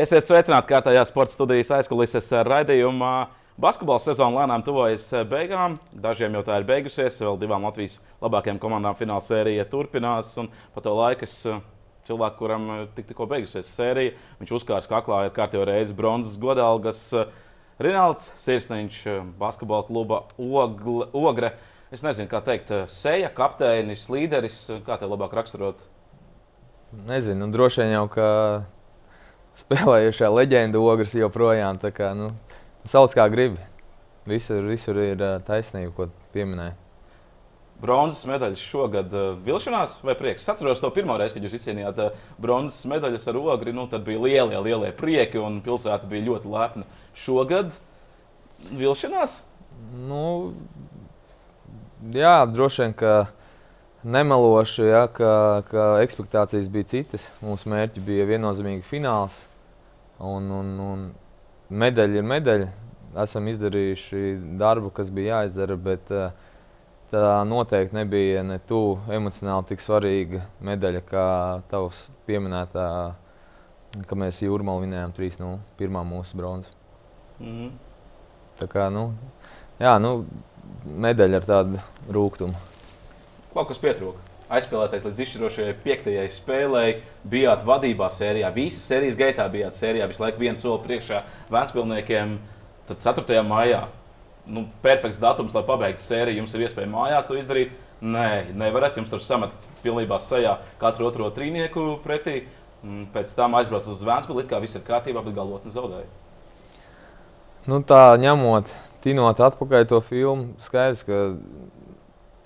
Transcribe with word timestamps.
Esiet 0.00 0.24
sveicināti 0.24 0.70
kārtējā 0.70 1.00
sporta 1.04 1.34
studijas 1.34 1.68
aizkulises 1.76 2.30
raidījumā. 2.46 3.26
Basketbola 3.60 4.00
sezona 4.00 4.38
lēnām 4.38 4.62
tuvojas 4.64 5.02
beigām. 5.28 5.74
Dažiem 5.92 6.38
jau 6.38 6.40
tā 6.46 6.56
ir 6.56 6.64
beigusies. 6.70 7.18
Vēl 7.20 7.36
divām 7.42 7.66
Latvijas 7.68 7.98
labākajām 8.22 8.62
komandām 8.62 8.96
fināla 8.96 9.20
sērija 9.26 9.66
turpinās. 9.68 10.30
Pa 10.72 10.84
to 10.86 10.94
laiku 10.96 11.28
es 11.28 11.34
cilvēku, 12.08 12.38
kuram 12.38 12.64
tik, 12.96 13.10
tikko 13.10 13.28
beigusies 13.28 13.74
sērija, 13.74 14.16
viņš 14.40 14.54
uzkārs 14.62 14.88
kaklā 14.88 15.26
ir 15.26 15.36
kārtībā 15.36 15.68
reizes 15.68 15.92
bronzas 15.98 16.40
godalgas. 16.40 17.04
Rinalds 17.76 18.30
Sirsniņš, 18.40 19.04
basketbola 19.42 19.84
kluba 19.90 20.24
Ogle, 20.40 21.10
Ogre. 21.12 21.52
Es 21.92 22.06
nezinu, 22.06 22.30
kā 22.32 22.40
teikt, 22.46 22.72
seja, 22.88 23.28
kapteinis, 23.36 24.08
līderis. 24.08 24.62
Kā 24.88 24.96
tev 24.96 25.12
labāk 25.12 25.36
raksturot? 25.42 25.84
Nezinu, 27.04 27.44
nu, 27.44 27.52
droši 27.52 27.84
vien 27.84 27.98
jau, 27.98 28.06
ka 28.16 28.28
spēlējušā 29.60 30.30
leģenda 30.34 30.80
ogres 30.82 31.16
joprojām. 31.16 31.80
Tā 31.82 31.92
kā, 31.94 32.12
nu, 32.16 32.32
sauc 32.88 33.14
kā 33.16 33.28
gribi. 33.32 33.60
Visur, 34.28 34.62
visur 34.68 35.00
ir 35.00 35.22
taisnība, 35.46 35.92
ko 35.96 36.10
pieminēja. 36.34 36.76
Bronzas 37.80 38.26
medaļas 38.28 38.60
šogad 38.60 39.14
uh, 39.16 39.28
vilšanās 39.40 40.00
vai 40.04 40.12
prieks? 40.18 40.44
Es 40.44 40.52
atceros 40.52 40.82
to 40.82 40.90
pirmo 40.92 41.14
reizi, 41.16 41.38
kad 41.38 41.46
jūs 41.46 41.54
izcīnījāt 41.56 42.00
uh, 42.04 42.18
bronzas 42.40 42.82
medaļas 42.90 43.24
ar 43.32 43.38
ogri. 43.40 43.72
Nu, 43.72 43.86
tad 43.88 44.04
bija 44.04 44.20
lielie, 44.20 44.58
lielie 44.60 44.90
prieki 44.96 45.40
un 45.40 45.62
pilsēta 45.64 46.08
bija 46.10 46.26
ļoti 46.26 46.52
lepna. 46.52 46.84
Šogad 47.16 47.72
vilšanās? 48.68 49.40
Nu, 49.96 50.52
jā, 52.12 52.36
droši 52.52 52.84
vien, 52.84 52.96
ka 53.00 53.14
nemelošu, 54.04 54.84
ja, 54.84 55.06
ka, 55.08 55.32
ka 55.72 55.90
expectācijas 56.04 56.68
bija 56.72 56.92
citas. 56.92 57.30
Mūsu 57.40 57.72
mērķi 57.72 58.04
bija 58.04 58.28
viennozīmīgi 58.28 58.84
fināls. 58.84 59.46
Un, 60.20 60.50
un, 60.52 60.70
un 60.84 61.04
medaļa 61.70 62.20
ir 62.20 62.26
medaļa. 62.28 62.68
Esam 63.22 63.48
izdarījuši 63.50 64.34
darbu, 64.60 64.92
kas 64.94 65.10
bija 65.14 65.40
jāizdara, 65.40 65.76
bet 65.80 66.12
uh, 66.14 66.30
tā 67.10 67.40
noteikti 67.48 67.96
nebija 67.96 68.44
ne 68.46 68.60
tuvu 68.68 69.00
emocionāli 69.16 69.72
tik 69.72 69.82
svarīga 69.82 70.44
medaļa, 70.66 71.02
kā 71.08 71.26
tavs 71.72 72.04
pieminētā, 72.28 72.86
ka 74.06 74.18
mēs 74.22 74.42
jūrmālu 74.44 74.84
vinējām 74.86 75.16
3-0, 75.16 75.58
pirmā 75.80 76.04
mūsu 76.06 76.38
bronzas. 76.38 76.76
Mm 77.40 77.52
-hmm. 77.56 77.70
Tā 78.60 78.68
kā, 78.68 78.90
nu, 78.92 79.10
jā, 79.80 79.98
nu, 79.98 80.26
medaļa 80.86 81.36
ar 81.36 81.46
tādu 81.48 81.80
rūkumu. 82.08 82.54
Kaut 83.54 83.68
kas 83.68 83.78
pietrūka 83.82 84.29
aizspēlēties 84.50 85.06
līdz 85.06 85.22
izšķirošajai 85.24 85.76
piektajai 85.84 86.26
spēlei. 86.34 86.88
Bijāt 87.30 87.62
vadībā 87.66 88.10
sērijā, 88.12 88.50
visas 88.54 88.86
sērijas 88.90 89.18
gaitā 89.18 89.46
bijāt 89.52 89.78
sērijā, 89.78 90.08
visu 90.10 90.24
laiku 90.24 90.42
viens 90.42 90.62
soli 90.62 90.82
priekšā 90.84 91.22
Vēnspilsniekiem. 91.52 92.36
Tad 92.90 93.04
4. 93.06 93.42
maijā. 93.46 93.84
Nu, 94.50 94.64
perfekts 94.82 95.20
datums, 95.22 95.54
lai 95.54 95.62
pabeigtu 95.66 96.02
sēriju. 96.02 96.42
Jums 96.42 96.56
ir 96.56 96.66
iespēja 96.66 96.90
mājās 96.90 97.28
to 97.30 97.38
izdarīt. 97.38 97.76
Nē, 98.00 98.50
nevarat. 98.58 98.98
Jums 98.98 99.12
tur 99.12 99.22
samet 99.22 99.54
pilnībā 99.84 100.18
sejā 100.22 100.56
katru 100.80 101.06
otro 101.10 101.28
trīnieku 101.34 102.00
pretī. 102.02 102.42
Pēc 103.14 103.36
tam 103.36 103.54
aizbrauc 103.58 103.86
uz 103.92 104.02
Vēnspili, 104.02 104.48
kā 104.48 104.58
viss 104.62 104.78
ir 104.78 104.84
kārtībā, 104.86 105.22
bet 105.22 105.36
galotni 105.36 105.72
zaudēja. 105.74 106.08
Nu, 107.68 107.82
tā 107.84 108.16
ņemot, 108.18 108.72
tinot 109.04 109.40
atpakaļ 109.44 109.84
to 109.90 110.00
filmu, 110.00 110.54
skaidrs, 110.64 111.04
ka 111.04 111.18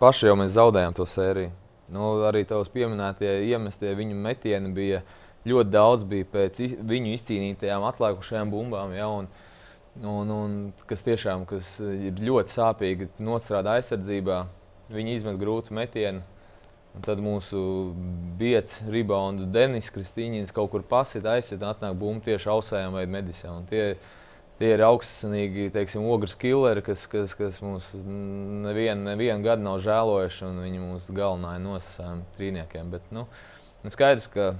paši 0.02 0.26
jau 0.26 0.34
mēs 0.40 0.56
zaudējām 0.58 0.96
to 0.98 1.06
sēriju. 1.06 1.52
Nu, 1.92 2.24
arī 2.24 2.44
tavs 2.48 2.70
pieminētie 2.72 3.42
iemestie 3.50 3.92
viņu 3.96 4.16
metieni 4.16 4.72
bija 4.72 5.02
ļoti 5.44 5.72
daudz 5.72 6.04
bija 6.08 6.28
pēc 6.32 6.60
viņu 6.88 7.12
izcīnītajām 7.18 7.84
atlikušajām 7.90 8.52
bumbām. 8.54 8.94
Ja, 8.96 9.10
un, 9.12 9.28
un, 10.00 10.32
un, 10.32 10.54
kas 10.88 11.04
tiešām 11.04 11.44
kas 11.48 11.76
ir 11.84 12.22
ļoti 12.24 12.54
sāpīgi 12.56 13.10
nostrādā 13.24 13.76
aizsardzībā. 13.78 14.44
Viņi 14.94 15.18
izmet 15.18 15.40
grūtu 15.40 15.76
metienu. 15.76 16.24
Un 16.94 17.02
tad 17.02 17.18
mūsu 17.18 17.58
biets, 18.38 18.78
reboundu 18.86 19.48
Denis 19.50 19.88
Kristīņins 19.90 20.54
kaut 20.54 20.70
kur 20.70 20.84
pasit, 20.86 21.24
aizsit 21.26 21.58
un 21.58 21.72
atnāk 21.72 21.96
bumba 21.98 22.22
tieši 22.28 22.52
ausējām 22.52 22.94
vai 22.94 23.02
medisām. 23.10 23.64
Tie, 23.66 23.96
tie 24.60 24.70
ir 24.74 24.84
augstsanīgi, 24.86 25.70
teiksim, 25.74 26.04
ogres 26.10 26.36
killeri, 26.38 26.82
kas, 26.84 27.06
kas, 27.10 27.34
kas 27.38 27.60
mums 27.64 27.90
nevienu 28.04 29.08
nevien 29.08 29.42
gadu 29.44 29.66
nav 29.66 29.80
žēlojuši, 29.84 30.46
un 30.48 30.62
viņi 30.64 30.82
mūs 30.82 31.10
galvenā 31.14 31.56
nosacījumi 31.62 32.28
trīniekiem. 32.38 32.94
Bet, 32.94 33.06
nu, 33.14 33.26
nu, 33.82 33.92
skaidrs, 33.94 34.28
ka 34.32 34.52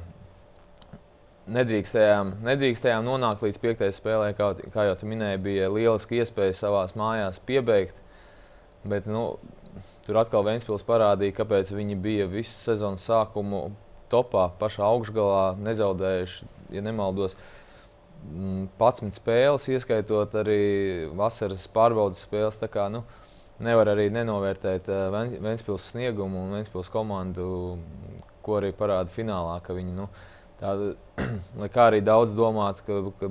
nedrīkstējām, 1.55 2.39
nedrīkstējām 2.45 3.05
nonākt 3.07 3.45
līdz 3.45 3.61
piektajai 3.63 3.95
spēlē, 3.95 4.31
kā, 4.39 4.55
kā 4.75 4.89
jau 4.89 4.97
minēji, 5.11 5.43
bija 5.45 5.71
lieliski 5.73 6.23
iespēja 6.23 6.57
savās 6.65 6.97
mājās 6.99 7.41
piebeigt. 7.47 8.01
Bet, 8.85 9.07
nu, 9.09 9.37
tur 10.05 10.21
atkal 10.21 10.45
Vēnspils 10.47 10.85
parādīja, 10.87 11.39
kāpēc 11.39 11.73
viņi 11.75 11.97
bija 12.01 12.29
visu 12.31 12.53
sezonas 12.57 13.07
sākumu 13.09 13.71
topā, 14.13 14.49
pašā 14.61 14.85
augšgalā, 14.87 15.55
nezaudējuši, 15.65 16.49
ja 16.75 16.85
nemaldos. 16.85 17.37
11 18.79 19.15
spēles, 19.15 19.69
ieskaitot 19.71 20.35
arī 20.41 20.61
vasaras 21.17 21.67
pārbaudas 21.73 22.25
spēles. 22.25 22.61
Kā, 22.73 22.89
nu, 22.93 23.05
nevar 23.63 23.93
arī 23.93 24.09
nenovērtēt 24.15 24.89
uh, 24.91 25.09
Vēncpils 25.45 25.91
sniegumu 25.93 26.45
un 26.45 26.55
Vēncpils 26.59 26.91
komandu, 26.93 27.49
ko 28.45 28.61
arī 28.61 28.73
parāda 28.77 29.13
finālā. 29.13 29.59
Viņi, 29.69 29.95
nu, 29.97 30.09
tāda, 30.61 30.95
lai 31.61 31.69
kā 31.73 31.91
arī 31.91 32.01
daudz 32.05 32.35
domātu, 32.37 32.87
ka, 32.89 33.03
ka 33.21 33.31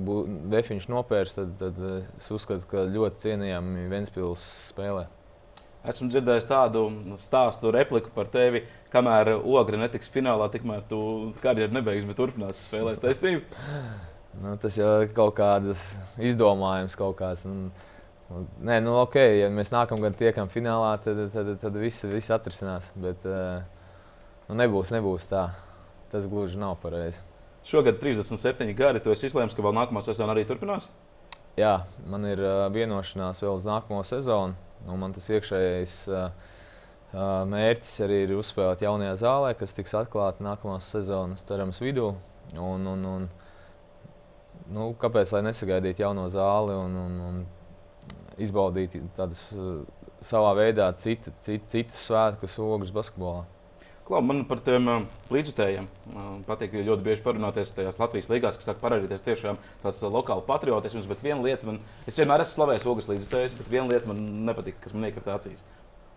Vēfiņš 0.54 0.88
nopērs, 0.92 1.36
tad, 1.40 1.58
tad 1.60 1.82
es 1.90 2.30
uzskatu, 2.34 2.68
ka 2.70 2.86
ļoti 2.88 3.28
cienījami 3.28 3.90
Vēncpils 3.92 4.46
spēlē. 4.70 5.08
Esmu 5.84 6.08
dzirdējis 6.08 6.46
tādu 6.48 6.86
stāstu, 7.20 7.68
repliku 7.74 8.08
par 8.14 8.30
tevi, 8.32 8.62
kamēr 8.94 9.34
ogre 9.36 9.76
netiks 9.76 10.08
finālā, 10.08 10.48
tikmēr 10.54 10.86
tu 10.88 11.02
karjeru 11.44 11.76
nebeigsi, 11.76 12.08
bet 12.08 12.20
turpinās 12.22 12.64
spēlēt 12.70 13.04
taisnību. 13.04 13.44
Nu, 14.42 14.54
tas 14.60 14.76
jau 14.78 14.88
ir 15.04 15.12
kaut 15.14 15.36
kādas 15.38 15.82
izdomājums, 16.18 16.96
kaut 16.98 17.16
kāds. 17.20 17.44
Un, 17.48 17.68
nē, 18.64 18.80
nu, 18.84 18.96
ok, 19.04 19.18
ja 19.38 19.50
mēs 19.54 19.70
nākamgad 19.74 20.16
tiekam 20.18 20.50
finālā, 20.52 20.96
tad, 21.04 21.26
tad, 21.34 21.52
tad, 21.62 21.78
viss, 21.80 22.06
viss 22.08 22.34
atrisinās. 22.34 22.90
Bet 22.98 23.26
uh, 23.28 23.62
nu, 24.48 24.58
nebūs, 24.58 24.92
nebūs 24.94 25.28
tā. 25.30 25.46
Tas 26.12 26.26
gluži 26.30 26.60
nav 26.60 26.76
pareizi. 26.82 27.22
Šogad 27.66 27.96
37 28.02 28.74
gadi. 28.76 29.00
Tu 29.02 29.14
esi 29.14 29.30
izlēmis, 29.30 29.54
ka 29.56 29.64
vēl 29.64 29.74
nākamā 29.78 30.02
sezona 30.04 30.34
arī 30.34 30.44
turpinās? 30.48 30.90
Jā, 31.58 31.78
man 32.10 32.26
ir 32.28 32.42
uh, 32.42 32.66
vienošanās 32.74 33.40
vēl 33.44 33.56
uz 33.56 33.64
nākamo 33.68 34.02
sezonu. 34.06 34.58
Nu, 34.84 34.98
man 35.00 35.14
tas 35.16 35.30
iekšējais 35.32 35.94
uh, 36.12 36.28
mērķis 37.48 37.94
arī 38.04 38.24
ir 38.24 38.34
uzspēlēt 38.36 38.82
jaunajā 38.84 39.14
zālē, 39.22 39.54
kas 39.58 39.72
tiks 39.76 39.94
atklāta 39.96 40.44
nākamās 40.44 40.90
sezonas, 40.92 41.44
cerams, 41.46 41.80
vidū. 41.82 42.10
Un, 42.58 42.84
un, 42.90 43.06
un, 43.08 43.28
nu, 44.72 44.92
kāpēc 45.00 45.34
gan 45.34 45.48
nesagaidīt 45.50 46.00
jauno 46.00 46.28
zāli 46.32 46.76
un, 46.78 46.96
un, 47.04 47.18
un 47.28 47.42
izbaudīt 48.40 48.96
tādus 49.16 49.50
savā 50.24 50.54
veidā 50.56 50.88
citu, 50.96 51.32
citu, 51.44 51.68
citus 51.68 52.06
svētkus 52.08 52.56
ogles 52.62 52.94
basketbolā? 52.94 53.44
Klau, 54.04 54.20
man 54.20 54.42
par 54.44 54.60
tiem 54.60 54.88
uh, 54.92 55.04
līdzjutējiem 55.32 55.86
uh, 55.86 56.24
patīk 56.44 56.74
ļoti 56.76 57.06
bieži 57.06 57.22
parunāties 57.24 57.72
tajās 57.72 57.96
Latvijas 57.96 58.28
līgās, 58.28 58.58
kas 58.60 58.68
sāk 58.68 58.82
parādīties 58.82 59.24
tiešām 59.24 59.56
tāds 59.80 60.02
uh, 60.02 60.10
lokāls 60.12 60.44
patriotisms. 60.44 61.08
Bet 61.08 61.24
viena 61.24 61.40
lieta, 61.40 61.64
man, 61.70 61.80
es 62.04 62.20
vienmēr 62.20 62.44
esmu 62.44 62.58
slavējis 62.58 62.84
ogles 62.92 63.08
līdzjutējus, 63.08 63.56
bet 63.62 63.72
viena 63.72 63.88
lieta 63.88 64.10
man 64.10 64.20
nepatīk, 64.50 64.76
kas 64.84 64.92
man 64.92 65.08
iekrita 65.08 65.38
acīs. 65.38 65.64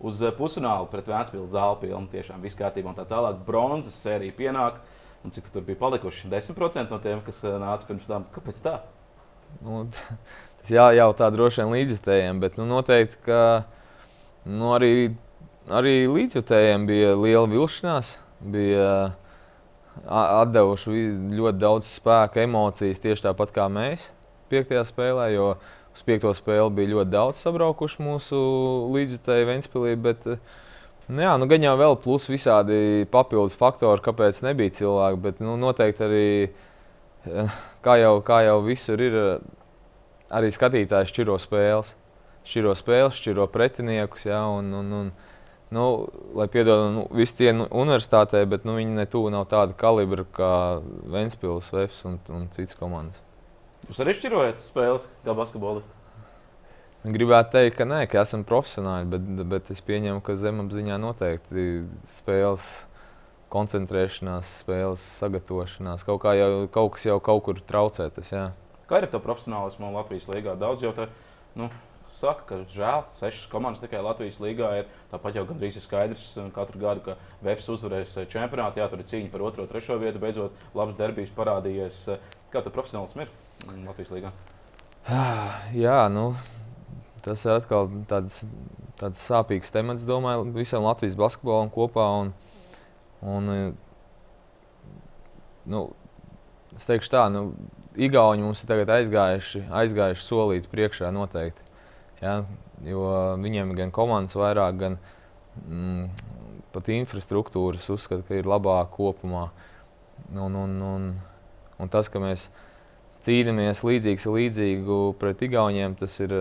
Uz 0.03 0.19
uh, 0.19 0.33
pusfinālu 0.35 0.89
pret 0.91 1.07
Vēncpilsnu 1.07 1.47
zāli 1.47 1.85
pilnu, 1.85 2.11
tiešām 2.11 2.43
viss 2.43 2.59
kārtībā 2.59 2.91
un 2.91 2.99
tā 2.99 3.07
tālāk. 3.07 3.39
Bronzas 3.47 3.95
sērija 4.03 4.35
pienāk. 4.35 4.83
Uh, 4.83 5.06
Un 5.25 5.33
cik 5.35 5.49
tur 5.53 5.65
bija 5.67 5.79
palikuši? 5.79 6.29
10% 6.31 6.93
no 6.93 6.99
tiem, 7.03 7.21
kas 7.25 7.41
eh, 7.45 7.55
nāca 7.61 7.87
pirms 7.89 8.09
tam. 8.09 8.27
Kāpēc 8.35 8.61
tā? 8.65 8.77
Nu, 9.63 9.85
tas 10.61 10.73
jā, 10.73 10.89
jau 10.97 11.09
tā 11.17 11.29
droši 11.33 11.63
vien 11.63 11.73
līdzjutējiem, 11.75 12.43
bet 12.43 12.59
nu, 12.59 12.67
noteikti, 12.69 13.21
ka 13.27 13.41
nu, 14.47 14.73
arī, 14.77 14.91
arī 15.73 15.95
līdzjutējiem 16.11 16.85
bija 16.89 17.15
liela 17.17 17.47
vilšanās. 17.51 18.17
Bija 18.37 18.89
atdevuši 20.05 21.07
ļoti 21.33 21.57
daudz 21.57 21.89
spēka, 21.89 22.43
emocijas, 22.45 23.01
tieši 23.01 23.25
tāpat 23.25 23.49
kā 23.55 23.65
mēs 23.71 24.11
piektajā 24.51 24.83
spēlē. 24.87 25.31
Jo 25.33 25.55
uz 25.97 26.03
piekto 26.05 26.29
spēli 26.37 26.75
bija 26.77 26.93
ļoti 26.93 27.11
daudz 27.15 27.41
sabraukuši 27.41 28.03
mūsu 28.05 28.39
līdzjutēji 28.93 29.47
Ventspīlī. 29.49 29.95
Bet, 30.05 30.27
uh, 30.29 30.37
Nu 31.07 31.23
jā, 31.23 31.35
nu 31.39 31.47
gan 31.47 31.63
jau 31.63 31.75
vēl 31.79 31.93
plus 32.03 32.25
visādi 32.27 33.07
papildus 33.11 33.55
faktori, 33.55 34.03
kāpēc 34.03 34.41
nebija 34.43 34.73
cilvēki. 34.75 35.19
Bet 35.23 35.37
nu, 35.39 35.53
noteikti 35.59 36.03
arī, 36.03 36.25
eh, 37.31 37.53
kā 37.85 37.95
jau, 38.01 38.17
kā 38.27 38.41
jau 38.43 38.57
visur 38.65 38.99
ir, 38.99 39.15
arī 40.27 40.51
skatītājs 40.51 41.13
šķiro 41.13 41.37
spēles. 41.39 41.93
Šķiro 42.47 42.73
spēles, 42.75 43.15
šķiro 43.15 43.47
pretiniekus. 43.51 44.25
Ja, 44.27 44.41
un, 44.51 44.67
un, 44.75 44.91
un, 44.99 45.11
nu, 45.71 45.85
lai 46.35 46.47
piedod 46.51 46.91
nu, 46.91 47.05
visu 47.15 47.39
cienu 47.39 47.69
universitātē, 47.71 48.43
bet 48.47 48.67
nu, 48.67 48.75
viņi 48.75 48.99
ne 48.99 49.07
tuvu 49.07 49.31
nav 49.31 49.47
tāda 49.51 49.75
kalibra 49.79 50.27
kā 50.27 50.51
Ventspils, 51.07 51.71
Vēfs 51.71 52.03
un, 52.07 52.19
un 52.35 52.49
citas 52.51 52.75
komandas. 52.75 53.23
Jūs 53.87 54.03
arī 54.03 54.15
šķirojat 54.19 54.59
spēles 54.59 55.07
kā 55.23 55.35
basketbolists? 55.35 56.06
Gribētu 57.07 57.53
teikt, 57.53 57.77
ka 57.77 57.85
nē, 57.87 58.01
ka 58.11 58.19
esam 58.25 58.43
profesionāļi, 58.47 59.07
bet, 59.13 59.27
bet 59.47 59.69
es 59.71 59.79
pieņemu, 59.85 60.19
ka 60.25 60.35
zemapziņā 60.35 60.97
noteikti 60.99 61.63
spēles 62.09 62.65
koncentrēšanās, 63.53 64.49
spēles 64.63 65.03
sagatavošanās, 65.21 66.03
kaut, 66.07 66.25
jau, 66.35 66.49
kaut 66.73 66.95
kas 66.97 67.07
jau 67.07 67.19
kaut 67.23 67.45
kur 67.45 67.61
traucētas. 67.69 68.33
Kā 68.87 68.99
ir 68.99 69.07
ar 69.07 69.13
to 69.13 69.21
profesionālismu 69.23 69.93
Latvijas 69.95 70.27
līgā? 70.31 70.57
Daudz 70.59 70.83
jau 70.83 70.91
tā, 70.97 71.07
nu, 71.59 71.69
saka, 72.17 72.43
ka 72.49 72.59
žēl, 72.73 73.05
sešas 73.15 73.47
komandas 73.51 73.83
tikai 73.83 74.03
Latvijas 74.03 74.41
līgā 74.43 74.73
ir. 74.81 74.91
Tāpat 75.13 75.39
jau 75.39 75.45
gandrīz 75.47 75.79
ir 75.79 75.85
skaidrs 75.85 76.27
katru 76.55 76.83
gadu, 76.83 77.05
ka 77.05 77.17
Vēfs 77.45 77.71
uzvarēs 77.77 78.17
čempionātā. 78.31 78.81
Jā, 78.81 78.89
tur 78.91 79.03
ir 79.03 79.09
cīņa 79.11 79.31
par 79.33 79.47
otro, 79.47 79.67
trešo 79.69 79.99
vietu. 80.01 80.21
Beidzot, 80.23 80.67
labs 80.75 80.97
derbijs 80.99 81.33
parādījies. 81.37 82.03
Kā 82.51 82.63
tu 82.63 82.73
profesionālisms 82.73 83.27
ir 83.27 83.83
Latvijas 83.85 84.15
līgā? 84.15 84.35
Jā, 85.77 85.99
nu, 86.11 86.31
tas 87.27 87.43
ir 87.45 87.53
atkal 87.53 87.89
tāds, 88.09 88.41
tāds 88.99 89.21
sāpīgs 89.27 89.73
temats, 89.73 90.07
domāju, 90.07 90.47
visam 90.55 90.85
Latvijas 90.87 91.17
basketbolam 91.19 91.69
kopā. 91.73 92.05
Un, 92.21 92.33
un, 93.21 93.51
nu, 95.67 95.83
es 96.77 96.87
teikšu 96.87 97.13
tā, 97.13 97.27
nu, 97.33 97.49
Igauni 97.97 98.43
mums 98.45 98.61
ir 98.61 98.89
aizgājuši, 98.93 99.63
aizgājuši 99.73 100.21
solīt 100.21 100.67
priekšā 100.69 101.09
noteikti. 101.09 101.63
Ja, 102.21 102.43
jo 102.85 103.07
viņiem 103.41 103.71
ir 103.73 103.79
gan 103.79 103.93
komandas 103.93 104.37
vairāk, 104.37 104.77
gan 104.77 104.97
mm, 105.63 106.11
pat 106.75 106.91
infrastruktūras 106.93 107.89
uzskata, 107.93 108.21
ka 108.27 108.37
ir 108.37 108.49
labāk 108.49 108.91
kopumā. 108.93 109.47
Un, 110.29 110.53
un, 110.53 110.77
un, 110.81 111.09
un 111.81 111.91
tas, 111.93 112.09
ka 112.09 112.21
mēs 112.21 112.47
cīnāmies 113.25 113.81
līdzīgs 113.85 114.29
ar 114.29 114.37
līdzīgu 114.37 114.99
pret 115.21 115.41
Igauniem, 115.47 115.97
tas 115.97 116.19
ir, 116.21 116.35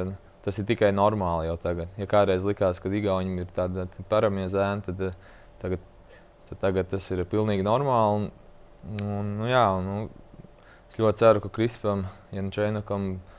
tas 0.47 0.63
ir 0.63 0.69
tikai 0.71 0.93
normāli 0.95 1.51
jau 1.51 1.59
tagad. 1.61 1.93
Ja 2.01 2.09
kādreiz 2.11 2.47
likās, 2.47 2.81
ka 2.81 2.89
Igauniem 2.89 3.43
ir 3.43 3.53
tāda 3.55 3.89
paramie 4.11 4.47
zēni, 4.51 4.87
tad, 4.87 5.23
tagad, 5.63 5.87
tad 6.49 6.63
tagad 6.63 6.93
tas 6.95 7.11
ir 7.11 7.27
pilnīgi 7.29 7.67
normāli. 7.67 8.31
Un, 8.87 9.01
un, 9.03 9.33
nu, 9.43 9.51
jā, 9.51 9.67
nu, 9.83 10.05
es 10.87 11.01
ļoti 11.03 11.23
ceru, 11.25 11.43
ka 11.43 11.53
Krispam 11.59 12.07
Jančēnakam. 12.35 13.17
Ja 13.17 13.35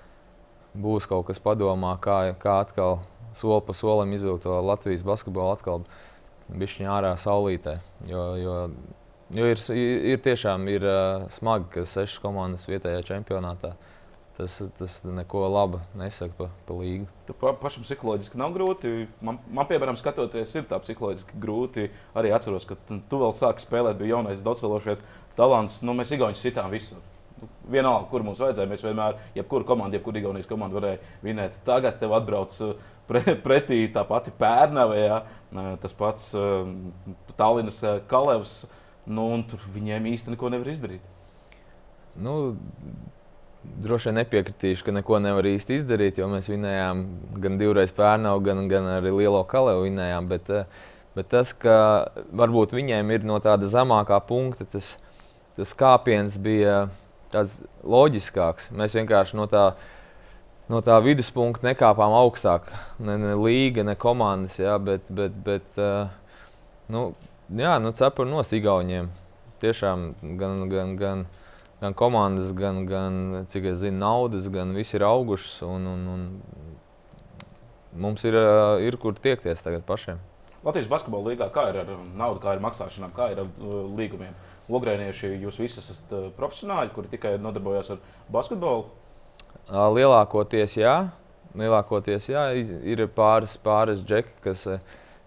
būs 0.81 1.07
kaut 1.09 1.27
kas 1.29 1.41
padomā, 1.41 1.95
kā, 2.01 2.19
kā 2.41 2.61
atkal 2.65 3.01
soli 3.37 3.63
pa 3.65 3.75
solim 3.75 4.13
izvilkt 4.15 4.45
to 4.45 4.55
Latvijas 4.65 5.05
basketbolu 5.05 5.55
atkal 5.55 5.83
bišķiņā 6.47 6.93
ārā 6.93 7.13
saulītē. 7.19 7.77
Jo, 8.09 8.23
jo, 8.39 8.55
jo 9.35 9.49
ir, 9.53 9.63
ir 10.13 10.21
tiešām 10.23 10.67
ir, 10.71 10.85
uh, 10.87 11.27
smagi, 11.31 11.69
ka 11.73 11.85
sešas 11.85 12.21
komandas 12.23 12.67
vietējā 12.69 13.03
čempionātā. 13.11 13.75
Tas, 14.37 14.59
tas 14.77 14.99
neko 15.01 15.47
labu 15.49 15.79
nesaka 15.97 16.35
par 16.37 16.49
pa 16.67 16.75
līgu. 16.77 17.07
Tu 17.25 17.33
pa, 17.41 17.55
pašam 17.57 17.81
psiholoģiski 17.87 18.37
nav 18.37 18.51
grūti. 18.53 19.07
Man, 19.25 19.39
man 19.49 19.65
piemēram, 19.65 19.97
skatoties, 19.97 20.53
ir 20.59 20.67
tā 20.69 20.77
psiholoģiski 20.83 21.39
grūti. 21.41 21.87
Arī 22.17 22.29
atceros, 22.35 22.67
ka 22.69 22.77
tu, 22.85 22.99
tu 23.09 23.21
vēl 23.23 23.33
sāki 23.33 23.65
spēlēt, 23.65 23.97
bija 23.97 24.13
jaunais, 24.13 24.43
daudzsološais 24.45 25.01
talants. 25.39 25.79
Nu, 25.81 25.97
mēs 25.97 26.13
Igaunijas 26.13 26.45
sitām 26.45 26.69
visur 26.69 27.01
vienalga, 27.65 28.05
kur 28.11 28.25
mums 28.27 28.43
vajadzēja. 28.43 28.69
Mēs 28.69 28.85
vienmēr, 28.85 29.17
jebkuru 29.39 29.65
komandu, 29.71 29.97
jebkuru 29.97 30.21
Igaunijas 30.21 30.49
komandu 30.49 30.77
varēja 30.77 31.01
vinēt. 31.25 31.57
Tagad 31.65 31.97
tev 31.97 32.13
atbrauc 32.19 32.61
uh, 32.61 32.87
pre, 33.09 33.25
pretī 33.45 33.81
tā 33.93 34.05
pati 34.05 34.33
Pērnava, 34.37 35.01
ja, 35.01 35.19
uh, 35.25 35.73
tas 35.81 35.97
pats 35.97 36.29
uh, 36.37 36.69
Tallinas 37.39 37.81
Kalevs. 38.11 38.59
Nu, 39.07 39.31
tur 39.49 39.65
viņiem 39.73 40.11
īstenībā 40.13 40.35
neko 40.35 40.53
nevar 40.53 40.69
izdarīt. 40.69 41.13
Nu, 42.19 42.57
droši 43.83 44.09
vien 44.09 44.19
nepiekritīšu, 44.21 44.85
ka 44.85 44.93
neko 44.95 45.19
nevar 45.23 45.47
īsti 45.47 45.81
izdarīt, 45.81 46.21
jo 46.21 46.29
mēs 46.31 46.49
vinējām 46.51 47.03
gan 47.43 47.57
divreiz 47.59 47.93
Pērnavu, 47.95 48.41
gan, 48.45 48.63
gan 48.71 48.87
arī 48.97 49.13
Lielo 49.15 49.43
Kalevu 49.49 49.85
vinējām. 49.85 50.29
Bet, 50.31 50.51
bet 51.17 51.29
tas, 51.33 51.53
ka 51.57 51.75
varbūt 52.35 52.75
viņiem 52.77 53.13
ir 53.13 53.27
no 53.27 53.39
tāda 53.43 53.69
zemākā 53.69 54.19
punkta, 54.27 54.67
tas, 54.71 54.95
tas 55.59 55.75
kāpiens 55.77 56.39
bija 56.41 56.87
tāds 57.33 57.59
loģiskāks. 57.83 58.71
Mēs 58.77 58.97
vienkārši 58.97 59.37
no 59.39 59.47
tā, 59.51 59.69
no 60.71 60.81
tā 60.85 60.97
viduspunkta 61.03 61.69
nekāpām 61.69 62.15
augstāk. 62.17 62.71
Ne, 62.99 63.17
ne 63.21 63.35
līga, 63.39 63.85
ne 63.87 63.97
komandas, 63.99 64.59
jā, 64.61 64.77
bet, 64.81 65.09
bet, 65.13 65.35
bet 65.45 65.81
uh, 65.81 66.07
nu, 66.93 67.09
jā, 67.53 67.77
nu, 67.83 67.93
cepuri 67.95 68.31
no 68.31 68.43
Igauniem. 68.43 69.11
Tiešām 69.61 70.11
gan, 70.37 70.63
gan, 70.69 70.69
gan, 70.69 70.95
gan 71.01 71.27
komandas, 71.95 72.51
gan, 72.57 72.85
gan, 72.89 73.45
cik 73.49 73.71
es 73.71 73.81
zinu, 73.83 73.99
naudas, 74.01 74.47
gan 74.49 74.73
viss 74.75 74.95
ir 74.97 75.05
augušas. 75.05 75.61
Un, 75.67 75.85
un, 75.85 76.07
un 76.13 76.31
mums 77.93 78.23
ir, 78.25 78.37
ir 78.81 78.97
kur 79.01 79.13
tiekties 79.13 79.61
tagad 79.65 79.85
pašiem. 79.85 80.19
Latvijas 80.65 80.89
basketbola 80.89 81.31
līnijā 81.31 81.47
kā 81.53 81.67
ir 81.69 81.77
ar 81.83 81.91
naudu, 82.17 82.41
kā 82.43 82.55
ir 82.57 82.63
maksāšanām, 82.63 83.13
kā 83.15 83.29
ir 83.31 83.43
ar 83.43 83.47
uh, 83.47 83.83
līgumiem? 83.97 84.33
Logrēnieši, 84.67 85.29
jūs 85.45 85.61
visi 85.61 85.79
esat 85.79 86.09
profesionāļi, 86.35 86.91
kuri 86.95 87.11
tikai 87.13 87.37
nodarbojas 87.39 87.93
ar 87.93 88.01
basketbolu? 88.33 88.89
Lielākoties 89.69 90.75
jā. 90.81 90.95
Lielākoties 91.57 92.27
jā, 92.29 92.43
ir 92.57 93.05
pāris, 93.15 93.55
pāris 93.63 94.01
džeki, 94.03 94.33
kas, 94.43 94.65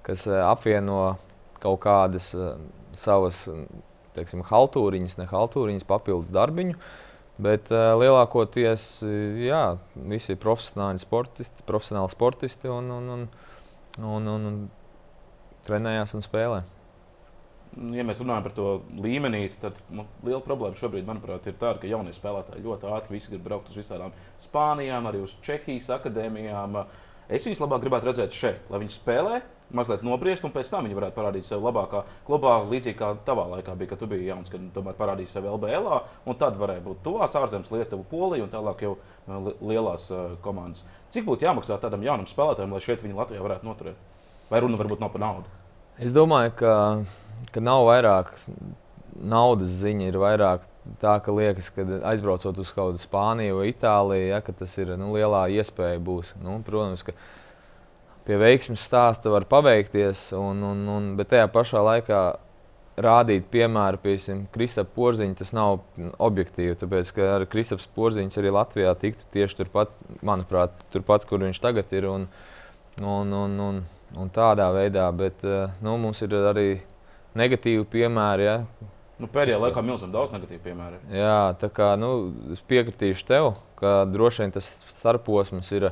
kas 0.06 0.26
apvieno 0.44 1.16
kaut 1.62 1.80
kādas 1.82 2.28
savas 2.96 3.46
teiksim, 4.16 4.42
haltūriņas, 4.46 5.18
ne 5.20 5.28
haltūriņas, 5.30 5.86
papildus 5.88 6.34
darbiņu. 6.34 6.76
Bet 7.40 7.70
uh, 7.72 7.94
lielākoties 7.96 8.88
jā, 9.40 9.62
visi 10.10 10.34
ir 10.34 10.42
profesionāli 10.42 11.00
sportisti, 11.00 11.64
profesionāli 11.68 12.12
sportisti 12.12 12.68
un, 12.68 12.90
un, 12.98 13.08
un, 13.14 13.24
un, 14.02 14.28
un, 14.34 14.50
un 14.50 14.60
trenējās 15.64 16.18
un 16.18 16.26
spēlēja 16.26 16.68
ja 17.94 18.04
mēs 18.06 18.20
runājam 18.22 18.46
par 18.46 18.54
to 18.56 18.66
līmenī, 19.02 19.44
tad 19.62 19.78
nu, 19.94 20.04
liela 20.26 20.40
problēma 20.44 20.78
šobrīd, 20.78 21.06
manuprāt, 21.06 21.46
ir 21.46 21.56
tāda, 21.60 21.78
ka 21.82 21.90
jaunie 21.90 22.12
spēlētāji 22.16 22.64
ļoti 22.64 22.90
ātri 22.96 23.22
grib 23.30 23.44
braukt 23.46 23.70
uz 23.70 23.78
visām 23.78 24.14
Spānijām, 24.42 25.06
arī 25.06 25.22
uz 25.24 25.36
Čehijas 25.44 25.90
akadēmijām. 26.00 26.80
Es 27.30 27.46
viņus 27.46 27.62
labāk 27.62 27.84
gribētu 27.84 28.10
redzēt 28.10 28.34
šeit, 28.34 28.70
lai 28.72 28.82
viņi 28.82 28.96
spēlē, 28.96 29.40
mazliet 29.76 30.04
nobriest, 30.06 30.44
un 30.46 30.54
pēc 30.54 30.70
tam 30.72 30.86
viņi 30.86 30.98
varētu 30.98 31.16
parādīt 31.16 31.48
sevi 31.48 31.64
labākā 31.66 32.02
klubā, 32.26 32.56
līdzīgi 32.70 32.98
kā 32.98 33.12
tavā 33.26 33.46
laikā 33.54 33.76
bija, 33.78 33.92
kad 33.92 34.02
tu 34.02 34.10
biji 34.10 34.28
jauns, 34.30 34.50
kad 34.52 34.66
tomēr 34.74 34.98
parādīja 34.98 35.34
sevi 35.36 35.50
LBL, 35.52 36.00
un 36.26 36.38
tad 36.40 36.58
varēja 36.60 36.84
būt 36.84 37.02
tuvās 37.06 37.36
ārzemes, 37.38 37.70
Lietuva, 37.74 38.06
Polija 38.10 38.46
un 38.46 38.52
tālāk 38.52 38.84
jau 38.86 38.96
uh, 38.96 39.50
lielās 39.60 40.10
uh, 40.14 40.36
komandas. 40.44 40.84
Cik 41.14 41.26
būtu 41.28 41.46
jāmaksā 41.48 41.78
tādam 41.82 42.04
jaunam 42.06 42.28
spēlētājam, 42.30 42.74
lai 42.74 42.84
šeit 42.84 43.02
viņi 43.06 43.18
Latvijā 43.18 43.46
varētu 43.46 43.66
noturēt? 43.66 44.06
Vai 44.50 44.62
runa 44.64 44.78
varbūt 44.80 45.02
nav 45.02 45.14
par 45.14 45.22
naudu? 45.22 45.58
Es 46.00 46.14
domāju, 46.16 46.54
ka 46.58 46.74
ka 47.52 47.62
nav 47.64 47.86
vairāk 47.88 48.34
naudas 49.20 49.72
ziņa, 49.80 50.10
ir 50.10 50.18
vairāk 50.20 50.66
tā, 51.02 51.16
ka 51.24 51.32
liekas, 51.34 51.70
ka 51.74 51.84
aizbraucot 52.12 52.58
uz 52.60 52.72
kaut 52.74 52.92
kādu 52.92 53.02
Spāniju 53.02 53.60
vai 53.60 53.70
Itāliju, 53.72 54.28
ja, 54.32 54.40
tas 54.44 54.76
ir 54.80 54.94
nu, 55.00 55.12
lielā 55.16 55.46
iespēja 55.56 56.00
būs. 56.04 56.34
Nu, 56.44 56.58
protams, 56.66 57.04
ka 57.06 57.14
pie 58.30 58.38
veiksmes 58.38 58.84
stāsta 58.86 59.32
var 59.32 59.48
paveikties, 59.50 60.28
un, 60.38 60.62
un, 60.62 60.86
un, 60.94 61.10
bet 61.18 61.32
tajā 61.32 61.48
pašā 61.50 61.82
laikā 61.82 62.20
rādīt 63.00 63.48
piemēru, 63.50 63.98
piemēram, 64.04 64.44
Kristapam 64.54 64.94
Porziņam, 64.94 65.34
tas 65.40 65.50
nav 65.56 65.80
objektīvi. 66.22 66.76
Tāpēc, 66.78 67.10
ka 67.16 67.26
ar 67.38 67.46
Kristaps 67.50 67.88
Porziņš 67.96 68.38
arī 68.38 68.52
Latvijā 68.54 68.92
tiktu 69.00 69.26
tieši 69.34 69.62
turpat, 69.62 69.94
manuprāt, 70.26 70.76
turpat, 70.94 71.26
kur 71.26 71.42
viņš 71.42 71.60
tagad 71.62 71.90
ir. 71.96 72.06
Un, 72.10 72.28
un, 73.00 73.34
un, 73.40 73.58
un, 73.66 73.82
un 74.20 74.32
tādā 74.34 74.68
veidā, 74.76 75.08
bet 75.16 75.42
eh, 75.46 75.74
nu, 75.82 75.96
mums 76.02 76.22
ir 76.26 76.36
arī 76.38 76.68
negatīvi 77.38 77.86
piemēri. 77.90 78.46
Ja. 78.46 78.56
Nu, 79.20 79.28
pēdējā 79.28 79.58
es, 79.58 79.64
laikā 79.64 79.82
milzīgi 79.84 80.14
daudz 80.14 80.32
negatīvu 80.34 80.62
piemēru. 80.64 81.02
Jā, 81.12 81.40
tā 81.60 81.68
kā 81.72 81.92
nu, 82.00 82.12
es 82.54 82.62
piekritīšu 82.68 83.26
tev, 83.28 83.52
ka 83.80 84.04
droši 84.08 84.44
vien 84.44 84.54
tas 84.54 84.70
starposms 84.88 85.72
ir 85.76 85.90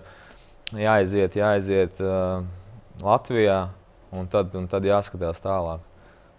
jāaiziet, 0.76 1.36
jāaiziet 1.38 2.00
uh, 2.04 2.44
Latvijā, 3.04 3.68
un 4.12 4.28
tad, 4.30 4.54
un 4.58 4.68
tad 4.70 4.86
jāskatās 4.88 5.40
tālāk. 5.44 5.84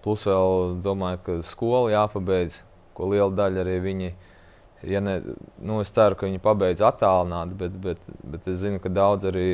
Plus 0.03 0.23
vēl 0.27 0.79
domāju, 0.83 1.21
ka 1.25 1.37
skola 1.45 1.93
jāpabeidz, 1.93 2.61
ko 2.95 3.09
liela 3.11 3.31
daļa 3.35 3.63
arī 3.63 3.77
viņi. 3.83 4.11
Ja 4.87 5.01
ne, 5.03 5.17
nu 5.59 5.81
es 5.83 5.91
ceru, 5.91 6.15
ka 6.15 6.27
viņi 6.27 6.39
pabeidz 6.43 6.83
attālināti, 6.87 7.57
bet, 7.59 7.79
bet, 7.83 8.03
bet 8.23 8.47
es 8.47 8.61
zinu, 8.61 8.79
ka 8.79 8.91
daudz 8.91 9.27
arī 9.27 9.47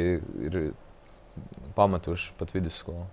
ir 0.45 0.59
pametuši 1.75 2.35
pat 2.37 2.53
vidusskolu. 2.53 3.07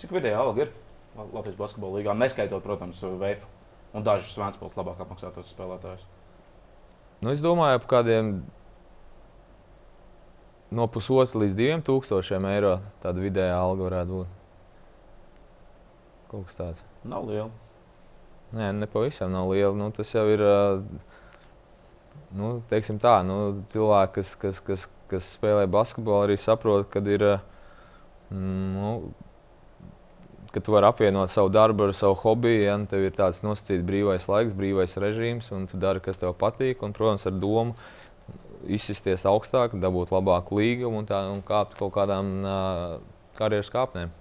Cik 0.00 0.12
vidēji 0.12 0.36
alga 0.36 0.66
ir? 0.66 0.74
Latvijas 1.16 1.56
basketbola 1.56 1.96
līgā, 1.96 2.12
neskaitot, 2.12 2.60
protams, 2.60 3.00
Vēju 3.00 3.48
un 3.96 4.04
dažus 4.04 4.34
Svētspils 4.36 4.76
labāk 4.76 5.00
apmaksātos 5.00 5.48
spēlētājus? 5.54 6.04
Nu, 7.24 7.32
es 7.32 7.40
domāju, 7.40 7.80
ap 7.80 7.86
kādiem 7.88 8.34
no 10.70 10.86
pusotra 10.90 11.42
līdz 11.42 11.54
diviem 11.58 11.84
tūkstošiem 11.86 12.46
eiro 12.50 12.78
tāda 13.02 13.22
vidējā 13.22 13.54
alga 13.54 13.86
varētu 13.86 14.20
būt. 14.20 14.34
Kaut 16.30 16.48
kas 16.48 16.58
tāds. 16.58 16.82
Nav 17.06 17.28
liela. 17.28 17.50
Nē, 18.56 18.72
ne 18.74 18.88
pavisam 18.90 19.30
nav 19.34 19.50
liela. 19.52 19.74
Nu, 19.78 19.90
tas 19.94 20.10
jau 20.14 20.24
ir. 20.30 20.42
nu, 22.34 22.56
tā, 22.70 23.16
nu, 23.26 23.36
cilvēki, 23.70 24.14
kas, 24.18 24.34
kas, 24.42 24.60
kas, 24.66 24.88
kas 25.10 25.28
spēlē 25.36 25.68
basketbolu, 25.70 26.26
arī 26.26 26.38
saprot, 26.40 26.88
ka 26.90 27.02
ir. 27.06 27.26
Nu, 28.30 29.12
ka 30.50 30.62
tu 30.64 30.72
vari 30.72 30.88
apvienot 30.88 31.30
savu 31.30 31.50
darbu 31.52 31.84
ar 31.84 31.94
savu 31.94 32.16
hobiju. 32.22 32.64
Ja, 32.64 32.78
tev 32.90 33.06
ir 33.06 33.14
tāds 33.14 33.42
nosacīts 33.46 33.86
brīvais 33.86 34.26
laiks, 34.30 34.56
brīvais 34.56 34.98
režīms, 34.98 35.52
un 35.54 35.66
tu 35.70 35.78
dari, 35.78 36.02
kas 36.02 36.22
tev 36.22 36.34
patīk. 36.40 36.82
Un, 36.82 36.94
protams, 36.96 37.26
ar 37.28 37.38
domu 37.38 37.76
izsisties 38.66 39.26
augstāk, 39.28 39.76
dabūt 39.80 40.14
labāku 40.14 40.60
līgumu 40.60 41.02
un, 41.02 41.08
tā, 41.08 41.22
un 41.32 41.42
kāpt 41.46 41.76
kaut 41.78 41.94
kādām 41.96 42.38
uh, 42.42 42.96
karjeras 43.38 43.72
kāpnēm 43.72 44.14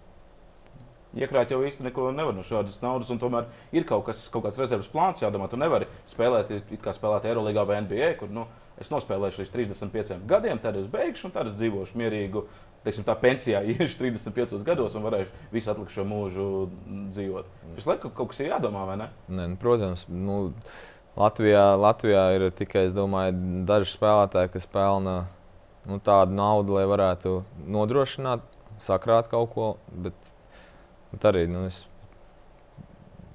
iekrāt 1.16 1.52
jau 1.52 1.62
īsti 1.66 1.86
neko 1.88 2.10
nevar 2.16 2.36
no 2.36 2.44
šādas 2.46 2.82
naudas. 2.84 3.12
Tomēr 3.20 3.48
ir 3.76 3.88
kaut, 3.88 4.06
kas, 4.10 4.26
kaut 4.32 4.46
kāds 4.46 4.60
rezerves 4.62 4.92
plāns 4.92 5.24
jādomā. 5.24 5.50
Tu 5.52 5.60
nevari 5.60 5.88
spēlēt, 6.12 6.54
kā 6.84 6.94
spēlēt 6.96 7.28
Eirolandā 7.30 7.66
vai 7.68 7.82
NBA, 7.86 8.14
kur 8.20 8.32
nu, 8.34 8.46
es 8.82 8.92
nospēlēšu 8.92 9.44
līdz 9.44 9.54
35 9.56 10.24
gadiem, 10.30 10.60
tad 10.62 10.80
es 10.80 10.90
beigšu 10.92 11.30
un 11.30 11.36
tad 11.36 11.52
es 11.52 11.60
dzīvošu 11.60 12.00
mierīgu. 12.02 12.46
Teiksim, 12.86 13.06
tā 13.08 13.16
pensijā 13.18 13.64
iešu 13.74 14.02
35 14.04 14.66
gados 14.68 14.98
un 14.98 15.06
varēšu 15.08 15.46
visu 15.54 15.72
atlikušo 15.74 16.06
mūžu 16.08 16.50
dzīvot. 17.16 17.54
Visu 17.78 17.90
laiku 17.94 18.12
kaut 18.14 18.34
kas 18.34 18.44
ir 18.44 18.52
jādomā, 18.52 18.84
vai 18.92 19.00
ne? 19.02 19.14
ne 19.32 19.54
nu, 19.54 19.62
protams. 19.62 20.06
Nu... 20.12 20.42
Latvijā, 21.16 21.66
Latvijā 21.80 22.26
ir 22.36 22.50
tikai 22.56 22.90
domāju, 22.92 23.36
daži 23.68 23.94
spēlētāji, 23.94 24.52
kas 24.58 24.68
pelna 24.68 25.18
nu, 25.88 26.00
tādu 26.04 26.36
naudu, 26.36 26.76
lai 26.76 26.84
varētu 26.92 27.38
nodrošināt, 27.72 28.44
sakrāt 28.82 29.30
kaut 29.32 29.54
ko. 29.54 29.70
Bet 29.92 30.36
Bet 31.16 31.30
arī 31.30 31.46
nu, 31.48 31.62
es 31.70 31.86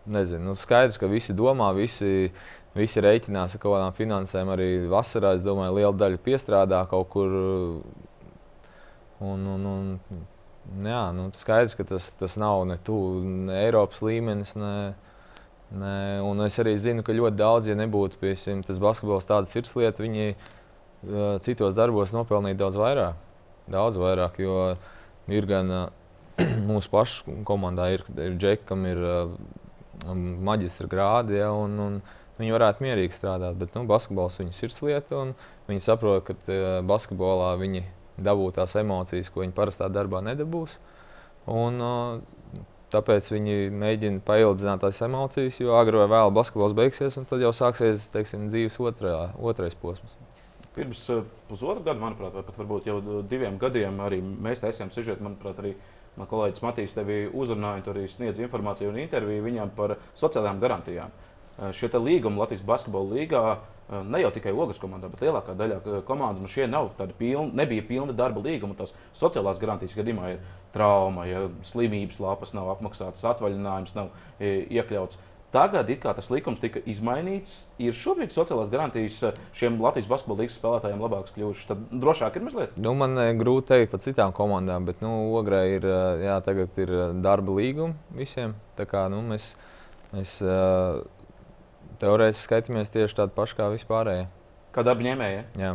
nezinu, 0.05 0.51
nu, 0.51 0.55
skaidrs, 0.59 0.99
ka 1.01 1.09
visi 1.09 1.33
domā, 1.33 1.71
visi, 1.73 2.29
visi 2.77 3.01
reiķinās 3.01 3.55
ar 3.57 3.63
kaut 3.63 3.73
kādām 3.73 3.95
finansēm. 3.97 4.51
Arī 4.53 4.67
vasarā, 4.91 5.33
es 5.39 5.45
domāju, 5.47 5.79
liela 5.79 5.95
daļa 5.97 6.21
piestrādā 6.21 6.83
kaut 6.91 7.09
kur. 7.15 7.37
Un, 9.21 9.47
un, 9.55 9.65
un, 9.71 10.21
jā, 10.85 11.01
nu, 11.17 11.31
skaidrs, 11.37 11.77
ka 11.79 11.89
tas, 11.89 12.11
tas 12.21 12.37
nav 12.41 12.67
ne 12.69 12.77
tuvu 12.85 13.49
Eiropas 13.57 14.05
līmenis. 14.05 14.53
Ne, 14.61 14.75
ne, 15.71 16.21
un 16.27 16.43
es 16.47 16.59
arī 16.63 16.75
zinu, 16.81 17.05
ka 17.07 17.15
ļoti 17.17 17.39
daudz, 17.39 17.71
ja 17.71 17.77
nebūtu 17.79 18.21
piesim, 18.21 18.65
tas 18.67 18.81
basketbols 18.83 19.29
tāda 19.29 19.51
sirdslieta, 19.51 20.03
viņi 20.03 20.33
uh, 20.35 21.37
citos 21.45 21.77
darbos 21.79 22.15
nopelnītu 22.17 22.61
daudz 22.61 22.79
vairāk. 22.81 23.27
Daudz 23.71 23.99
vairāk, 24.01 24.41
jo 24.43 24.57
ir 25.31 25.47
gan 25.51 25.71
uh, 25.75 25.85
mūsu 26.71 26.91
pašu 26.93 27.41
komandā 27.49 27.91
ir, 27.95 28.05
ir 28.19 28.39
džeki, 28.41 28.67
kam 28.69 28.87
ir 28.89 29.03
uh, 29.05 29.37
maģistra 30.51 30.89
grādi, 30.91 31.39
ja, 31.41 31.53
un, 31.55 31.79
un 31.79 32.01
viņi 32.41 32.57
varētu 32.57 32.85
mierīgi 32.87 33.17
strādāt. 33.17 33.59
Bet 33.61 33.77
nu, 33.77 33.85
basketbols 33.91 34.41
viņas 34.41 34.63
ir 34.65 34.75
slieta, 34.75 35.23
un 35.23 35.35
viņi 35.71 35.87
saprot, 35.87 36.25
ka 36.27 36.37
uh, 36.37 36.69
basketbolā 36.87 37.55
viņi 37.61 37.85
dabū 38.21 38.51
tās 38.57 38.77
emocijas, 38.81 39.31
ko 39.33 39.45
viņi 39.45 39.57
parastā 39.57 39.89
darbā 39.93 40.21
nedabūs. 40.25 40.77
Un, 41.51 41.81
uh, 41.81 42.40
tāpēc 42.93 43.31
viņi 43.33 43.57
mēģina 43.75 44.25
paildzināt 44.27 44.83
tās 44.85 45.01
emocijas, 45.07 45.61
jo 45.63 45.77
agrāk 45.79 46.05
vai 46.05 46.11
vēlāk 46.17 46.35
basketbols 46.41 46.75
beigsies, 46.79 47.17
un 47.21 47.29
tad 47.31 47.45
jau 47.45 47.53
sāksies 47.57 48.11
teiksim, 48.15 48.49
dzīves 48.51 48.81
otrā, 48.83 49.31
otrais 49.39 49.79
posms. 49.79 50.19
Pirms 50.75 51.03
uh, 51.11 51.25
pusotra 51.49 51.83
gada, 51.83 51.99
manuprāt, 51.99 52.37
vai 52.37 52.45
pat 52.47 52.59
varbūt 52.61 52.87
jau 52.87 53.01
diviem 53.27 53.57
gadiem, 53.59 53.97
arī 54.05 54.21
mēs 54.23 54.63
taisījām 54.63 54.93
sižetu, 54.95 55.27
manuprāt, 55.27 55.59
arī 55.63 55.75
Man 56.19 56.29
kolēģis 56.29 56.63
Matīs 56.65 56.95
tevi 56.97 57.23
uzrunāja, 57.33 57.85
tur 57.87 57.97
arī 57.97 58.09
sniedz 58.11 58.41
informāciju 58.43 58.91
un 58.91 58.99
interviju 59.01 59.45
viņam 59.47 59.71
par 59.77 59.95
sociālajām 60.19 60.59
garantijām. 60.63 61.13
Eh, 61.13 61.71
šie 61.77 61.89
līgumi 61.95 62.41
Latvijas 62.41 62.67
Basketbola 62.67 63.15
līgā 63.15 63.45
eh, 63.55 63.61
ne 63.91 64.21
jau 64.23 64.31
tikai 64.35 64.53
Ogas 64.55 64.81
komandā, 64.83 65.11
bet 65.13 65.23
lielākā 65.25 65.55
daļa 65.59 65.79
eh, 65.81 65.97
komandu 66.09 66.45
nu 66.45 66.51
šie 66.51 66.69
nav 66.71 66.93
tādi 66.99 67.17
pilni, 67.19 67.55
nebija 67.59 67.87
pilna 67.89 68.17
darba 68.17 68.43
līguma. 68.45 68.77
Tās 68.79 68.95
sociālās 69.19 69.61
garantijas 69.63 69.97
gadījumā 69.99 70.35
ir 70.35 70.45
trauma, 70.75 71.27
ja 71.27 71.49
slimības 71.67 72.21
lapas 72.23 72.55
nav 72.55 72.71
apmaksātas, 72.77 73.27
atvaļinājums 73.33 73.97
nav 73.97 74.15
iekļauts. 74.41 75.19
Tagad 75.51 75.89
tas 75.91 76.29
likums 76.31 76.61
tika 76.63 76.79
izmainīts. 76.87 77.65
Ir 77.83 77.97
šobrīd 77.97 78.31
sociālās 78.31 78.71
garantijas 78.71 79.17
eh, 79.27 79.41
šiem 79.59 79.81
Latvijas 79.83 80.07
basketbola 80.11 80.45
līnijas 80.45 80.61
spēlētājiem 80.61 81.03
labākas 81.03 81.35
kļuvušas. 81.35 81.71
Tad 81.73 81.83
drošāk 82.05 82.39
ir 82.39 82.47
mazliet. 82.47 82.79
Nu, 82.79 82.95
man 82.99 83.19
eh, 83.19 83.33
grūti 83.39 83.73
pateikt 83.73 83.97
par 83.97 84.05
citām 84.05 84.37
komandām, 84.37 84.87
bet 84.87 85.03
nu, 85.03 85.17
Ogrē 85.41 85.65
ir, 85.75 85.89
jā, 86.23 86.39
ir 86.85 86.95
darba 87.25 87.59
līguma 87.59 87.99
visiem. 88.15 88.55
Tā 88.79 88.87
kā, 88.87 89.09
nu, 89.11 89.25
mēs 89.27 89.57
mēs 90.15 90.39
teorētiski 92.03 92.47
skatāmies 92.47 92.93
tieši 92.95 93.19
tādu 93.23 93.35
pašu 93.37 93.59
kā 93.59 93.71
vispārējie. 93.73 94.29
Kā 94.75 94.85
darba 94.87 95.07
ņēmēji? 95.07 95.43
Jā. 95.61 95.75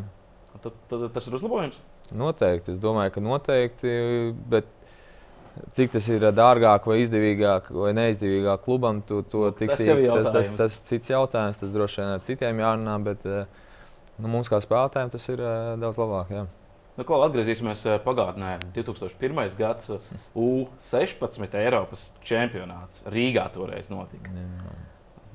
Tad, 0.63 0.72
tad 0.89 1.10
tas 1.15 1.27
ir 1.27 1.38
uzlabojums. 1.38 1.77
Noteikti. 2.15 2.75
Es 2.75 2.82
domāju, 2.82 3.15
ka 3.15 3.24
noteikti. 3.24 3.94
Bet 4.51 4.70
Cik 5.75 5.94
tas 5.94 6.08
ir 6.12 6.24
dārgāk 6.36 6.88
vai 6.89 6.98
izdevīgāk 7.00 7.70
vai 7.72 7.94
neizdevīgāk 7.96 8.63
klubam, 8.65 9.00
tu, 9.08 9.22
to 9.24 9.48
tiksi, 9.55 9.88
tas, 9.88 10.27
tas, 10.34 10.50
tas 10.60 10.79
cits 10.89 11.12
jautājums. 11.13 11.62
Tas 11.62 11.72
droši 11.72 12.01
vien 12.01 12.12
ar 12.12 12.25
citiem 12.25 12.60
jārunā, 12.60 12.96
bet 13.05 13.24
nu, 13.25 14.27
mums 14.27 14.51
kā 14.51 14.60
spēlētājiem 14.63 15.13
tas 15.15 15.27
ir 15.32 15.44
daudz 15.79 16.00
labāk. 16.01 16.34
Jā. 16.36 16.44
Nu, 16.96 17.03
ko, 17.08 17.20
atgriezīsimies 17.25 17.86
pagātnē. 18.05 18.58
2001. 18.75 19.55
gads 19.60 19.91
U-16 20.39 21.58
Eiropas 21.60 22.10
čempionāts 22.24 23.03
Rīgā 23.12 23.48
toreiz 23.55 23.91
notika. 23.91 24.36
Jā. 24.36 24.75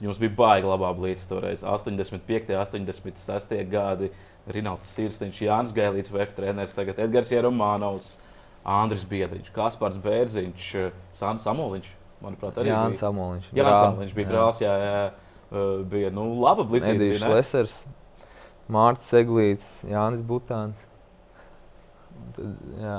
Jums 0.00 0.19
bija 0.21 0.33
baigi 0.37 0.69
labā 0.69 0.90
blīca 0.97 1.28
toreiz. 1.28 1.62
85. 1.66 2.50
un 2.57 2.88
86. 2.88 3.54
gadi. 3.71 4.11
Rinalds 4.50 4.88
Sirsniņš, 4.97 5.40
Jānis 5.45 5.75
Gailīts, 5.76 6.11
VF 6.11 6.33
treneris, 6.38 6.73
tagad 6.75 6.99
Edgars 7.04 7.30
Jeromānovs. 7.33 8.14
Andris 8.64 9.07
Biedriņš, 9.09 9.49
Kaspars 9.54 9.97
Bērziņš, 10.04 10.66
Sāns 11.16 11.45
Samoliņš. 11.47 11.88
Manuprāt, 12.21 12.59
arī 12.61 12.69
Jānis 12.69 13.00
Samoliņš. 13.00 13.47
Jā, 13.57 13.69
Samoliņš 13.73 14.12
bija 14.16 14.28
brālis. 14.28 14.61
Jā, 14.61 14.75
jā, 14.85 15.04
bija 15.88 16.11
nu, 16.12 16.26
laba 16.42 16.66
blīdzība. 16.69 16.99
Edijs 16.99 17.25
Lesers, 17.25 17.76
Mārcis 18.71 19.09
Seglīts, 19.14 19.71
Jānis 19.88 20.21
Butāns. 20.26 20.85
Tad, 22.37 22.61
jā, 22.83 22.99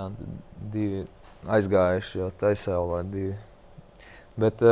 divi 0.74 1.03
aizgājuši 1.46 2.24
jau 2.24 2.31
taisēlā 2.41 3.03
divi. 3.13 3.38
Bet, 4.41 4.65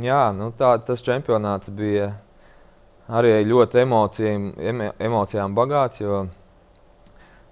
jā, 0.00 0.22
nu 0.36 0.52
tā, 0.56 0.76
tas 0.86 1.04
čempionāts 1.04 1.72
bija 1.74 2.12
arī 3.12 3.42
ļoti 3.44 3.82
emocijām, 3.82 4.46
emocijām 5.02 5.58
bagāts, 5.58 6.00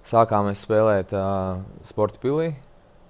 Sākām 0.01 0.47
mēs 0.49 0.63
spēlēt 0.65 1.11
uh, 1.13 1.59
sporta 1.85 2.17
pilī. 2.23 2.55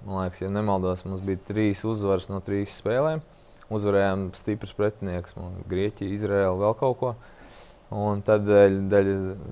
Man 0.04 0.26
liekas, 0.26 0.42
ja 0.44 0.50
nemaldos, 0.52 1.06
mums 1.08 1.22
bija 1.24 1.40
trīs 1.48 1.86
uzvaras 1.88 2.28
no 2.28 2.42
trīs 2.44 2.74
spēlēm. 2.82 3.22
Uzvarējām 3.72 4.26
stiprs 4.36 4.74
pretinieks, 4.76 5.38
Grieķija, 5.72 6.12
Izraela, 6.12 6.58
vēl 6.60 6.76
kaut 6.82 6.98
ko. 7.00 7.14
Un 7.96 8.20
tad 8.28 8.44
dēļ, 8.48 8.76
dēļ 8.92 9.10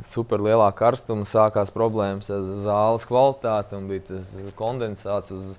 superlielā 0.08 0.68
karstuma 0.76 1.28
sākās 1.28 1.72
problēmas 1.76 2.30
ar 2.32 2.44
zāles 2.64 3.08
kvalitāti 3.08 3.76
un 3.80 3.88
bija 3.92 4.10
tas 4.12 4.32
kondensāts 4.60 5.36
uz. 5.36 5.54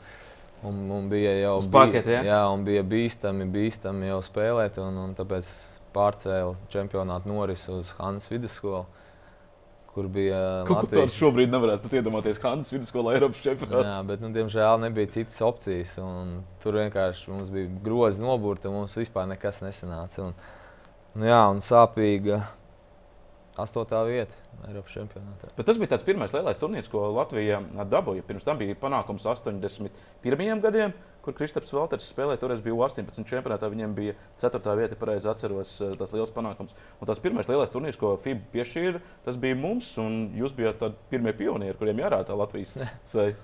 Un, 0.68 0.80
un 0.92 1.06
bija 1.08 1.32
jau 1.38 1.54
paketi, 1.72 2.12
ja? 2.18 2.22
jā, 2.26 2.40
un 2.52 2.66
bija 2.66 2.82
bīstami, 2.84 3.46
bīstami 3.48 4.10
jau 4.10 4.18
spēlēt, 4.24 4.76
un, 4.82 4.98
un 5.06 5.14
tāpēc 5.16 5.48
pārcēla 5.94 6.52
čempionātu 6.72 7.32
norisu 7.32 7.78
uz 7.80 7.94
Hannes 7.96 8.28
vidusskolu 8.28 8.84
kur 9.94 10.06
bija 10.08 10.38
kaut 10.68 10.86
kas 10.86 10.92
tāds. 10.94 11.16
Šobrīd 11.18 11.50
nevarētu 11.50 11.84
pat 11.84 11.96
iedomāties 11.98 12.38
Hanzas 12.44 12.72
vidusskolā 12.74 13.16
Eiropas 13.16 13.42
čempionātā. 13.42 13.96
Jā, 13.96 14.04
bet, 14.06 14.22
nu, 14.22 14.30
diemžēl, 14.34 14.78
nebija 14.84 15.10
citas 15.16 15.40
opcijas. 15.44 15.96
Tur 16.62 16.78
vienkārši 16.78 17.32
mums 17.32 17.50
bija 17.54 17.70
grozi 17.84 18.22
noburti, 18.22 18.70
un 18.70 18.80
mums 18.80 18.96
vispār 18.98 19.26
nekas 19.32 19.62
nesanāca. 19.64 20.28
Un, 20.28 20.36
nu, 21.18 21.26
jā, 21.26 21.42
un 21.50 21.62
sāpīga 21.64 22.44
astotā 23.62 24.00
vieta. 24.08 24.36
Eiropas 24.68 24.92
čempionātā. 24.92 25.50
Bet 25.56 25.68
tas 25.68 25.78
bija 25.80 25.92
tas 25.94 26.04
pirmais 26.04 26.32
lielais 26.34 26.58
turnīrs, 26.60 26.88
ko 26.92 27.06
Latvija 27.14 27.60
dabūja. 27.88 28.24
Pirms 28.26 28.44
tam 28.44 28.58
bija 28.60 28.76
panākums 28.78 29.24
81. 29.28 30.60
gadiem, 30.64 30.94
kur 31.24 31.36
Kristaps 31.36 31.72
Valters 31.72 32.08
spēlēja. 32.12 32.42
Toreiz 32.42 32.62
bija 32.64 32.76
18 32.76 33.24
čempionātā, 33.28 33.70
viņiem 33.72 33.94
bija 33.96 34.16
4. 34.42 34.76
vieta, 34.80 34.98
pareizi 35.00 35.30
atceros, 35.32 35.76
eh, 35.80 35.94
tas 36.00 36.12
liels 36.16 36.32
panākums. 36.34 36.76
Un 37.00 37.10
tas 37.10 37.22
pirmais 37.22 37.48
lielais 37.48 37.72
turnīrs, 37.72 38.00
ko 38.00 38.16
FIBA 38.20 38.50
piešķīra, 38.54 39.04
tas 39.24 39.38
bija 39.40 39.56
mums, 39.56 39.92
un 39.98 40.34
jūs 40.36 40.56
bijāt 40.56 40.84
pirmie 41.12 41.32
pionieri, 41.36 41.78
kuriem 41.78 42.04
jārāda 42.04 42.36
Latvijas 42.36 42.76
seja. 43.04 43.36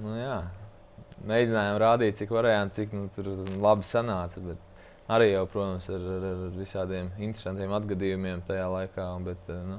nu, 0.00 0.16
jā. 0.18 0.42
Mēģinājām 1.22 1.78
rādīt, 1.78 2.18
cik 2.18 2.32
varējām, 2.34 2.70
cik 2.74 2.94
nu, 2.96 3.08
labi 3.62 3.86
sanāca. 3.86 4.42
Bet 4.42 4.71
arī, 5.14 5.32
jau, 5.32 5.44
protams, 5.50 5.88
ar, 5.92 6.06
ar, 6.16 6.26
ar 6.30 6.56
visādiem 6.56 7.10
interesantiem 7.18 7.74
atgadījumiem 7.78 8.42
tajā 8.48 8.68
laikā. 8.72 9.08
Bet, 9.26 9.50
eh, 9.52 9.60
nu, 9.68 9.78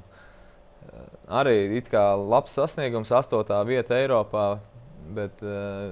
arī 1.41 1.57
it 1.79 1.89
kā 1.91 2.05
labs 2.19 2.55
sasniegums, 2.59 3.13
astotā 3.15 3.59
vieta 3.67 3.97
Eiropā, 4.01 4.47
bet 5.13 5.41
uh, 5.43 5.91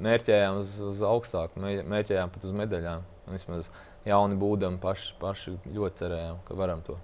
mērķējām 0.00 0.60
uz, 0.62 0.78
uz 0.90 1.02
augstāku, 1.04 1.60
mērķējām 1.62 2.32
pat 2.34 2.46
uz 2.48 2.54
medaļām. 2.56 3.04
Vismaz 3.28 3.68
jauni 4.08 4.38
būdami 4.40 4.80
paši, 4.80 5.12
paši 5.20 5.56
ļoti 5.74 6.02
cerējām, 6.02 6.40
ka 6.46 6.56
varam 6.56 6.82
to. 6.86 6.96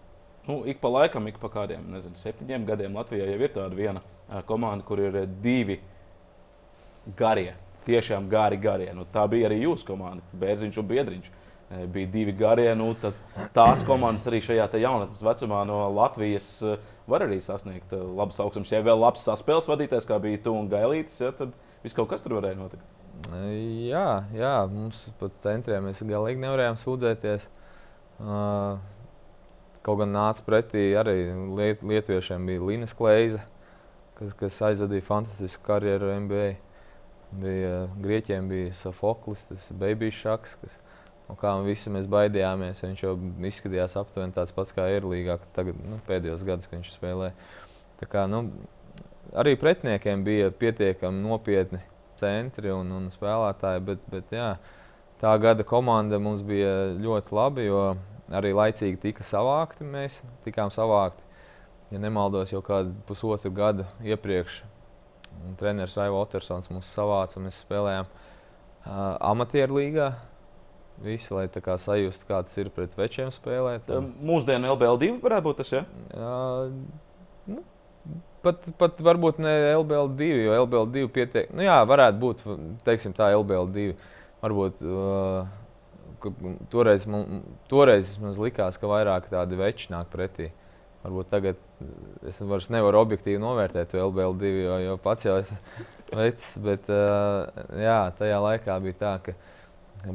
Nu, 0.44 0.60
ik 0.68 0.80
pa 0.80 0.90
laikam, 0.92 1.26
ik 1.28 1.40
pa 1.40 1.48
kādiem 1.52 1.86
nezinu, 1.92 2.18
septiņiem 2.20 2.66
gadiem 2.68 2.96
Latvijā 2.96 3.28
jau 3.30 3.40
ir 3.40 3.52
tāda 3.52 3.76
viena 3.76 4.02
komanda, 4.48 4.84
kur 4.84 5.00
ir 5.00 5.22
divi 5.44 5.78
garie, 7.16 7.54
tiešām 7.86 8.28
gari 8.30 8.58
garie. 8.60 8.90
Nu, 8.96 9.06
tā 9.10 9.24
bija 9.30 9.48
arī 9.50 9.62
jūsu 9.64 9.88
komanda, 9.88 10.24
Bērziņš 10.40 10.78
un 10.80 10.88
Biedriņš. 10.90 11.32
Bija 11.90 12.10
divi 12.12 12.34
garie. 12.36 12.68
Nu, 12.78 12.90
tās 13.56 13.82
komandas 13.86 14.26
arī 14.30 14.42
šajā 14.44 14.68
jaunatnes 14.78 15.22
vecumā 15.24 15.64
no 15.66 15.80
Latvijas 15.96 16.50
var 17.10 17.24
arī 17.26 17.40
sasniegt 17.42 17.92
labas 17.92 18.38
augstumus. 18.40 18.72
Ja 18.72 18.84
vēl 18.84 19.00
labs 19.00 19.24
saspēles 19.26 19.68
vadītājs, 19.70 20.08
kā 20.08 20.20
bija 20.22 20.42
tu 20.44 20.54
un 20.54 20.70
Gailītis, 20.70 21.20
ja, 21.24 21.32
tad 21.34 21.56
viss 21.82 21.96
kaut 21.96 22.12
kas 22.12 22.22
tur 22.24 22.38
varēja 22.38 22.60
notikt. 22.60 22.84
Jā, 23.88 24.08
jā 24.36 24.56
mums 24.70 25.06
pat 25.20 25.36
centriem 25.42 25.88
mēs 25.88 26.04
galīgi 26.04 26.44
nevarējām 26.44 26.78
sūdzēties. 26.80 27.48
Uh, 28.14 28.76
Kaut 29.84 29.98
gan 30.00 30.14
nāca 30.16 30.40
pretī 30.46 30.94
arī 30.96 31.26
liet, 31.58 31.82
lietuviešiem 31.84 32.46
bija 32.48 32.62
Līnas 32.64 32.94
Kleiza, 32.96 33.42
kas, 34.16 34.30
kas 34.38 34.56
aizvadīja 34.70 35.04
fantastisku 35.04 35.66
karjeru 35.66 36.08
NBA. 36.24 36.54
Bija, 37.40 37.86
Grieķiem 37.98 38.48
bija 38.50 38.74
Sofoklis, 38.78 39.46
tas 39.48 39.70
bija 39.74 40.14
Šaks. 40.14 40.56
Kas, 40.60 40.78
no 41.28 41.36
kā 41.40 41.54
visi 41.64 41.92
mēs 41.92 42.06
baidījāmies. 42.10 42.84
Viņš 42.84 43.04
jau 43.06 43.14
izskatījās 43.48 43.96
aptuveni 44.00 44.36
tāds 44.36 44.54
pats 44.54 44.74
kā 44.76 44.86
Eirlīgā, 44.92 45.38
tagad 45.56 45.80
nu, 45.82 45.98
pēdējos 46.08 46.44
gados, 46.46 46.68
kad 46.70 46.78
viņš 46.78 46.92
spēlē. 46.94 47.32
Tā 48.00 48.08
kā, 48.10 48.26
nu, 48.30 48.44
arī 49.32 49.56
pretiniekiem 49.60 50.24
bija 50.26 50.52
pietiekami 50.54 51.22
nopietni 51.24 51.80
centri 52.18 52.72
un, 52.74 52.90
un 52.94 53.10
spēlētāji, 53.12 53.84
bet, 53.88 54.04
bet 54.12 54.34
jā, 54.34 54.50
tā 55.22 55.32
gada 55.42 55.66
komanda 55.66 56.20
mums 56.22 56.44
bija 56.46 56.92
ļoti 57.00 57.34
laba 57.34 57.64
arī 58.34 58.54
laicīgi 58.56 59.00
tika 59.08 59.26
savākti. 59.26 59.86
Mēs 59.88 60.20
tikām 60.46 60.72
savākti, 60.74 61.24
ja 61.92 62.02
nemaldos, 62.02 62.52
jau 62.54 62.62
kādu 62.64 62.94
pusotru 63.08 63.52
gadu 63.54 63.88
iepriekš. 64.04 64.62
Un 65.44 65.56
treneris 65.60 65.96
Raivo 65.98 66.20
Otersons 66.22 66.70
mums 66.72 66.88
savāca, 66.94 67.38
un 67.38 67.48
mēs 67.48 67.62
spēlējām 67.64 68.08
uh, 68.08 69.16
amatieru 69.32 69.80
līgā. 69.80 70.12
Visi, 71.02 71.32
lai 71.34 71.48
tā 71.50 71.58
kā 71.64 71.74
sajustu, 71.80 72.28
kā 72.28 72.38
tas 72.46 72.54
ir 72.60 72.70
pret 72.74 72.92
večiem 72.94 73.32
spēlēt. 73.34 73.88
Un... 73.90 74.12
Mūsdienu 74.30 74.70
LBL2 74.76 75.16
varētu 75.24 75.48
būt 75.48 75.60
tas, 75.62 75.72
ja? 75.74 75.82
Uh, 76.14 76.70
nu, 77.50 77.64
pat, 78.46 78.68
pat 78.78 79.02
varbūt 79.02 79.40
ne 79.42 79.54
LBL2, 79.72 80.30
jo 80.46 80.58
LBL2 80.62 81.08
pietiek. 81.16 81.50
Nu, 81.50 81.64
jā, 81.66 81.80
varētu 81.88 82.22
būt, 82.22 82.44
teiksim 82.86 83.16
tā, 83.16 83.32
LBL2. 83.40 83.88
Varbūt 84.44 84.84
uh, 84.86 85.50
toreiz, 86.70 87.06
man, 87.10 87.42
toreiz 87.70 88.14
man 88.22 88.36
likās, 88.38 88.78
ka 88.80 88.90
vairāk 88.90 89.28
tādi 89.32 89.58
veči 89.58 89.90
nāk 89.92 90.12
pretī. 90.12 90.50
Varbūt 91.04 91.28
tagad 91.28 91.58
es 92.24 92.38
vairs 92.40 92.70
nevaru 92.72 93.02
objektīvi 93.02 93.40
novērtēt 93.42 93.90
to 93.92 94.00
LBL2, 94.00 94.52
jo, 94.64 94.76
jo 94.80 94.94
pats 95.04 95.26
jau 95.26 95.34
esmu 95.42 95.58
vecs. 96.20 96.46
Bet 96.64 96.88
jā, 96.88 97.98
tajā 98.16 98.38
laikā 98.40 98.78
bija 98.86 99.00
tā, 99.02 99.12
ka 99.26 99.34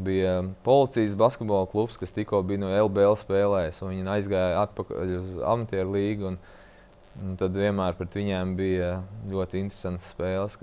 bija 0.02 0.40
policijas 0.66 1.14
basketbola 1.18 1.70
klubs, 1.70 1.98
kas 2.02 2.14
tikko 2.16 2.42
bija 2.46 2.64
no 2.64 2.72
LBL 2.88 3.18
spēlējis. 3.22 3.84
Viņi 3.86 4.10
aizgāja 4.16 4.64
atpakaļ 4.66 5.16
uz 5.20 5.38
amatieru 5.54 5.94
līgu. 5.94 6.34
Un, 6.34 6.42
un 7.22 7.38
tad 7.38 7.58
vienmēr 7.58 7.98
pret 7.98 8.18
viņiem 8.18 8.58
bija 8.58 8.92
ļoti 9.30 9.62
interesants 9.62 10.10
spēles. 10.16 10.58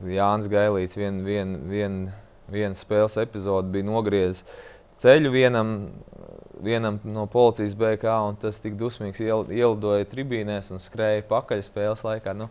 Jānis 0.00 0.48
Gailīts 0.50 0.96
vien, 0.96 1.20
vien, 1.28 1.58
vien, 1.68 1.98
vienas 2.50 2.80
spēles 2.82 3.20
epizode 3.20 3.68
bija 3.72 3.86
nogriezis 3.86 4.48
ceļu 5.02 5.32
vienam, 5.34 5.74
vienam 6.64 7.00
no 7.04 7.26
policijas 7.30 7.74
BK, 7.78 8.18
un 8.28 8.38
tas 8.40 8.60
tik 8.62 8.76
dusmīgs 8.80 9.22
iel, 9.24 9.46
ielidoja 9.50 10.06
tribīnēs 10.10 10.70
un 10.74 10.82
skrēja 10.82 11.26
pakaļ 11.30 11.64
spēles 11.66 12.04
laikā. 12.06 12.36
Nu, 12.36 12.48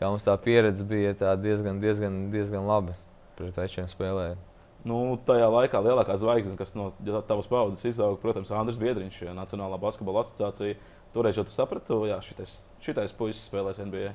tā 0.00 0.10
mums 0.10 0.26
tā 0.26 0.34
pieredze 0.40 0.86
bija 0.88 1.14
tā 1.18 1.36
diezgan, 1.40 1.80
diezgan, 1.82 2.26
diezgan 2.34 2.66
laba 2.68 2.96
pret 3.38 3.56
večiem 3.58 3.88
spēlējot. 3.90 4.50
Nu, 4.84 4.98
tajā 5.24 5.46
laikā 5.48 5.80
lielākā 5.80 6.18
zvaigzne, 6.20 6.58
kas 6.60 6.74
no 6.76 6.90
tavas 7.24 7.48
paudzes 7.48 7.86
izauga, 7.88 8.18
protams, 8.20 8.52
Andris 8.52 8.76
Biedriņš, 8.82 9.22
Nacionālā 9.32 9.78
basketbola 9.80 10.26
asociācija. 10.26 10.76
Toreiz 11.14 11.38
jau 11.38 11.46
tu 11.46 11.54
saprati, 11.54 11.88
ka 11.88 12.18
šitais, 12.26 12.52
šitais 12.84 13.14
puisis 13.16 13.46
spēlēs 13.48 13.80
NBA. 13.80 14.12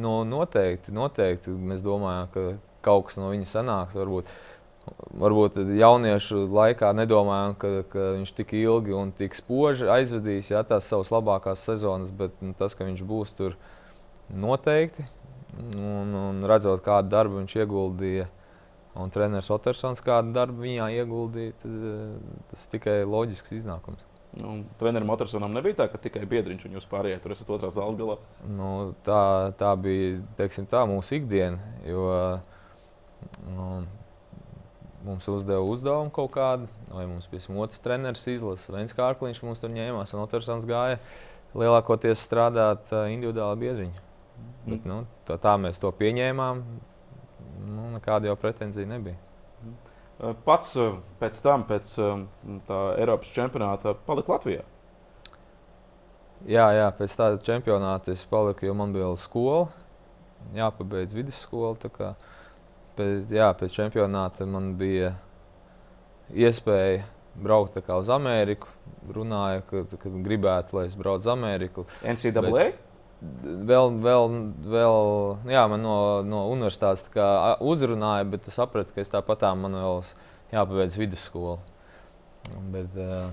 Nu, 0.00 0.22
noteikti, 0.28 0.94
noteikti. 0.96 1.52
Mēs 1.52 1.84
domājam, 1.84 2.30
ka 2.32 2.46
kaut 2.84 3.10
kas 3.10 3.18
no 3.20 3.28
viņa 3.32 3.48
sanāks. 3.50 3.98
Varbūt, 3.98 4.32
varbūt 5.22 5.58
jauniešu 5.78 6.46
laikā 6.50 6.90
nedomājām, 6.96 7.56
ka, 7.58 7.70
ka 7.92 8.06
viņš 8.18 8.34
tik 8.36 8.54
ilgi 8.58 8.94
un 8.96 9.12
tik 9.16 9.36
spoži 9.38 9.90
aizvedīs 9.92 10.52
jā, 10.52 10.62
tās 10.66 10.88
savas 10.90 11.12
labākās 11.14 11.64
sezonas, 11.68 12.12
bet 12.14 12.34
nu, 12.42 12.54
tas, 12.58 12.76
ka 12.78 12.86
viņš 12.88 13.02
būs 13.06 13.34
tur 13.38 13.56
noteikti. 14.28 15.06
Un, 15.76 16.14
un 16.16 16.46
redzot, 16.48 16.80
kādu 16.84 17.12
darbu 17.12 17.42
viņš 17.42 17.58
ieguldīja, 17.60 18.30
un 18.96 19.10
treneris 19.12 19.50
Otersons 19.52 20.00
kādu 20.04 20.32
darbu 20.32 20.64
viņā 20.64 20.86
ieguldīja, 20.96 21.58
tad, 21.60 21.82
tas 22.48 22.62
tikai 22.72 23.02
loģisks 23.04 23.52
iznākums. 23.58 24.06
Nu, 24.32 24.62
trenerim 24.80 25.12
Otersonam 25.12 25.52
nebija 25.52 25.82
tā, 25.82 25.90
ka 25.92 26.00
tikai 26.00 26.24
biedriņš 26.30 26.64
un 26.64 26.78
jūs 26.78 26.88
pārējie 26.88 27.18
tur 27.20 27.34
esat 27.34 27.52
otrā 27.52 27.68
zāles 27.74 27.98
galā. 28.00 28.16
Nu, 28.48 28.94
tā, 29.04 29.52
tā 29.60 29.74
bija 29.76 30.22
teiksim, 30.40 30.64
tā, 30.72 30.86
mūsu 30.88 31.18
ikdiena. 31.18 31.60
Jo, 31.84 32.06
Nu, 33.46 33.82
mums 35.04 35.26
uzdeva 35.28 35.62
uzdevumu 35.66 36.12
kaut 36.14 36.32
kādu, 36.36 36.70
vai 36.92 37.04
mums 37.10 37.28
bija 37.30 37.58
otrs 37.64 37.82
treneris 37.82 38.24
izlases. 38.30 38.70
Viens 38.72 38.96
kārkliņš 38.96 39.42
mums 39.46 39.62
tur 39.62 39.72
ņēmās, 39.74 40.14
un 40.14 40.24
otrs 40.24 40.50
gāja 40.68 40.98
lielākoties 41.58 42.22
strādāt 42.22 42.92
individuāli 43.10 43.60
biedriņu. 43.66 44.08
Mm. 44.62 44.70
Bet, 44.70 44.88
nu, 44.88 45.02
tā, 45.28 45.36
tā 45.42 45.56
mēs 45.60 45.80
to 45.82 45.90
pieņēmām. 45.98 46.62
Nu, 47.62 47.88
nekāda 47.94 48.30
jau 48.30 48.36
pretenzija 48.38 48.88
nebija. 48.88 49.18
Pats 50.46 50.76
pēc 51.18 51.40
tam, 51.42 51.64
pēc 51.66 51.94
tā 52.68 52.80
Eiropas 53.02 53.30
čempionāta, 53.34 53.96
palika 54.06 54.36
Latvijā. 54.36 54.62
Jā, 56.46 56.66
jā, 56.74 56.88
pēc 56.98 57.14
tāda 57.18 57.38
čempionāta 57.42 58.14
es 58.14 58.22
paliku, 58.26 58.66
jo 58.66 58.74
man 58.74 58.94
bija 58.94 59.10
skola, 59.18 59.66
jāpabeidz 60.56 61.14
vidusskola. 61.14 61.74
Pēc, 62.96 63.32
jā, 63.32 63.48
pēc 63.56 63.74
čempionāta 63.78 64.46
man 64.48 64.74
bija 64.80 65.14
iespēja 66.32 67.02
braukt 67.34 67.78
uz 67.88 68.10
Ameriku. 68.12 68.68
Runāja, 69.12 69.62
ka, 69.66 69.84
ka 69.96 70.10
gribētu, 70.22 70.76
lai 70.76 70.86
es 70.86 70.96
braucu 70.98 71.24
uz 71.24 71.30
Ameriku. 71.32 71.86
NCAA? 72.04 72.50
Bet, 72.52 72.80
vēl, 73.68 73.92
vēl, 74.02 74.36
vēl 74.74 74.98
jā, 75.52 75.62
man 75.70 75.84
no, 75.84 75.96
no 76.26 76.42
universitātes 76.52 77.08
uzrunāja, 77.62 78.26
bet 78.28 78.48
es 78.50 78.58
sapratu, 78.58 78.94
ka 78.94 79.02
es 79.02 79.12
tāpat 79.12 79.46
man 79.58 79.78
vēl 79.78 80.02
jāpabeidz 80.52 80.98
vidusskola. 81.00 81.58
Bet, 82.74 82.98
uh, 82.98 83.30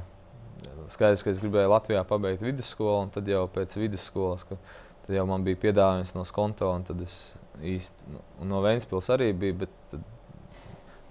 skaidrs, 0.94 1.24
ka 1.26 1.34
es 1.34 1.42
gribēju 1.42 1.72
Latvijā 1.72 2.04
pabeigt 2.08 2.46
vidusskolu, 2.46 3.06
un 3.06 3.14
tad 3.14 3.30
jau 3.30 3.46
pēc 3.52 3.76
vidusskolas, 3.80 4.46
ka, 4.48 4.60
tad 5.06 5.18
jau 5.18 5.26
man 5.30 5.46
bija 5.46 5.60
piedāvājums 5.66 6.16
no 6.18 6.26
skonto, 6.28 6.70
un 6.76 6.86
tad 6.88 7.02
es 7.06 7.16
īsti. 7.66 8.10
Nu, 8.14 8.24
no 8.50 8.64
Vēncpils 8.66 9.10
arī 9.14 9.32
bija, 9.38 9.62
bet 9.66 10.00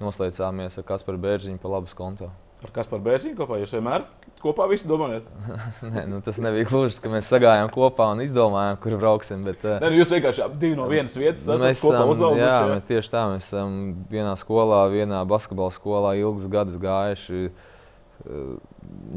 noslēdzāmies 0.03 0.79
ar 0.79 0.87
Kasparu 0.89 1.21
Bērziņu 1.23 1.61
pa 1.63 1.73
labas 1.73 1.97
konto. 1.99 2.31
Ar 2.59 2.73
Kasparu 2.75 3.05
Bērziņu 3.05 3.39
kopā 3.39 3.61
jūs 3.61 3.75
vienmēr 3.77 4.07
kopā 4.43 4.67
visi 4.71 4.89
domājat? 4.91 5.27
Nē, 5.95 6.05
nu, 6.11 6.21
tas 6.25 6.39
nebija 6.43 6.67
gluži, 6.69 6.99
ka 7.03 7.11
mēs 7.13 7.31
sagājām 7.31 7.71
kopā 7.75 8.09
un 8.15 8.23
izdomājām, 8.25 8.79
kur 8.83 8.97
brauksim. 8.99 9.45
Bet, 9.47 9.63
Nē, 9.63 9.91
nu, 9.91 9.99
jūs 10.01 10.13
vienkārši 10.15 10.47
divi 10.59 10.79
no 10.79 10.89
vienas 10.91 11.17
vietas 11.19 11.47
esat 11.47 11.83
kopā 11.83 12.05
uzauguši. 12.11 12.43
Jā, 12.43 12.55
jā. 12.73 12.81
tieši 12.91 13.13
tā. 13.15 13.25
Mēs 13.33 13.51
esam 13.51 13.79
vienā 14.11 14.35
skolā, 14.41 14.85
vienā 14.93 15.23
basketbola 15.29 15.75
skolā 15.75 16.15
ilgus 16.19 16.51
gadus 16.51 16.79
gājuši. 16.83 17.49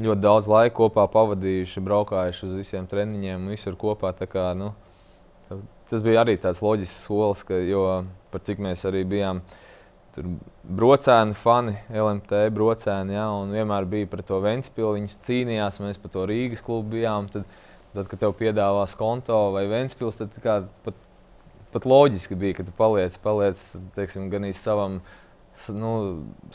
Ļoti 0.01 0.21
daudz 0.21 0.49
laika 0.49 0.75
kopā 0.77 1.07
pavadījuši, 1.09 1.81
braukājuši 1.85 2.45
uz 2.47 2.57
visiem 2.61 2.85
treniņiem, 2.89 3.49
visur 3.53 3.77
kopā. 3.79 4.13
Kā, 4.29 4.51
nu, 4.57 4.73
tas 5.91 6.05
bija 6.05 6.23
arī 6.23 6.37
tāds 6.39 6.63
loģisks 6.63 7.05
solis, 7.07 7.43
ka, 7.47 7.59
jo 7.67 7.83
par 8.31 8.43
cik 8.47 8.61
mēs 8.63 8.85
arī 8.87 9.03
bijām 9.07 9.41
tur 10.15 10.27
brocēni 10.63 11.35
fani, 11.37 11.75
LMT 11.91 12.45
brocēni, 12.55 13.15
ja, 13.15 13.27
un 13.35 13.53
vienmēr 13.55 13.87
bija 13.91 14.09
par 14.11 14.23
to 14.27 14.39
Ventspilu, 14.43 14.95
viņas 14.97 15.19
cīnījās, 15.27 15.79
mēs 15.83 15.99
par 16.01 16.13
to 16.15 16.25
Rīgas 16.27 16.63
klubu 16.65 16.97
bijām. 16.97 17.29
Tad, 17.31 17.47
tad 17.95 18.07
kad 18.11 18.23
tev 18.23 18.35
piedāvās 18.39 18.95
konto 18.99 19.39
vai 19.55 19.65
Ventspils, 19.71 20.19
tad 20.19 20.35
kā, 20.43 20.61
pat, 20.85 20.99
pat 21.73 21.87
loģiski 21.87 22.39
bija, 22.39 22.59
ka 22.59 22.67
tu 22.67 22.75
paliec, 22.75 23.17
paliec 23.23 23.63
teiksim, 23.97 24.29
gan 24.31 24.47
īsti 24.47 24.63
savam 24.63 24.99
nu, 25.75 25.93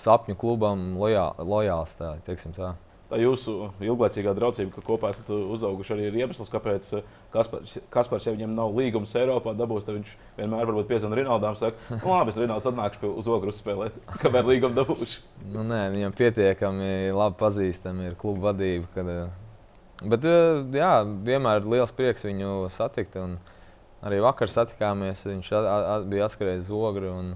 sapņu 0.00 0.36
klubam 0.40 0.94
lojā, 1.00 1.30
lojāls. 1.44 1.96
Tā, 2.00 2.16
tā 2.24 2.74
tā 3.10 3.20
jūsu 3.20 3.54
ilglaicīgā 3.84 4.34
draudzība, 4.36 4.74
ka 4.74 4.84
kopā 4.86 5.12
esat 5.14 5.30
uzauguši, 5.34 5.94
arī 5.94 6.08
ir 6.08 6.18
iemesls, 6.22 6.50
kāpēc 6.52 6.90
eh, 6.98 7.14
Kaspars, 7.34 7.76
Kaspars 7.92 8.26
ja 8.26 8.34
viņam 8.34 8.54
nav 8.56 8.74
līgums 8.76 9.14
Eiropā, 9.18 9.54
dabūs, 9.56 9.86
tad 9.86 9.98
viņš 9.98 10.12
vienmēr 10.38 10.68
varbūt 10.70 10.90
piezvanīt 10.90 11.22
Rinaldam 11.22 11.54
un 11.54 11.60
saka, 11.60 11.98
nu 12.00 12.12
labi, 12.12 12.34
es 12.34 12.40
Rinalds 12.42 12.68
atnākšu 12.70 13.14
uz 13.22 13.30
ogru 13.30 13.54
spēlēt, 13.54 13.96
kamēr 14.22 14.50
līgumu 14.50 14.78
dabūšu. 14.80 15.24
nu, 15.54 15.66
nē, 15.66 15.82
viņam 15.94 16.16
pietiekami 16.18 16.92
labi 17.16 17.38
pazīstami 17.42 18.10
ir 18.10 18.18
kluba 18.20 18.50
vadība. 18.50 18.90
Kad, 18.94 19.12
eh, 19.14 19.42
Bet 20.04 20.26
uh, 20.28 20.60
jā, 20.76 20.90
vienmēr 21.24 21.62
ir 21.62 21.70
liels 21.72 21.92
prieks 21.96 22.26
viņu 22.26 22.66
satikt. 22.72 23.16
Arī 24.04 24.18
vakar 24.20 24.50
satikāmies, 24.52 25.22
viņš 25.24 25.52
at, 25.56 25.66
at, 25.66 26.02
bija 26.10 26.26
atskrējis 26.28 26.68
ogri 26.68 27.08
un 27.08 27.30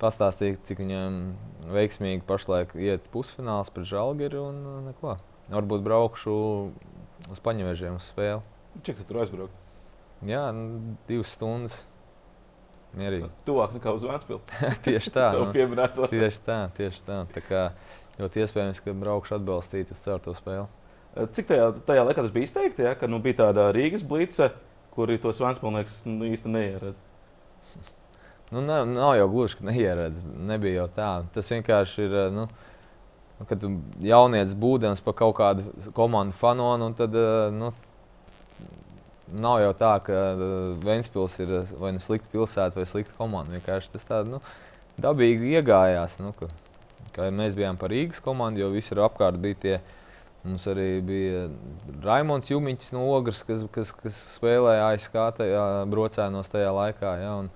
pastāstīja, 0.00 0.58
cik 0.66 0.82
viņam 0.82 1.18
veiksmīgi 1.74 2.24
pašlaik 2.28 2.74
iet 2.80 3.06
pusfināls 3.12 3.72
pret 3.74 3.88
Žalgiri 3.88 4.40
un 4.40 4.60
neko. 4.88 5.16
Varbūt 5.52 5.84
braukšu 5.84 6.36
uz 7.32 7.42
paņēmēžiem 7.44 7.98
uz 7.98 8.08
spēli. 8.12 8.42
Cik 8.84 9.00
tu 9.00 9.08
tur 9.08 9.22
aizbraukt? 9.22 9.60
Jā, 10.24 10.46
nu, 10.56 10.96
divas 11.08 11.34
stundas. 11.36 11.76
Mierīgi. 12.94 13.28
Tuvāk 13.46 13.74
nekā 13.74 13.92
uz 13.96 14.04
Vēncpilsnu. 14.06 14.70
tieši 14.86 15.12
tā. 15.14 15.26
nu, 15.38 15.48
tieši 15.50 16.40
tā, 16.46 16.58
tieši 16.76 17.02
tā. 17.06 17.18
tā 17.34 17.42
kā, 17.44 17.64
ļoti 18.20 18.44
iespējams, 18.44 18.80
ka 18.84 18.94
braukšu 18.98 19.38
atbalstīt 19.38 19.90
uz 19.94 20.04
to 20.04 20.36
spēli. 20.36 20.68
Cik 21.34 21.50
tajā, 21.50 21.66
tajā 21.86 22.06
laikā 22.06 22.24
tas 22.24 22.32
bija 22.34 22.48
izteikti, 22.48 22.86
ja, 22.86 22.94
ka 22.98 23.06
nu, 23.10 23.20
bija 23.22 23.44
tāda 23.44 23.68
Rīgas 23.74 24.02
blīce, 24.06 24.50
kuri 24.94 25.18
tos 25.22 25.42
Vēncpilsnieks 25.42 26.00
nu, 26.10 26.26
īsti 26.30 26.50
neieredz? 26.50 27.02
Nu, 28.54 28.62
nav, 28.62 28.84
nav 28.86 29.16
jau 29.18 29.26
gluži, 29.32 29.58
ka 29.58 29.66
neieredz. 29.66 30.20
Nebija 30.46 30.84
jau 30.84 30.90
tā. 30.94 31.10
Tas 31.34 31.50
vienkārši 31.50 32.06
ir. 32.06 32.20
Nu, 32.34 32.46
Kad 33.44 33.58
tu 33.60 33.68
jaunieci 33.98 34.54
būdams 34.56 35.00
par 35.02 35.16
kaut 35.18 35.34
kādu 35.40 35.90
komandu 35.92 36.36
fanonu, 36.38 36.86
tad 36.96 37.16
nu, 37.52 37.72
Nav 39.32 39.62
jau 39.62 39.72
tā, 39.72 39.94
ka 40.04 40.12
uh, 40.36 40.44
Vēnspils 40.84 41.38
ir 41.40 41.54
vai 41.80 41.94
nu 41.96 42.02
slikta 42.02 42.28
pilsēta 42.32 42.76
vai 42.76 42.84
slikta 42.86 43.16
komanda. 43.16 43.56
Vienkārši 43.56 43.94
tas 43.94 44.04
tā 44.06 44.20
nu, 44.28 44.40
dabīgi 45.00 45.56
iegājās. 45.56 46.18
Nu, 46.20 46.34
ka, 46.36 46.50
ka 47.16 47.30
mēs 47.34 47.56
bijām 47.58 47.78
par 47.80 47.92
Rīgas 47.94 48.22
komandu, 48.24 48.62
jo 48.62 48.70
visur 48.74 49.00
apkārt 49.06 49.40
bija 49.42 49.60
tie. 49.64 49.76
Mums 50.44 50.66
arī 50.68 50.98
bija 51.00 51.46
Raimons 52.04 52.50
Jumiņš 52.50 52.90
no 52.92 53.06
Ogres, 53.14 53.38
kas, 53.48 53.62
kas, 53.72 53.94
kas 53.96 54.18
spēlēja 54.34 54.90
ASK 54.90 55.14
tajā 55.38 55.62
brocēnos 55.88 56.52
tajā 56.52 56.68
laikā. 56.76 57.14
Ja, 57.22 57.30
un, 57.40 57.48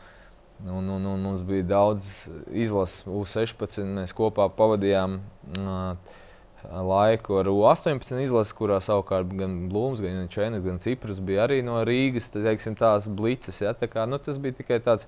un, 0.67 0.89
un, 0.89 1.11
un 1.13 1.27
mums 1.27 1.43
bija 1.47 1.67
daudz 1.75 2.29
izlases, 2.51 3.05
U16. 3.07 3.85
Mēs 4.01 4.17
kopā 4.17 4.49
pavadījām. 4.55 5.21
Uh, 5.59 6.17
laiku 6.65 7.39
ar 7.39 7.49
U18 7.51 8.19
izlasi, 8.23 8.55
kurā 8.59 8.81
savukārt 8.83 9.31
gan 9.39 9.55
Blūms, 9.71 10.03
gan 10.03 10.27
Čēnis, 10.31 10.65
gan 10.65 10.81
Cipras 10.83 11.21
bija 11.23 11.47
arī 11.47 11.61
no 11.65 11.79
Rīgas. 11.87 12.33
Tad, 12.33 12.45
teiksim, 12.49 12.77
tās 12.79 13.09
blices, 13.09 13.61
ja, 13.63 13.75
tā 13.79 13.89
kā, 13.91 14.07
nu, 14.11 14.19
tas 14.23 14.41
bija 14.43 14.59
tikai 14.59 14.81
tāds 14.85 15.07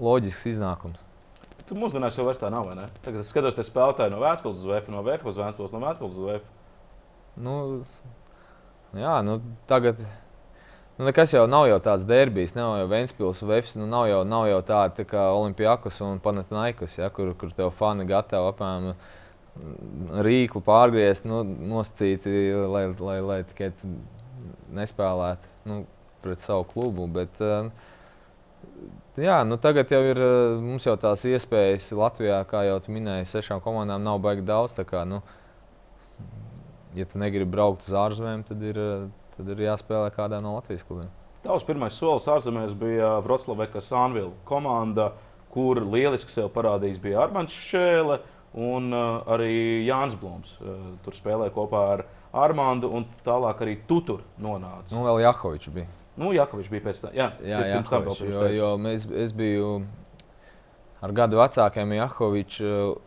loģisks 0.00 0.48
iznākums. 0.54 1.00
Tu 1.68 1.76
mūsdienās 1.78 2.16
jau 2.18 2.26
tā 2.34 2.48
nav? 2.50 2.72
Tagad 3.04 3.20
es 3.22 3.30
skatos, 3.30 3.54
te 3.54 3.62
spēlētāji 3.66 4.10
no 4.10 4.18
Vēstures 4.22 4.58
uz 4.58 4.66
VF, 4.66 4.88
no 4.90 5.04
VF 5.06 5.28
uz 5.30 5.38
Vēstures, 5.38 5.76
no 5.76 5.82
Vēstures 5.84 6.16
uz 6.16 6.24
VF. 6.26 6.48
Nu, 7.40 7.54
jā, 8.96 9.20
nu, 9.26 9.38
tagad. 9.70 10.00
Nu, 11.00 11.06
nekas 11.06 11.32
jau 11.32 11.46
nav 11.48 11.64
jau 11.64 11.78
tāds 11.80 12.02
derbijs, 12.04 12.50
nav 12.52 12.74
jau 12.76 12.88
Vēnspils, 12.90 13.38
Vēfs, 13.48 13.70
nu, 13.80 13.86
nav 13.88 14.04
jau, 14.10 14.18
nav 14.28 14.42
jau 14.50 14.58
tāda 14.68 14.98
tā 14.98 15.06
kā 15.08 15.22
Olimpijakos 15.32 15.96
un 16.04 16.18
Panathinaikos, 16.20 16.98
ja, 16.98 17.06
kur, 17.08 17.30
kur 17.40 17.54
tev 17.56 17.70
fani 17.72 18.04
gatavi 18.04 18.50
apmēram 18.50 20.20
rīklu 20.26 20.60
pārgriezt, 20.66 21.24
nu, 21.24 21.38
nosacīti, 21.70 22.34
lai, 22.68 22.82
lai, 23.00 23.14
lai 23.24 23.38
tikai 23.48 23.70
nespēlētu 24.76 25.48
nu, 25.70 25.78
pret 26.20 26.44
savu 26.44 26.66
klubu. 26.68 27.08
Bet, 27.16 27.40
uh, 27.40 27.72
jā, 29.16 29.38
nu, 29.48 29.56
tagad 29.56 29.96
jau 29.96 30.02
ir 30.04 30.20
mums 30.66 30.84
jau 30.84 30.98
tās 31.00 31.24
iespējas 31.32 31.88
Latvijā, 31.96 32.42
kā 32.52 32.66
jau 32.68 32.76
minēji, 32.92 33.30
sešām 33.32 33.64
komandām 33.64 34.04
nav 34.04 34.20
baigi 34.20 34.44
daudz. 34.52 34.76
Kā, 34.84 35.06
nu, 35.08 35.22
ja 36.92 37.08
tu 37.08 37.24
negribi 37.24 37.56
braukt 37.56 37.88
uz 37.88 37.96
ārzemēm, 38.04 38.44
tad 38.52 38.68
ir, 38.68 38.84
tad 39.40 39.50
ir 39.56 39.64
jāspēlē 39.66 40.12
kādā 40.14 40.38
no 40.44 40.54
Latvijas 40.58 40.84
klubiem. 40.86 41.10
Tavs 41.40 41.64
pirmais 41.64 41.96
solis 41.96 42.28
ārzemēs 42.28 42.74
bija 42.76 43.14
Vroclaveka 43.24 43.80
Sanvila 43.80 44.34
komanda, 44.44 45.14
kur 45.50 45.80
lieliski 45.80 46.32
sev 46.34 46.50
parādījis 46.52 47.00
bija 47.00 47.24
Armāns 47.24 47.56
Šēle. 47.56 48.20
Un 48.60 48.90
uh, 48.90 49.20
arī 49.30 49.86
Jānis 49.86 50.16
Blūms 50.18 50.56
uh, 50.58 50.78
tur 51.04 51.14
spēlēja 51.14 51.52
kopā 51.54 51.84
ar 51.92 52.00
Armāndu, 52.34 52.88
un 52.90 53.04
tālāk 53.22 53.62
arī 53.62 53.76
tu 53.86 54.00
tur 54.02 54.24
nonāci. 54.42 54.90
Nu, 54.90 55.04
vēl 55.06 55.20
Jakovičs 55.22 55.70
bija. 55.70 55.86
Nu, 56.18 56.32
Jakovičs 56.34 56.72
bija 56.72 56.82
pēc 56.88 57.04
tam. 57.04 57.14
Jā, 57.14 57.28
jā 57.46 57.60
Jakovič, 57.76 58.18
tam 58.18 58.32
jo, 58.32 58.42
jo 58.56 58.72
mēs, 58.82 59.06
es 59.22 59.30
biju 59.38 59.70
ar 60.98 61.14
gadu 61.14 61.38
vecākiem 61.38 61.94
Jakoviču 62.00 62.66
uh, 62.66 62.98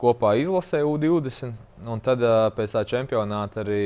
kopā 0.00 0.38
izlasē 0.40 0.80
U20. 0.88 1.67
Un 1.86 2.00
tad 2.02 2.24
pēc 2.56 2.74
tā 2.74 2.82
čempionāta 2.88 3.62
arī 3.62 3.82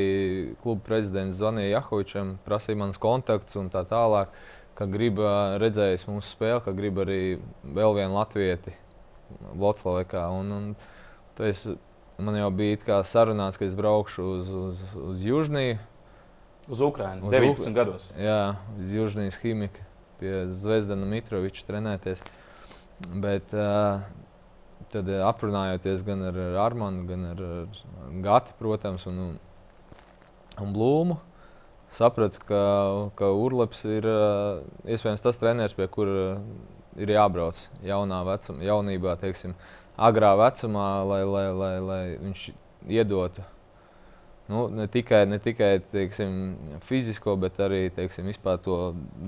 kluba 0.62 0.81
prezidents 0.87 1.37
zvanīja 1.37 1.74
Jakovičam, 1.76 2.37
prasīja 2.46 2.81
manas 2.81 3.00
kontaktus 3.02 3.59
un 3.61 3.68
tā 3.72 3.83
tālāk, 3.88 4.33
ka 4.78 4.87
grib 4.88 5.20
redzējis 5.61 6.07
mūsu 6.09 6.33
spēli, 6.33 6.62
ka 6.64 6.72
grib 6.72 7.02
arī 7.05 7.20
vēl 7.62 7.98
vienu 7.98 8.16
latvieti 8.16 8.72
Vloclavekā. 9.52 10.24
Un, 10.38 10.57
un, 10.57 10.72
Es, 11.40 11.64
man 12.20 12.37
jau 12.37 12.50
bija 12.52 13.00
sarunāts, 13.09 13.57
ka 13.57 13.64
es 13.64 13.74
braukšu 13.76 14.24
uz, 14.37 14.50
uz, 14.52 14.83
uz 15.00 15.24
Južniju. 15.24 15.78
Uz 16.68 16.81
Ukrajinu, 16.85 17.31
19 17.33 17.70
Uk 17.70 17.74
gados. 17.74 18.05
Jā, 18.20 18.55
uz 18.78 18.92
Južnijas 18.92 19.38
ķīmiju, 19.42 19.87
pie 20.20 20.35
Zvezdana 20.55 21.09
Mitroviča 21.09 21.64
trenēties. 21.66 22.22
Bet 23.18 23.50
uh, 23.57 24.05
tad 24.92 25.09
aprunājoties 25.28 26.05
gan 26.07 26.24
ar 26.28 26.38
Armānu, 26.66 27.07
gan 27.09 27.26
ar, 27.33 27.42
ar 27.62 28.16
Gati, 28.24 28.57
protams, 28.59 29.07
un, 29.11 29.37
un 30.62 30.74
Blūmu, 30.74 31.18
sapratu, 31.94 32.42
ka, 32.48 32.62
ka 33.18 33.31
Urlaps 33.37 33.85
ir 33.88 34.09
uh, 34.09 34.61
iespējams 34.88 35.24
tas 35.24 35.40
treneris, 35.40 35.76
pie 35.76 35.88
kura 35.92 36.37
ir 37.00 37.14
jābrauc 37.14 37.59
jaunā 37.87 38.20
vecumā, 38.28 38.61
jaunībā. 38.68 39.16
Teiksim, 39.20 39.57
agrā 39.96 40.35
vecumā, 40.40 40.90
lai, 41.09 41.24
lai, 41.28 41.48
lai, 41.57 41.74
lai 41.88 42.05
viņš 42.20 42.46
iedotu 42.92 43.44
nu, 44.52 44.68
ne 44.68 44.87
tikai, 44.87 45.26
ne 45.26 45.38
tikai 45.38 45.78
teiksim, 45.92 46.57
fizisko, 46.85 47.37
bet 47.40 47.61
arī 47.62 47.87
teiksim, 47.94 48.28
to 48.64 48.78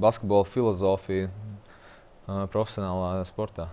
basketbola 0.00 0.44
filozofiju 0.48 1.31
profesionālā 2.27 3.24
sportā. 3.29 3.68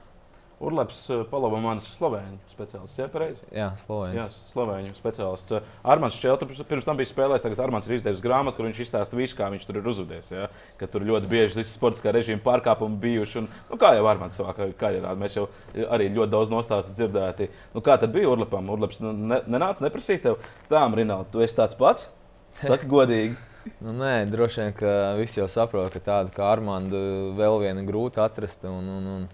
Urlaps 0.61 0.97
eh, 1.09 1.23
palaba 1.29 1.57
manis 1.61 1.89
slovēņu 1.95 2.37
speciālists. 2.51 2.99
Jā, 2.99 3.07
pareizi. 3.11 3.41
Jā, 3.55 3.71
slovēņu. 3.81 4.17
Jā, 4.19 4.25
slovēņu 4.51 4.93
speciālists. 4.97 5.55
Eh, 5.57 5.71
Armāns 5.93 6.19
Čeltrs 6.21 6.61
pirms 6.69 6.87
tam 6.87 6.99
bija 6.99 7.09
spēlējis, 7.09 7.45
tagad 7.47 7.63
Armāns 7.65 7.89
ir 7.89 7.97
izdevis 7.97 8.23
grāmatu, 8.23 8.59
kur 8.59 8.69
viņš 8.69 8.83
izstāsta 8.85 9.17
visu, 9.17 9.37
kā 9.39 9.49
viņš 9.53 9.67
tur 9.67 9.81
ir 9.81 9.91
uzvedies. 9.91 10.31
Ja? 10.31 10.47
Ka 10.77 10.89
tur 10.91 11.07
ļoti 11.09 11.29
bieži 11.31 11.63
ir 11.63 11.69
sportiskā 11.69 12.13
režīma 12.13 12.43
pārkāpumi 12.45 13.01
bijuši. 13.01 13.41
Un, 13.41 13.51
nu, 13.71 13.81
kā 13.81 13.95
jau 13.97 14.07
Armāns 14.11 14.37
savā 14.37 14.53
karjerā, 14.55 15.17
mēs 15.17 15.39
jau 15.39 15.49
arī 15.89 16.11
ļoti 16.13 16.35
daudz 16.37 16.53
nostāstu 16.53 16.95
dzirdēti. 16.99 17.49
Nu, 17.73 17.83
kā 17.85 17.97
tad 18.01 18.13
bija 18.13 18.29
Urlapam? 18.29 18.69
Urlaps 18.71 19.01
nu, 19.01 19.15
ne, 19.17 19.41
nenāca 19.49 19.87
neprasīt 19.87 20.27
tev, 20.27 20.41
tā, 20.69 20.85
Rinaldi, 20.91 21.33
tu 21.33 21.41
esi 21.41 21.57
tāds 21.57 21.79
pats? 21.79 22.11
Saki 22.61 22.89
godīgi. 22.91 23.39
Nu, 23.83 23.93
nē, 23.95 24.25
droši 24.29 24.61
vien, 24.61 24.73
ka 24.77 24.91
visi 25.19 25.39
jau 25.39 25.47
saprot, 25.51 25.91
ka 25.93 26.01
tādu 26.03 26.33
kā 26.35 26.47
Armānu 26.49 27.01
vēl 27.37 27.59
viena 27.63 27.83
grūti 27.85 28.21
atrast. 28.23 28.65
Un, 28.67 28.87
un, 28.97 29.09
un, 29.15 29.25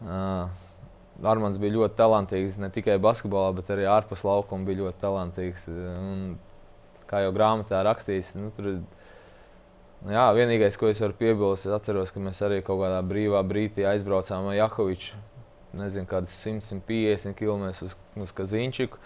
Armāns 0.00 1.58
bija 1.60 1.76
ļoti 1.76 1.98
talantīgs 1.98 2.56
ne 2.60 2.70
tikai 2.72 2.96
basketbolā, 3.02 3.50
bet 3.58 3.68
arī 3.74 3.84
ārpus 3.90 4.24
laukuma 4.24 4.64
bija 4.68 4.84
ļoti 4.84 5.02
talantīgs. 5.02 5.66
Un, 5.70 6.38
kā 7.10 7.24
jau 7.24 7.32
grāmatā 7.36 7.82
rakstīts, 7.84 8.34
nu, 8.38 8.52
tur 8.56 8.74
ir. 8.74 8.78
Jā, 10.08 10.30
vienīgais, 10.32 10.78
ko 10.80 10.88
es 10.88 11.00
varu 11.02 11.12
piebilst, 11.18 11.66
es 11.68 11.74
atceros, 11.76 12.08
ka 12.14 12.22
mēs 12.24 12.38
arī 12.46 12.62
kaut 12.64 12.78
kādā 12.80 13.02
brīvā 13.04 13.42
brīdī 13.44 13.84
aizbraucām 13.84 14.48
ar 14.48 14.56
Jakoviču. 14.56 15.18
Nezinu, 15.76 16.08
kādas 16.08 16.32
150 16.40 17.36
km 17.36 17.68
uz, 17.84 17.92
uz 18.24 18.32
Kazīņčiku. 18.38 18.96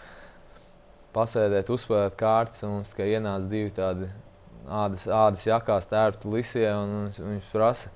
Pasēdēt, 1.15 1.73
uzspēlēt 1.75 2.15
kārtas, 2.19 2.63
un 2.63 2.79
mums 2.79 2.95
tikai 2.95 3.11
ienāca 3.17 3.51
divi 3.51 3.75
tādi 3.75 4.07
ādas, 4.71 5.09
ādas 5.11 5.45
jakās, 5.49 5.91
tērpti 5.91 6.31
lisie. 6.31 6.65
Viņš, 6.71 7.21
viņš 7.27 7.51
prasa, 7.53 7.91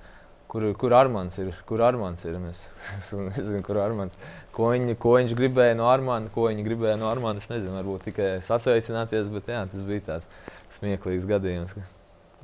kur, 0.49 0.65
kur 0.79 0.95
Armāns 0.97 1.37
ir. 1.41 1.51
Kur 1.69 1.83
Armāns 1.85 2.25
ir? 2.27 2.39
Es, 2.49 2.63
es 2.99 3.11
nezinu, 3.13 3.61
kur 3.65 3.81
Armāns. 3.83 4.17
Ko, 4.55 4.71
viņ, 4.73 4.95
ko 4.99 5.15
viņš 5.17 5.35
gribēja 5.37 5.77
no 5.79 5.87
Armāna, 5.91 6.31
ko 6.33 6.49
viņi 6.49 6.65
gribēja 6.65 6.97
no 6.99 7.09
Armāna. 7.11 7.41
Es 7.41 7.51
nezinu, 7.51 7.77
varbūt 7.77 8.09
tikai 8.09 8.31
sasveicināties, 8.45 9.29
bet 9.33 9.53
jā, 9.53 9.63
tas 9.71 9.85
bija 9.85 10.07
tāds 10.13 10.27
smieklīgs 10.75 11.29
gadījums. 11.29 11.77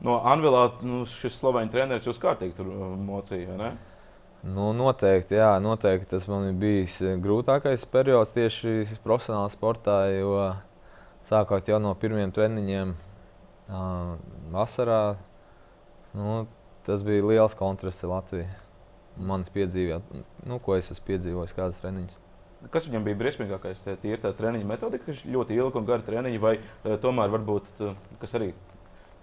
No 0.03 0.19
Anvilā 0.27 0.67
nu, 0.83 1.03
šis 1.07 1.37
sloveņu 1.39 1.71
treneris 1.71 2.07
jūs 2.09 2.19
kārtīgi 2.21 2.57
tur 2.57 2.67
uh, 2.67 2.87
mocīja? 2.99 3.55
Nu, 4.45 4.69
noteikti, 4.77 5.39
jā, 5.39 5.55
noteikti 5.63 6.11
tas 6.11 6.27
man 6.29 6.49
ir 6.51 6.57
bijis 6.61 6.99
grūtākais 7.23 7.87
periods 7.89 8.35
tieši 8.35 8.99
profesionālā 9.01 9.47
sportā, 9.49 10.03
jo 10.13 10.35
sākot 11.25 11.71
jau 11.71 11.79
no 11.81 11.95
pirmiem 11.97 12.33
treniņiem 12.35 12.91
vasarā, 14.53 15.15
nu, 16.13 16.43
tas 16.85 17.03
bija 17.05 17.25
liels 17.25 17.57
kontrasts 17.57 18.05
Latvijai. 18.07 18.51
Manas 19.15 19.49
piedzīvot, 19.55 20.09
nu, 20.43 20.59
ko 20.59 20.75
es 20.75 20.91
esmu 20.91 21.05
piedzīvojis, 21.07 21.55
kādas 21.55 21.79
treniņas. 21.79 22.17
kas 22.71 22.87
viņam 22.89 23.05
bija 23.05 23.19
briesmīgākais? 23.19 23.85
Tīri 24.01 24.19
tā 24.19 24.33
treniņa 24.35 24.67
metodika, 24.67 25.05
kas 25.07 25.23
ļoti 25.23 25.55
ilga 25.55 25.79
un 25.79 25.87
gara 25.87 26.03
treniņa, 26.03 26.41
vai 26.43 26.57
tomēr 26.99 27.31
varbūt, 27.31 27.83
kas 28.19 28.35
arī 28.35 28.51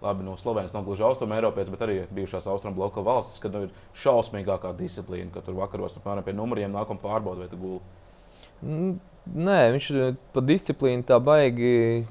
labi, 0.03 0.25
no 0.25 0.37
Slovenijas 0.40 0.72
nav 0.72 0.87
gluži 0.87 1.05
austrumu 1.07 1.37
Eiropietis, 1.37 1.70
bet 1.70 1.85
arī 1.85 1.98
bijušās 2.14 2.48
austrumu 2.51 2.77
bloka 2.81 3.05
valstis, 3.05 3.40
kad 3.42 3.55
nu, 3.55 3.66
ir 3.66 4.01
šausmīgākā 4.03 4.72
disciplīna, 4.79 5.31
ka 5.35 5.44
tur 5.44 5.59
vakaros 5.61 5.98
apmēram 6.01 6.27
pie 6.27 6.35
numuriem 6.37 6.72
nāk 6.75 6.90
un 6.90 7.01
pārbauda, 7.03 7.44
vai 7.44 7.53
tu 7.53 7.61
guli. 7.61 8.96
Nē, 9.33 9.61
viņš 9.77 9.92
pa 10.35 10.42
disciplīnu 10.42 11.07
tā 11.07 11.20
baigi. 11.22 12.03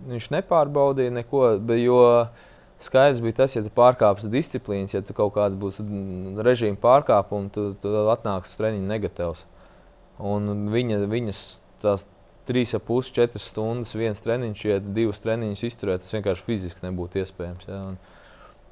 Viņš 0.00 0.30
nepārbaudīja 0.32 1.12
neko, 1.12 1.42
bet, 1.66 1.82
jo 1.82 1.98
skaidrs 2.84 3.22
bija 3.24 3.40
tas, 3.42 3.56
ja 3.56 3.64
tu 3.64 3.72
pārkāpsi 3.76 4.30
disciplīnas, 4.32 4.94
ja 4.96 5.02
tu 5.04 5.16
kaut 5.16 5.34
kāds 5.36 5.58
būs 5.60 5.80
režīma 6.46 6.80
pārkāpums, 6.80 7.52
tu, 7.54 7.72
tu 7.82 7.92
atnāks 8.12 8.54
uz 8.54 8.60
treniņu 8.60 8.88
negatīvs. 8.88 9.44
Un 10.30 10.68
viņa, 10.72 11.02
viņas 11.08 11.42
tās 11.82 12.06
3,5, 12.48 13.12
4 13.14 13.42
stundas, 13.42 13.92
viens 13.94 14.20
treniņš, 14.24 14.64
ja 14.66 14.78
divus 14.80 15.22
treniņus 15.24 15.66
izturēt, 15.68 16.04
tas 16.04 16.16
vienkārši 16.16 16.46
fiziski 16.46 16.86
nebūtu 16.86 17.20
iespējams. 17.22 17.68
Ja? 17.68 17.82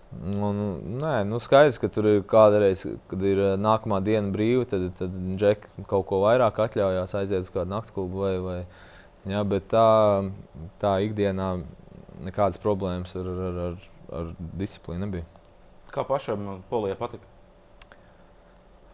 Un, 0.09 0.41
un, 0.41 0.61
nē, 1.03 1.21
nu 1.29 1.37
skaidrs, 1.43 1.77
ka 1.81 1.91
tur 1.93 2.07
ir 2.09 2.23
kādreiz, 2.29 2.87
kad 3.11 3.25
ir 3.29 3.43
eh, 3.45 3.57
nākamā 3.61 4.01
diena 4.05 4.33
brīva, 4.33 4.65
tad, 4.69 4.87
tad 4.97 5.13
Džeki 5.13 5.85
kaut 5.91 6.07
ko 6.09 6.23
vairāk 6.23 6.63
atļaujās 6.65 7.13
aiziet 7.21 7.45
uz 7.45 7.53
kādu 7.53 7.75
naktas 7.75 7.93
klubu. 7.93 8.25
Vai, 8.25 8.33
vai, 8.41 8.57
ja, 9.29 9.45
bet 9.45 9.69
tā, 9.69 9.85
tā 10.81 10.95
ikdienā 11.05 11.51
nekādas 12.25 12.61
problēmas 12.63 13.13
ar, 13.21 13.29
ar, 13.29 13.61
ar, 13.67 13.77
ar 14.13 14.33
disciplīnu 14.39 15.07
nebija. 15.07 15.27
Kā 15.93 16.05
pašam 16.05 16.63
Polijai 16.69 16.99
patika? 17.01 17.25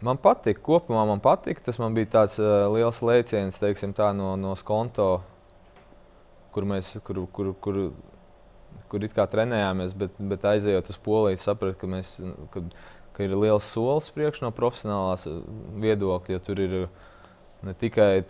Man 0.05 0.19
patīk, 0.21 0.59
kopumā 0.65 1.05
man 1.09 1.23
patīk. 1.23 1.63
Tas 1.65 1.79
man 1.81 1.95
bija 1.97 2.11
tāds 2.19 2.37
uh, 2.43 2.67
liels 2.75 3.01
lēciens 3.05 3.61
teiksim, 3.61 3.95
tā, 3.97 4.11
no, 4.17 4.35
no 4.41 4.53
skonto, 4.59 5.09
kur 6.55 6.67
mēs 6.69 6.97
kur, 7.07 7.23
kur, 7.33 7.53
kur, 7.63 7.79
kur 8.91 9.07
it 9.07 9.15
kā 9.17 9.27
trenējāmies, 9.31 9.95
bet, 9.99 10.19
bet 10.19 10.45
aizejot 10.51 10.91
uz 10.93 11.01
poliju, 11.01 11.41
sapratu, 11.41 11.79
ka, 11.81 11.91
mēs, 11.91 12.17
ka, 12.53 12.63
ka 13.17 13.27
ir 13.27 13.37
liels 13.39 13.71
solis 13.71 14.11
priekš 14.15 14.43
no 14.45 14.53
profesionālās 14.55 15.27
uh, 15.31 15.41
viedokļa. 15.83 16.43
Tur 16.45 16.63
ir 16.67 16.79
ne 17.65 17.75
tikai 17.79 18.23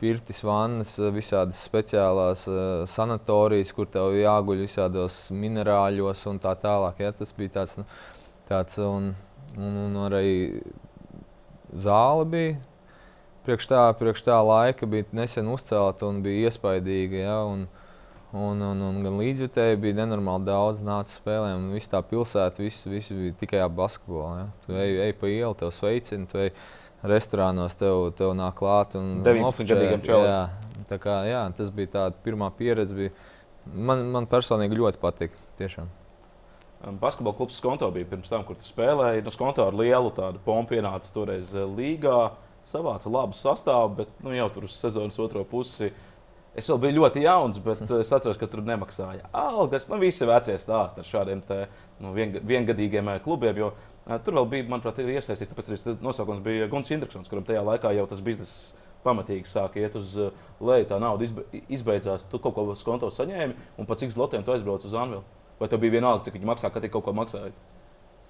pirtis, 0.00 0.42
vannas, 0.44 0.94
visādas 1.14 1.60
speciālās 1.68 2.44
uh, 2.50 2.60
sanatorijas, 2.88 3.72
kur 3.76 3.88
tev 3.90 4.16
jāguļ 4.18 4.64
visādos 4.66 5.20
minerāļos 5.34 6.26
un 6.30 6.40
tā 6.42 6.54
tālāk. 6.60 7.02
Ja? 7.04 7.12
Tas 7.16 7.34
bija 7.36 7.58
tāds, 7.60 7.78
nu, 7.80 7.86
tāds 8.50 8.78
un, 8.82 9.12
un, 9.56 9.78
un 9.86 9.98
arī 10.08 10.30
zāle 11.72 12.28
bija. 12.28 12.56
Priekš 13.48 13.68
tā, 13.70 13.82
priekš 13.96 14.26
tā 14.26 14.36
laika 14.44 14.86
bija 14.86 15.06
nesen 15.16 15.48
uzcelta 15.48 16.08
un 16.08 16.20
bija 16.24 16.50
iespaidīga. 16.50 17.20
Ja, 17.22 17.36
un, 17.48 17.64
un, 18.36 18.60
un, 18.60 18.82
un 18.90 18.98
gan 19.06 19.16
līdzjutēji 19.22 19.78
bija 19.80 20.02
nenormāli 20.02 20.50
daudz 20.50 20.82
nāca 20.84 21.14
spēlēm. 21.14 21.70
Viss 21.72 21.88
tā 21.88 22.02
pilsēta, 22.04 22.60
viss, 22.60 22.84
viss 22.88 23.14
bija 23.14 23.36
tikai 23.40 23.62
ap 23.64 23.72
basketbolu. 23.78 24.42
Ja. 24.42 24.50
Tu 24.66 24.76
ej, 24.76 25.00
ej 25.06 25.16
pa 25.16 25.32
ielu, 25.32 25.56
tev 25.56 25.72
sveicina, 25.72 26.28
tu 26.28 26.42
ej 26.44 26.52
restorānos, 27.06 27.76
tev, 27.78 28.10
tev 28.18 28.34
nāk 28.38 28.56
klāt. 28.58 28.96
19 28.96 29.68
gadīgam 29.68 30.02
čalam. 30.04 30.66
Tā 30.88 30.96
kā, 31.02 31.20
jā, 31.28 31.44
tas 31.56 31.70
bija 31.74 31.92
tā 31.92 32.04
pirmā 32.24 32.48
pieredze. 32.56 32.96
Bija, 32.96 33.12
man, 33.66 34.06
man 34.14 34.28
personīgi 34.30 34.78
ļoti 34.78 35.00
patika. 35.02 35.40
Tiešām. 35.60 35.90
Basketbola 37.00 37.34
klubs 37.36 37.56
Skonto 37.58 37.90
bija 37.90 38.06
pirms 38.06 38.30
tam, 38.30 38.44
kur 38.46 38.56
tu 38.56 38.66
spēlēji. 38.66 39.24
No 39.24 39.28
nu, 39.28 39.34
Skonto 39.34 39.66
ar 39.66 39.74
lielu 39.76 40.12
tādu 40.14 40.40
pompu 40.44 40.78
ienāca 40.78 41.10
toreiz 41.14 41.50
eh, 41.54 41.66
līgā. 41.66 42.20
Savāca 42.68 43.10
labu 43.10 43.36
sastāvu, 43.36 43.94
bet 44.02 44.10
nu, 44.24 44.34
jau 44.36 44.48
tur 44.52 44.66
uz 44.68 44.76
sezonas 44.76 45.18
otro 45.22 45.42
pusi. 45.48 45.90
Es 46.58 46.66
vēl 46.66 46.80
biju 46.82 46.96
ļoti 46.96 47.22
jauns, 47.22 47.60
bet 47.62 47.84
eh, 47.84 48.00
es 48.02 48.10
atceros, 48.14 48.38
ka 48.40 48.48
tur 48.50 48.64
nemaksāja 48.66 49.28
algas. 49.36 49.86
Nu, 49.90 50.00
visi 50.02 50.26
vecie 50.26 50.56
stāsti 50.58 51.02
ar 51.02 51.06
šādiem 51.06 51.44
te, 51.46 51.60
nu, 52.02 52.10
vien, 52.16 52.34
viengadīgiem 52.50 53.12
eh, 53.12 53.20
klubiem. 53.22 53.60
Jo, 53.62 53.70
tur 54.26 54.40
vēl 54.40 54.50
bija, 54.54 54.66
manuprāt, 54.72 54.98
iesaistīts. 55.04 55.52
Tāpēc 55.52 55.70
arī 55.70 55.96
nosaukums 56.02 56.42
bija 56.44 56.68
Guns 56.72 56.90
Indriksons, 56.94 57.30
kuram 57.30 57.46
tajā 57.46 57.62
laikā 57.68 57.94
jau 57.94 58.08
tas 58.10 58.24
bizness 58.24 58.72
pamatīgi 59.04 59.46
sāk 59.46 59.78
iet 59.78 59.94
uz 60.00 60.16
leju. 60.58 60.88
Tā 60.90 60.98
nauda 61.02 61.30
izbeidzās. 61.70 62.26
Tu 62.30 62.42
kaut 62.42 62.56
ko 62.56 62.66
uz 62.74 62.82
konta 62.86 63.12
saņēmi, 63.14 63.54
un 63.78 63.88
pa 63.88 63.98
cik 64.00 64.14
zlotiem 64.16 64.42
tu 64.42 64.56
aizbrauc 64.56 64.86
uz 64.88 64.98
Anvilu? 64.98 65.22
Vai 65.58 65.70
tev 65.70 65.82
bija 65.82 65.98
vienalga, 65.98 66.24
cik 66.26 66.38
viņi 66.38 66.50
maksā, 66.50 66.70
kad 66.74 66.82
viņi 66.82 66.94
kaut 66.94 67.06
ko 67.06 67.14
maksāja? 67.18 67.54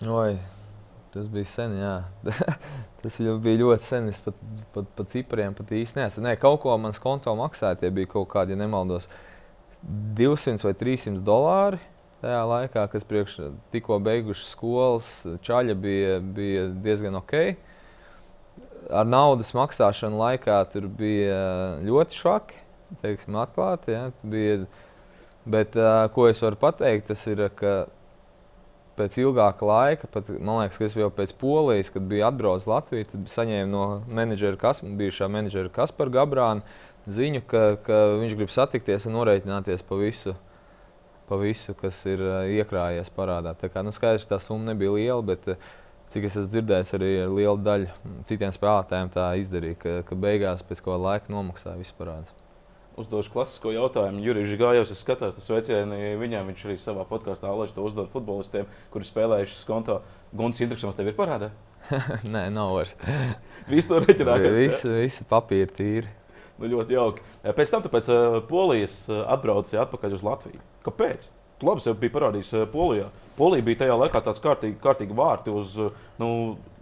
Oi, 0.09 0.37
tas 1.13 1.29
bija 1.33 1.49
sen, 1.49 1.77
jā. 1.81 1.95
tas 3.03 3.19
bija 3.43 3.61
ļoti 3.63 3.85
sen. 3.85 4.09
Es 4.13 4.21
pat, 4.25 4.39
pat, 4.75 4.89
pat 4.99 5.13
cipriem 5.13 5.57
pat 5.57 5.73
īsti 5.75 6.01
neatceros. 6.01 6.25
Nē, 6.25 6.35
kaut 6.41 6.61
ko 6.65 6.75
manas 6.81 7.01
konto 7.03 7.35
maksāja. 7.39 7.79
Tie 7.81 7.93
bija 7.95 8.11
kaut 8.15 8.29
kādi, 8.33 8.55
ja 8.55 8.61
nemaldos, 8.61 9.09
200 10.19 10.67
vai 10.67 10.75
300 10.79 11.25
dolāri. 11.27 11.81
Tajā 12.19 12.41
laikā, 12.51 12.83
kas 12.91 13.07
priekš 13.07 13.37
tikko 13.71 14.01
beiguši 14.03 14.49
skolas, 14.49 15.07
čaļa 15.47 15.77
bija, 15.79 16.17
bija 16.19 16.65
diezgan 16.83 17.15
ok. 17.21 17.35
Ar 18.91 19.07
naudas 19.07 19.53
maksāšanu 19.55 20.19
laikā 20.19 20.57
tur 20.73 20.89
bija 20.91 21.39
ļoti 21.87 22.19
švaki, 22.19 22.59
teiksim, 23.05 23.39
atklāti. 23.39 23.95
Ja. 23.95 24.09
Bija, 24.27 24.65
Bet, 25.49 25.77
ko 26.13 26.27
es 26.29 26.43
varu 26.45 26.59
pateikt, 26.61 27.07
tas 27.09 27.23
ir, 27.31 27.41
ka 27.57 27.87
pēc 28.99 29.17
ilgāka 29.23 29.67
laika, 29.69 30.09
pat, 30.13 30.29
man 30.37 30.63
liekas, 30.63 30.79
ka 30.81 30.87
es 30.89 30.97
jau 30.99 31.09
pēc 31.15 31.33
polijas, 31.41 31.93
kad 31.95 32.07
biju 32.11 32.27
atbraucis 32.29 32.69
Latvijā, 32.71 33.07
tad 33.13 33.31
saņēmu 33.33 33.71
no 33.73 33.85
menedžera, 34.11 34.59
kas, 34.61 34.83
bijušā 34.83 35.31
menedžera 35.33 35.73
Kaspara 35.75 36.13
Gabrāna 36.19 36.67
ziņu, 37.09 37.43
ka, 37.49 37.63
ka 37.85 38.01
viņš 38.21 38.37
grib 38.39 38.53
satikties 38.53 39.09
un 39.09 39.17
norēķināties 39.19 39.85
pa 39.89 40.01
visu, 40.01 40.35
pa 41.29 41.39
visu 41.41 41.77
kas 41.79 42.01
ir 42.11 42.25
uh, 42.25 42.41
iekrājies 42.59 43.13
parādā. 43.15 43.55
Tā 43.59 43.71
kā 43.73 43.85
nu, 43.87 43.95
skaidrs, 43.95 44.29
tā 44.29 44.41
summa 44.43 44.73
nebija 44.73 44.97
liela, 44.97 45.23
bet 45.31 45.49
uh, 45.53 45.71
cik 46.13 46.29
es 46.29 46.37
esmu 46.41 46.53
dzirdējis, 46.57 46.93
arī 46.99 47.15
ar 47.23 47.33
lielu 47.39 47.65
daļu 47.65 48.19
citiem 48.29 48.53
spēlētājiem 48.57 49.15
tā 49.15 49.31
izdarīja, 49.41 49.81
ka, 49.85 49.97
ka 50.09 50.21
beigās 50.27 50.67
pēc 50.67 50.85
kāda 50.85 51.01
laika 51.07 51.33
nomaksāja 51.33 51.81
visu 51.81 51.97
parādus 52.01 52.37
uzdošu 53.03 53.33
klasisko 53.33 53.73
jautājumu. 53.75 54.23
Jurijs 54.25 54.55
Gājos, 54.61 54.93
es 54.95 55.03
skatos, 55.03 55.37
tas 55.39 55.49
veicieni 55.53 56.17
viņam, 56.21 56.51
viņš 56.51 56.65
arī 56.67 56.77
savā 56.83 57.07
podkāstā 57.09 57.51
Alaži 57.51 57.77
to 57.77 57.87
uzdod 57.87 58.11
futbolistiem, 58.13 58.69
kuri 58.93 59.09
spēlējuši 59.09 59.59
skonto. 59.61 60.01
Guns 60.37 60.61
Indriksons 60.65 60.99
tev 60.99 61.11
ir 61.11 61.17
parādā? 61.19 61.53
Nē, 62.35 62.49
nav 62.55 62.75
vairs. 62.77 62.97
Viss 63.71 63.91
to 63.91 64.01
reķinājās. 64.03 64.57
Visi, 64.59 64.93
visi 64.99 65.29
papīri 65.29 65.71
tīri. 65.79 66.15
Nu, 66.59 66.67
ļoti 66.75 66.97
jauki. 66.97 67.25
Pēc 67.55 67.73
tam 67.73 67.85
tu 67.85 67.91
pēc 67.93 68.11
uh, 68.11 68.41
Polijas 68.49 69.05
uh, 69.07 69.23
atbrauci 69.31 69.79
atpakaļ 69.79 70.19
uz 70.19 70.27
Latviju. 70.27 70.63
Kāpēc? 70.87 71.29
Tu 71.59 71.67
labi 71.67 71.83
sev 71.83 71.99
biji 71.99 72.15
parādījis 72.15 72.55
Polijā. 72.75 73.09
Polija 73.39 73.65
bija 73.65 73.85
tajā 73.85 73.97
laikā 74.01 74.23
tāds 74.27 74.43
kārtīgi, 74.43 74.79
kārtīgi 74.83 75.15
vārti 75.17 75.53
uz 75.55 75.77
nu, 76.19 76.31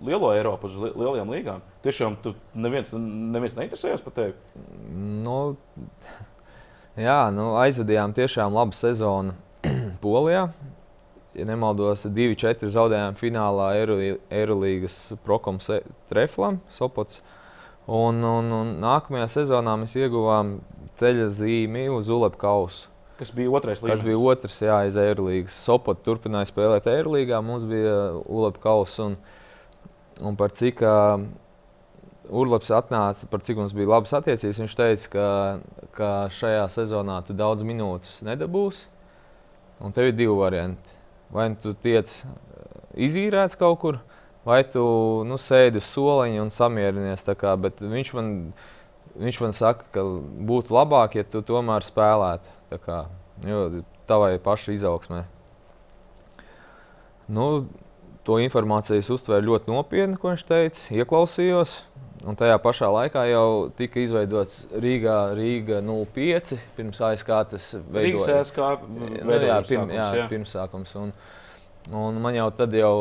lielo 0.05 0.31
Eiropu, 0.33 0.71
uz 0.71 0.79
li 0.81 0.93
lielajām 0.97 1.33
līgām. 1.35 1.65
Tiešām 1.85 2.17
tu 2.23 2.33
neviens, 2.57 2.95
neviens 2.97 3.59
neinteresējās 3.59 4.05
par 4.05 4.15
tevi. 4.17 4.33
Nu, 5.27 5.41
jā, 6.97 7.19
nu, 7.37 7.51
aizvadījām 7.61 8.17
tiešām 8.17 8.57
labu 8.57 8.77
sezonu 8.77 9.37
Polijā. 10.05 10.49
Ja 11.37 11.45
nemaldos, 11.45 12.07
2-4 12.09 12.71
zaudējām 12.73 13.17
finālā 13.21 13.75
Eirolandes 13.77 14.97
Prokoms 15.27 15.69
Treflam, 16.09 16.63
Sopots. 16.73 17.21
Un, 17.87 18.25
un, 18.25 18.49
un 18.57 18.71
nākamajā 18.81 19.29
sezonā 19.35 19.77
mēs 19.79 19.99
ieguvām 20.01 20.57
ceļa 20.97 21.29
zīmi 21.37 21.85
uz 21.93 22.09
Ulepa 22.11 22.41
kausu. 22.49 22.89
Kas 23.17 23.33
bija 23.33 23.53
otrais 23.57 23.81
līmenis? 23.81 24.03
Tas 24.03 24.05
bija 24.05 24.21
otrs, 24.21 24.59
jā, 24.61 24.77
aiz 24.85 24.97
Eirolandes. 25.01 25.57
Sopot 25.65 26.01
turpināja 26.05 26.51
spēlēt 26.51 26.89
Eirolandā, 26.93 27.41
mums 27.45 27.65
bija 27.69 27.97
Ulepa 28.25 28.61
kausa. 28.67 29.09
Un, 29.09 29.17
un 30.21 30.37
par 30.37 30.53
cik 30.57 30.83
uh, 30.85 31.23
Urlaps 32.27 32.73
atnāca, 32.75 33.29
par 33.31 33.45
cik 33.47 33.61
mums 33.61 33.73
bija 33.77 33.89
labas 33.95 34.13
attiecības, 34.19 34.61
viņš 34.65 34.75
teica, 34.77 35.11
ka, 35.13 35.29
ka 35.97 36.11
šajā 36.35 36.67
sezonā 36.75 37.21
tu 37.25 37.37
daudz 37.39 37.65
minūtes 37.67 38.19
nedabūsi. 38.27 38.91
Un 39.81 39.95
tev 39.95 40.11
ir 40.11 40.17
divi 40.17 40.35
varianti. 40.37 40.97
Vai 41.33 41.51
tu 41.61 41.75
tiec 41.85 42.11
izīrēts 42.97 43.59
kaut 43.61 43.79
kur, 43.83 44.01
vai 44.47 44.63
tu 44.65 44.83
nu, 45.29 45.39
sēdi 45.41 45.81
uz 45.83 45.89
soliņa 45.93 46.43
un 46.45 46.53
samierinies. 46.55 47.25
Kā, 47.39 47.55
viņš, 47.57 48.13
man, 48.17 48.31
viņš 49.21 49.41
man 49.45 49.57
saka, 49.57 49.89
ka 49.95 50.05
būtu 50.49 50.77
labāk, 50.77 51.19
ja 51.21 51.27
tu 51.29 51.45
tomēr 51.47 51.87
spēlētu. 51.87 52.56
Tā 52.71 52.79
kā, 52.83 53.01
tavai 54.11 54.37
pašai 54.43 54.75
izaugsmē. 54.75 55.25
Nu, 57.27 57.67
to 58.27 58.39
informāciju 58.43 59.03
es 59.03 59.11
uztvēru 59.11 59.53
ļoti 59.53 59.71
nopietni, 59.71 60.19
ko 60.19 60.33
viņš 60.33 60.45
teica, 60.49 60.83
ieklausījos. 60.99 61.77
Un 62.27 62.35
tajā 62.39 62.57
pašā 62.59 62.89
laikā 62.91 63.23
jau 63.29 63.49
tika 63.79 64.01
izveidots 64.03 64.65
Rīgā, 64.83 65.17
Rīga 65.37 65.79
05. 65.85 66.57
Pirms 66.75 67.03
ASK 67.07 67.33
tas 67.53 67.67
veidojās. 67.93 68.51
Nu, 68.57 69.11
jā, 69.37 69.59
pirm, 69.69 69.93
jā, 69.95 70.07
jā. 70.17 70.25
pirmsākums. 70.33 70.97
Un, 70.99 71.13
un 71.95 72.19
man 72.25 72.35
jau 72.35 72.49
tad 72.57 72.75
jau, 72.75 72.95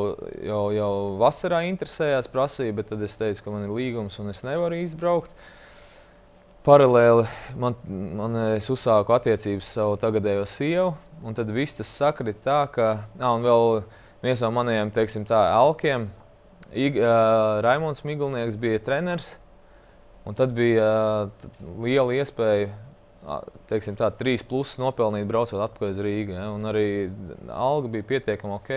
jau, 0.46 0.62
jau 0.76 0.92
vasarā 1.22 1.64
interesējās 1.72 2.30
prasība, 2.30 2.84
bet 2.84 2.92
tad 2.94 3.06
es 3.08 3.18
teicu, 3.18 3.48
ka 3.48 3.56
man 3.56 3.66
ir 3.66 3.74
līgums 3.74 4.20
un 4.22 4.30
es 4.34 4.44
nevaru 4.46 4.78
izbraukt. 4.84 5.34
Paralēli 6.66 7.26
man, 7.62 7.78
man 8.18 8.38
es 8.56 8.70
uzsāku 8.74 9.16
attiecības 9.16 9.70
ar 9.70 9.78
savu 9.80 9.98
tagadējo 10.02 10.46
sievu. 10.50 10.94
Un 11.26 11.38
tad 11.38 11.50
viss 11.54 11.78
tas 11.78 11.90
sakrit 11.90 12.42
tā, 12.44 12.66
ka 12.74 13.08
nā, 13.18 13.32
vēl 13.42 13.84
viens 14.26 14.42
no 14.44 14.52
maniem 14.54 14.92
teiksim, 14.94 15.26
tā, 15.30 15.40
alkiem, 15.56 16.10
Ig, 16.76 16.98
uh, 17.00 17.62
Raimons 17.64 18.02
Miglnieks, 18.04 18.58
bija 18.60 18.82
treneris. 18.84 19.36
Un 20.26 20.36
tad 20.36 20.52
bija 20.58 20.88
uh, 21.30 21.52
liela 21.86 22.18
iespēja 22.18 22.74
teiksim, 23.70 23.98
tā, 23.98 24.10
trīs 24.18 24.44
plusus 24.46 24.80
nopelnīt, 24.82 25.28
braucot 25.30 25.62
atpakaļ 25.62 25.94
uz 25.94 26.02
Rīgā. 26.06 26.36
Ja? 26.38 26.50
Un 26.54 26.70
arī 26.70 26.88
alga 27.54 27.92
bija 27.96 28.10
pietiekami 28.12 28.58
ok. 28.58 28.74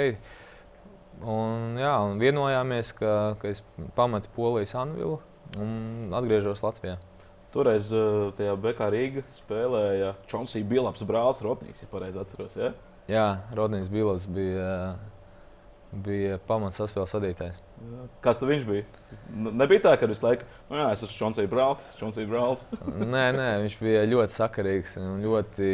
Un, 1.18 1.74
jā, 1.80 1.92
un 2.06 2.22
vienojāmies, 2.22 2.94
ka, 3.00 3.14
ka 3.40 3.50
es 3.50 3.64
pametu 3.98 4.30
Polijas 4.36 4.76
Anvilu 4.78 5.18
un 5.58 6.14
atgriežos 6.14 6.62
Latvijā. 6.64 6.98
Toreiz 7.52 7.88
uh, 7.96 8.28
tajā 8.36 8.52
Bekā 8.60 8.90
Rīgā 8.92 9.22
spēlēja 9.38 10.12
Čonsija 10.28 10.66
Bilaps 10.68 11.04
brālis 11.08 11.40
Rotnīgs, 11.44 11.80
ja 11.80 11.88
pareizi 11.88 12.20
atceros. 12.20 12.56
Ja? 12.60 12.74
Jā, 13.08 13.28
Rodnijas 13.56 13.88
Bilaps 13.88 14.26
bija, 14.28 14.72
bija 16.04 16.36
pamats 16.48 16.76
saspēles 16.76 17.14
vadītājs. 17.16 17.62
Kas 18.24 18.42
viņš 18.44 18.66
bija? 18.68 18.84
Nebija 19.32 19.86
tā, 19.86 19.94
ka 19.96 20.10
visu 20.10 20.26
laiku, 20.26 20.44
nu 20.68 20.76
jā, 20.76 20.90
es 20.92 21.06
esmu 21.06 21.16
Čonsija 21.22 21.48
brālis, 21.48 21.86
Čonsija 21.96 22.28
brālis. 22.28 22.66
nē, 23.14 23.24
nē, 23.38 23.48
viņš 23.64 23.78
bija 23.80 24.04
ļoti 24.12 24.36
sakarīgs 24.36 24.98
un 25.00 25.24
ļoti 25.24 25.72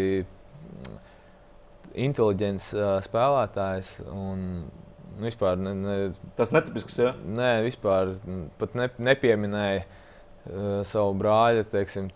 inteliģents 2.07 2.71
uh, 2.79 2.95
spēlētājs. 3.09 3.97
Un, 4.15 4.49
Vispār, 5.15 5.55
ne, 5.63 5.71
ne, 5.79 5.93
Tas 6.35 6.51
netipisks, 6.51 6.97
jā? 6.99 7.13
Nē, 7.23 7.61
vispār 7.63 8.17
pat 8.59 8.73
ne, 8.75 8.89
nepieminēja 9.07 9.85
uh, 9.85 9.85
Eh, 9.85 10.01
savu 10.85 11.15
brāļa 11.17 11.65
teiksim, 11.73 12.11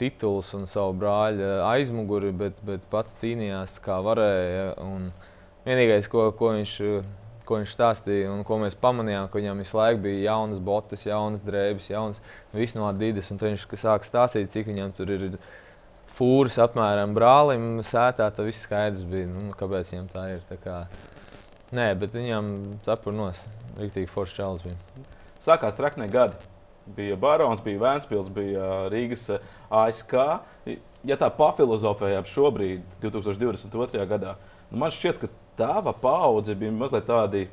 titulus 0.00 0.52
un 0.56 0.66
savu 0.68 0.92
brāļa 1.00 1.62
aizmuguri, 1.70 2.32
bet, 2.36 2.60
bet 2.66 2.84
pats 2.92 3.16
cīnījās 3.22 3.78
kā 3.84 3.96
varēja. 4.04 4.74
Un 4.84 5.08
vienīgais, 5.64 6.08
ko, 6.12 6.28
ko, 6.36 6.52
viņš, 6.58 6.74
ko 7.48 7.62
viņš 7.62 7.72
stāstīja 7.72 8.34
un 8.34 8.44
ko 8.44 8.60
mēs 8.60 8.76
pamanījām, 8.80 9.30
ka 9.32 9.40
viņam 9.40 9.64
visu 9.64 9.80
laiku 9.80 10.04
bija 10.04 10.34
jaunas 10.34 10.60
botas, 10.60 11.06
jaunas 11.08 11.48
drēbes, 11.48 11.88
jaunas 11.94 12.20
viss 12.52 12.76
no 12.76 12.84
Adidas. 12.90 13.32
Viņš 13.32 13.66
sāka 13.80 14.08
stāstīt, 14.08 14.52
cik 14.52 14.68
viņam 14.68 14.92
tur 14.98 15.16
ir 15.16 15.26
fūris 16.12 16.60
apmēram 16.60 17.16
brālim 17.16 17.80
sētā. 17.80 18.28
Tas 18.28 18.50
viss 18.52 18.68
skaidrs 18.68 19.08
bija, 19.08 19.32
nu, 19.32 19.48
kāpēc 19.56 19.96
viņam 19.96 20.12
tā 20.12 20.28
ir. 20.36 20.44
Tā 20.52 20.60
kā, 20.60 20.78
nē, 21.72 21.94
bet 22.04 22.20
viņam 22.20 22.54
cepurnos 22.84 23.46
rīktīgi 23.80 24.12
foršs 24.12 24.40
čalis 24.42 24.68
bija. 24.68 25.08
Sākās 25.40 25.74
traknie 25.74 26.12
gadi 26.12 26.51
bija 26.86 27.16
Barons, 27.16 27.62
bija 27.64 27.80
Vēnspils, 27.82 28.30
bija 28.32 28.68
Rīgas 28.92 29.28
ASK. 29.70 30.14
Ja 31.06 31.18
tā 31.18 31.28
pafilozofējām 31.34 32.28
šobrīd, 32.30 32.84
2022. 33.02 34.06
gadā, 34.10 34.36
nu 34.70 34.82
man 34.82 34.94
šķiet, 34.94 35.18
ka 35.18 35.30
tava 35.58 35.92
paudze 35.92 36.54
bija 36.58 36.72
mazliet 36.74 37.08
tādi 37.08 37.48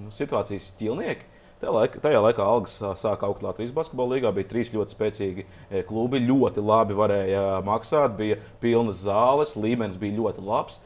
nu, 0.00 0.12
situācijas 0.14 0.72
ķilnieki. 0.80 1.32
Laikā, 1.56 2.02
tajā 2.04 2.18
laikā 2.20 2.44
algas 2.44 2.74
sāka 3.00 3.24
augt 3.26 3.40
Latvijas 3.42 3.72
basketbola 3.74 4.16
līnijā. 4.16 4.32
Bija 4.36 4.48
trīs 4.50 4.74
ļoti 4.74 4.92
spēcīgi 4.92 5.46
klubi, 5.88 6.20
ļoti 6.20 6.60
labi 6.60 6.98
varēja 6.98 7.62
maksāt, 7.64 8.12
bija 8.18 8.36
pilnas 8.60 9.00
zāles, 9.06 9.54
līmenis 9.56 9.96
bija 10.00 10.18
ļoti 10.18 10.44
labs. 10.44 10.82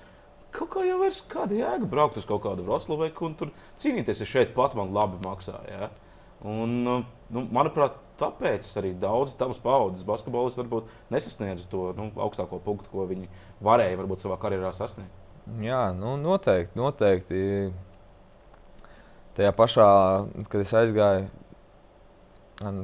Kaut 0.55 0.71
kā 0.75 0.85
jau 0.87 1.01
vairs 1.03 1.21
kāda 1.31 1.59
jēga 1.59 1.89
braukt 1.91 2.19
uz 2.19 2.27
kaut 2.27 2.45
kādu 2.47 2.65
Vroclavu 2.67 3.11
un 3.27 3.35
tur 3.39 3.51
cīnīties, 3.83 4.23
ja 4.23 4.27
šeit 4.31 4.55
pat 4.55 4.77
man 4.79 4.95
labi 4.95 5.19
maksā. 5.27 5.59
Ja? 5.71 5.91
Un, 6.47 7.05
nu, 7.35 7.45
manuprāt, 7.55 7.97
tāpēc 8.21 8.69
arī 8.81 8.93
daudz 9.01 9.35
tavas 9.39 9.61
paudzes 9.63 10.07
basketbolisti 10.07 10.61
varbūt 10.63 10.91
nesasniedz 11.13 11.67
to 11.71 11.91
nu, 11.97 12.11
augstāko 12.21 12.61
punktu, 12.65 12.91
ko 12.93 13.07
viņi 13.09 13.31
varēja 13.65 13.99
varbūt 14.01 14.25
savā 14.25 14.39
karjerā 14.41 14.73
sasniegt. 14.77 15.13
Jā, 15.63 15.91
nu, 15.97 16.15
noteikti. 16.21 16.77
noteikti. 16.79 17.43
Tajā 19.39 19.53
pašā, 19.57 19.91
kad 20.53 20.63
es 20.63 20.73
aizgāju, 20.77 21.29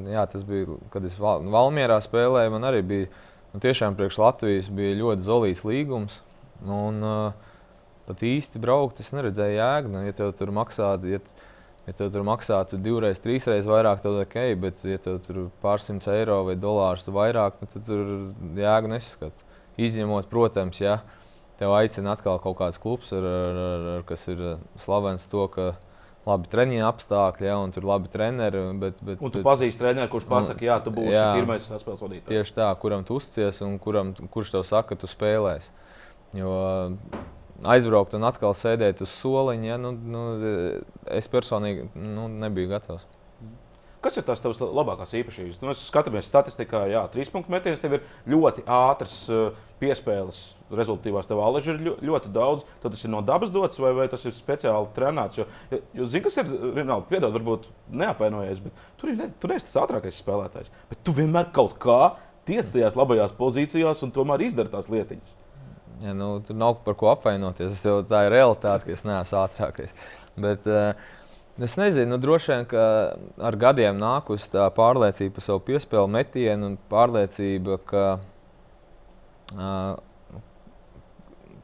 jā, 0.08 0.22
tas 0.32 0.44
bija, 0.46 0.78
kad 0.94 1.04
es 1.04 1.18
Val 1.20 1.44
Valmjerā 1.52 1.98
spēlēju, 2.04 2.54
man 2.54 2.68
arī 2.68 2.82
bija 2.86 3.10
nu, 3.52 3.60
tiešām 3.60 3.98
priekš 3.98 4.20
Latvijas 4.22 4.70
bija 4.72 4.96
ļoti 5.02 5.26
zelīts 5.26 5.64
līgums. 5.66 6.20
Un, 6.64 7.02
uh, 7.04 7.50
pat 8.06 8.22
īsti 8.24 8.62
braukt, 8.62 9.02
es 9.02 9.12
neredzēju 9.12 9.58
jēgu. 9.58 9.92
Nu, 9.92 10.02
ja 10.06 10.16
tev 10.16 10.32
tur 10.38 10.54
maksā, 10.54 10.94
ja, 11.10 11.20
Ja 11.86 11.94
tev 11.94 12.10
tur 12.10 12.24
maksātu 12.26 12.80
divreiz, 12.82 13.20
trīsreiz 13.22 13.66
vairāk, 13.70 14.00
tad 14.02 14.16
ok, 14.24 14.40
bet, 14.58 14.80
ja 14.88 14.98
tev 15.02 15.20
tur 15.22 15.44
pārsimts 15.62 16.08
eiro 16.10 16.40
vai 16.48 16.56
dolārus 16.58 17.06
vairāk, 17.06 17.60
nu, 17.62 17.68
tad 17.70 17.86
tur 17.86 18.08
jēga 18.58 18.90
nesaskat. 18.90 19.44
Izņemot, 19.78 20.26
protams, 20.32 20.80
ja 20.82 20.98
tev 21.60 21.76
aicina 21.76 22.16
atkal 22.16 22.40
kaut 22.42 22.58
kāds 22.58 22.80
klubs, 22.82 23.12
ar, 23.14 23.22
ar, 23.22 23.60
ar, 23.66 23.86
ar, 23.94 24.06
kas 24.08 24.26
ir 24.32 24.42
slavens 24.82 25.28
to, 25.30 25.46
ka 25.52 25.68
labi 26.26 26.50
treniņa 26.50 26.88
apstākļi, 26.90 27.46
ja, 27.46 27.60
un 27.62 27.72
tur 27.76 27.86
labi 27.86 28.10
treneri. 28.10 28.64
Bet, 28.82 28.98
bet, 29.06 29.22
un 29.22 29.32
tu 29.32 29.44
pazīsti 29.46 29.84
treneru, 29.84 30.10
kurš 30.10 30.26
pasakā, 30.30 30.66
jā, 30.66 30.80
tu 30.82 30.90
būsi 30.96 31.14
jā, 31.14 31.28
pirmais 31.38 31.70
saspēles 31.70 32.02
vadītājs. 32.02 32.32
Tieši 32.32 32.56
tā, 32.58 32.70
kuram 32.82 33.06
tu 33.06 33.20
uzcies 33.20 33.62
un 33.62 33.78
kuram, 33.82 34.10
kurš 34.34 34.56
tev 34.56 34.66
saka, 34.66 34.96
ka 34.96 35.04
tu 35.04 35.10
spēlēsi. 35.12 35.70
Jo 36.34 36.56
aizbraukt 37.64 38.16
un 38.16 38.26
atkal 38.28 38.56
sēdēt 38.56 39.02
uz 39.04 39.12
soliņa, 39.22 39.68
ja, 39.68 39.76
nu, 39.80 39.92
nu, 39.96 40.24
es 41.08 41.30
personīgi 41.32 41.88
nu, 41.94 42.28
nebiju 42.42 42.74
gatavs. 42.74 43.06
Kas 44.04 44.20
ir 44.20 44.26
tās 44.26 44.38
tavas 44.38 44.60
labākās 44.60 45.14
īpašības? 45.18 45.56
Nu, 45.58 45.72
mēs 45.72 45.80
skatāmies 45.88 46.28
statistikā, 46.28 46.84
jā, 46.92 47.00
trīs 47.10 47.30
punktu 47.32 47.50
metiens 47.50 47.80
tev 47.82 47.96
ir 47.96 48.04
ļoti 48.30 48.62
ātrs 48.70 49.16
uh, 49.32 49.56
piespēles. 49.80 50.42
Rezultātās 50.78 51.26
tev 51.26 51.40
alaži 51.42 51.72
ir 51.72 51.96
ļoti 52.06 52.30
daudz. 52.34 52.66
Tad 52.82 52.94
tas 52.94 53.02
ir 53.02 53.10
no 53.10 53.22
dabas 53.26 53.50
dots, 53.54 53.80
vai, 53.82 53.90
vai 53.96 54.06
tas 54.12 54.22
ir 54.28 54.36
speciāli 54.36 54.92
trenēts. 54.94 55.40
Jo, 55.40 55.48
jo 55.96 56.06
zini, 56.12 56.22
kas 56.28 56.38
ir 56.42 56.52
Rinaldi, 56.76 57.08
piedod, 57.10 57.34
varbūt 57.34 57.66
neapvainojies, 57.98 58.62
bet 58.68 58.86
tur 59.00 59.10
ir, 59.10 59.24
tur 59.42 59.56
ir 59.56 59.66
tas 59.66 59.80
ātrākais 59.82 60.22
spēlētājs. 60.22 60.70
Bet 60.92 61.02
tu 61.06 61.16
vienmēr 61.16 61.50
kaut 61.56 61.74
kā 61.82 62.00
tiec 62.46 62.70
tajās 62.70 62.98
labajās 62.98 63.34
pozīcijās 63.38 64.06
un 64.06 64.14
tomēr 64.14 64.46
izdari 64.46 64.70
tās 64.70 64.92
lietiņas. 64.92 65.34
Ja, 66.02 66.12
nu, 66.12 66.40
tur 66.44 66.56
nav 66.58 66.80
par 66.84 66.96
ko 66.98 67.08
apvainoties. 67.14 67.80
Tā 68.10 68.26
ir 68.26 68.34
realitāte, 68.34 68.84
ka 68.84 68.92
es 68.92 69.04
neesmu 69.06 69.38
ātrākais. 69.40 69.94
Bet, 70.36 70.66
uh, 70.68 70.92
Es 71.56 71.72
nezinu, 71.80 72.10
nu, 72.10 72.16
droši 72.20 72.50
vien, 72.52 72.64
ka 72.68 72.80
ar 73.48 73.56
gadiem 73.56 73.96
nākusi 73.96 74.50
tā 74.52 74.66
pārliecība 74.76 75.38
par 75.38 75.44
savu 75.46 75.62
piespēli 75.64 76.12
metienu 76.12 76.66
un 76.68 76.74
pārliecība, 76.90 77.78
ka, 77.88 78.02
uh, 79.56 79.94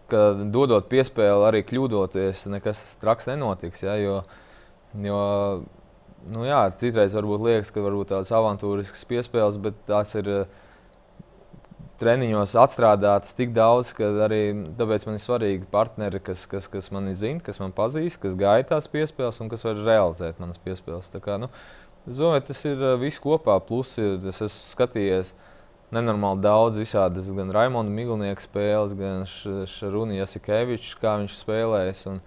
ka 0.08 0.22
dodot 0.54 0.88
piespēli, 0.88 1.44
arī 1.44 1.60
kļūdoties, 1.68 2.46
nekas 2.54 2.80
traks 3.04 3.28
nenotiks. 3.28 3.84
Ja, 3.84 3.98
jo, 4.00 4.16
jo, 4.96 5.20
nu, 6.32 6.48
jā, 6.48 6.62
citreiz 6.80 7.12
varbūt 7.20 7.44
liekas, 7.50 7.74
ka 7.76 7.84
varbūt 7.84 8.14
tādas 8.14 8.32
avantūriskas 8.40 9.04
piespēles, 9.12 9.60
bet 9.60 9.84
tās 9.92 10.16
ir. 10.16 10.36
Uh, 10.40 10.60
treniņos 12.02 12.56
atstrādāts 12.58 13.36
tik 13.38 13.54
daudz, 13.56 13.92
ka 13.96 14.10
arī 14.26 14.42
tāpēc 14.78 15.06
man 15.08 15.16
ir 15.16 15.22
svarīgi 15.22 15.70
partneri, 15.72 16.20
kas, 16.24 16.44
kas, 16.50 16.68
kas 16.72 16.90
mani 16.94 17.14
zina, 17.18 17.40
kas 17.44 17.62
man 17.62 17.72
pazīst, 17.76 18.20
kas 18.22 18.36
gaida 18.38 18.74
tās 18.74 18.90
piespēles 18.92 19.40
un 19.42 19.52
kas 19.52 19.64
var 19.66 19.80
realizēt 19.80 20.42
manas 20.42 20.60
piespēles. 20.62 21.12
Kā, 21.22 21.38
nu, 21.40 21.48
es 22.04 22.18
domāju, 22.18 22.46
tas 22.50 22.62
ir 22.68 22.82
uh, 22.82 22.98
viss 23.00 23.22
kopā. 23.22 23.56
Plus, 23.64 23.94
ir, 24.02 24.18
es 24.28 24.42
esmu 24.42 24.68
skatījies 24.74 25.32
nenormāli 25.92 26.42
daudz 26.44 26.80
visādas, 26.80 27.28
gan 27.36 27.52
Raimonda 27.52 27.92
Miglnieka 27.92 28.42
spēles, 28.42 28.96
gan 28.96 29.26
Šaruna 29.28 30.16
Jasikevičs, 30.22 30.96
kā 31.00 31.18
viņš 31.20 31.36
spēlēs. 31.42 32.06
Un, 32.10 32.22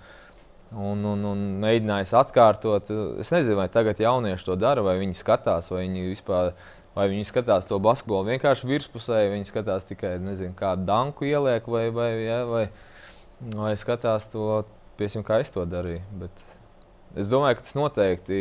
un, 0.75 1.03
un, 1.07 1.25
un 1.31 1.43
mēģinājis 1.63 2.13
atkārtot. 2.19 2.89
Es 3.21 3.31
nezinu, 3.33 3.59
vai 3.59 3.67
tagad 3.71 3.99
jaunieši 4.01 4.47
to 4.47 4.57
dara, 4.59 4.83
vai 4.85 4.97
viņi 5.01 5.17
skatās, 5.17 5.71
vai 5.73 5.85
viņi 5.85 6.09
vispār 6.11 6.53
Vai 6.95 7.09
viņi 7.11 7.27
skatās 7.27 7.67
to 7.67 7.75
basketbolu 7.83 8.29
vienkārši 8.29 8.69
virspusē, 8.69 9.17
vai 9.17 9.33
viņi 9.33 9.49
skatās 9.49 9.87
tikai 9.89 10.13
nezinu, 10.23 10.55
kādu 10.55 10.87
danku 10.87 11.27
ieliek, 11.27 11.67
vai, 11.67 11.89
vai, 11.91 12.09
ja, 12.23 12.37
vai, 12.47 12.63
vai 13.51 13.73
skatās 13.79 14.29
to, 14.31 14.63
piesim, 14.95 15.25
kā 15.27 15.41
es 15.43 15.51
to 15.51 15.65
darīju. 15.67 16.05
Bet 16.21 16.45
es 17.19 17.33
domāju, 17.33 17.59
ka 17.59 17.67
tas 17.67 17.75
noteikti 17.75 18.39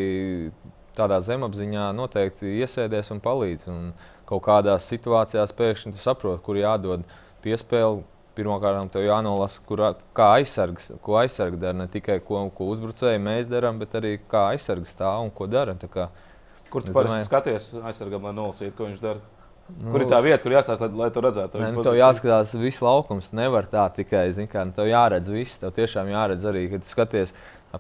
tādā 0.94 1.18
zemapziņā 1.24 1.90
noteikti 1.96 2.56
iesēdēs 2.62 3.12
un 3.14 3.22
palīdz. 3.24 3.68
Un 3.72 3.92
kaut 4.28 4.44
kādās 4.46 4.88
situācijās 4.90 5.54
pēkšņi 5.56 5.94
tu 5.94 6.02
saproti, 6.02 6.42
kur 6.46 6.60
jādod 6.60 7.06
piespēle. 7.44 8.04
Pirmkārt, 8.34 8.88
tev 8.90 9.04
jānolasa, 9.04 9.60
kur, 9.62 9.78
kā 10.10 10.32
aizsargs, 10.40 10.88
ko 11.06 11.20
aizsargs 11.20 11.60
dara. 11.62 11.76
Ne 11.78 11.84
tikai 11.86 12.16
ko, 12.18 12.40
ko 12.50 12.66
uzbrucēji 12.72 13.20
mēs 13.22 13.46
darām, 13.46 13.78
bet 13.78 13.94
arī 13.94 14.16
kā 14.26 14.48
aizsargs 14.56 14.90
stāv 14.90 15.22
un 15.22 15.30
ko 15.30 15.46
dara. 15.46 15.76
Kur 16.74 16.84
tu 16.84 16.92
parasti 16.96 17.28
skaties 17.28 17.70
aizsargam, 17.80 18.26
lai 18.26 18.34
nolasītu, 18.36 18.74
ko 18.76 18.90
viņš 18.90 19.00
dara? 19.02 19.22
Nu, 19.78 19.94
kur 19.94 20.02
ir 20.04 20.10
tā 20.10 20.18
vieta, 20.20 20.42
kur 20.44 20.52
jāstāsta, 20.52 20.90
lai, 20.90 21.06
lai 21.06 21.10
to 21.14 21.22
redzētu? 21.24 21.60
Nē, 21.62 21.70
nu, 21.72 21.84
tev 21.86 21.96
jāskatās 21.96 22.52
viss 22.60 22.82
laukums. 22.84 23.30
Nevar 23.32 23.64
tā 23.70 23.86
tikai, 23.96 24.26
zin, 24.36 24.50
kā, 24.50 24.66
nu, 24.68 24.74
tev 24.76 24.90
jāredz 24.90 25.30
viss. 25.32 25.62
Tev 25.62 25.72
tiešām 25.78 26.10
jāredz 26.12 26.44
arī, 26.50 26.66
kad 26.74 26.84
skaties 26.84 27.32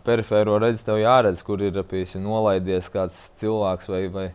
perifēro 0.06 0.56
redzi, 0.62 0.86
tev 0.86 1.02
jāredz, 1.02 1.44
kur 1.44 1.60
ir 1.60 1.76
piesi, 1.90 2.22
nolaidies 2.22 2.88
kāds 2.94 3.18
cilvēks 3.42 3.92
vai, 3.92 4.02
vai, 4.14 4.28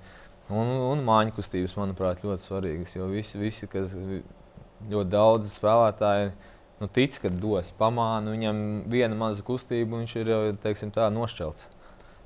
Un, 0.49 0.69
un 0.81 1.01
mājiņu 1.05 1.35
kustības, 1.37 1.75
manuprāt, 1.77 2.23
ļoti 2.25 2.41
svarīgas. 2.41 2.95
Jo 2.95 3.05
visi, 3.11 3.37
visi 3.37 3.67
kas 3.69 3.91
ļoti 3.93 5.09
daudz 5.11 5.51
spēlētāji 5.53 6.31
nu, 6.79 6.87
tic, 6.89 7.19
ka 7.21 7.29
dos 7.29 7.69
pamānu, 7.77 8.33
viņam 8.33 8.63
viena 8.89 9.17
maza 9.19 9.45
kustība, 9.45 9.99
viņš 9.99 10.15
ir 10.17 10.31
jau 10.33 10.39
teiksim, 10.63 10.93
tā 10.95 11.05
nošķelts. 11.13 11.67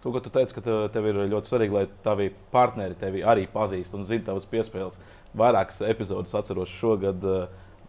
Tu, 0.04 0.12
tu 0.20 0.32
teici, 0.36 0.56
ka 0.58 0.62
tev 0.92 1.06
ir 1.08 1.22
ļoti 1.32 1.48
svarīgi, 1.48 1.76
lai 1.78 1.86
tavi 2.04 2.28
partneri 2.52 2.98
tevi 3.00 3.22
arī 3.24 3.46
pazīst 3.52 3.96
un 3.96 4.04
zina 4.08 4.28
tavas 4.28 4.48
piespēles. 4.52 5.00
Vairākas 5.40 5.80
epizodes 5.88 6.36
atceros 6.36 6.74
šogad. 6.76 7.24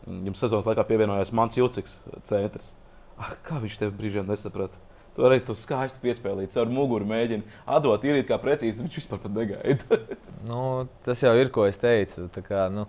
Jums 0.04 0.38
sezonas 0.38 0.68
laikā 0.68 0.84
pievienojās 0.86 1.32
Mans 1.34 1.58
Juciks, 1.58 1.96
centrs. 2.28 2.70
Ah, 3.18 3.32
kā 3.46 3.58
viņš 3.62 3.80
tev 3.80 3.94
brīžiem 3.98 4.28
nesaprata? 4.30 4.78
Tur 5.14 5.28
arī 5.28 5.40
tu 5.46 5.54
skaisti 5.58 6.00
piespēlīji, 6.02 6.50
ar 6.58 6.70
muguru 6.70 7.06
mēģini 7.06 7.44
atdot 7.70 8.02
īrīt, 8.06 8.26
kā 8.26 8.38
precīzi 8.42 8.82
viņš 8.82 8.96
vispār 8.98 9.28
negaida. 9.30 9.98
nu, 10.50 10.62
tas 11.06 11.22
jau 11.22 11.34
ir, 11.38 11.50
ko 11.54 11.68
es 11.70 11.78
teicu. 11.78 12.26
Kā, 12.46 12.66
nu, 12.74 12.88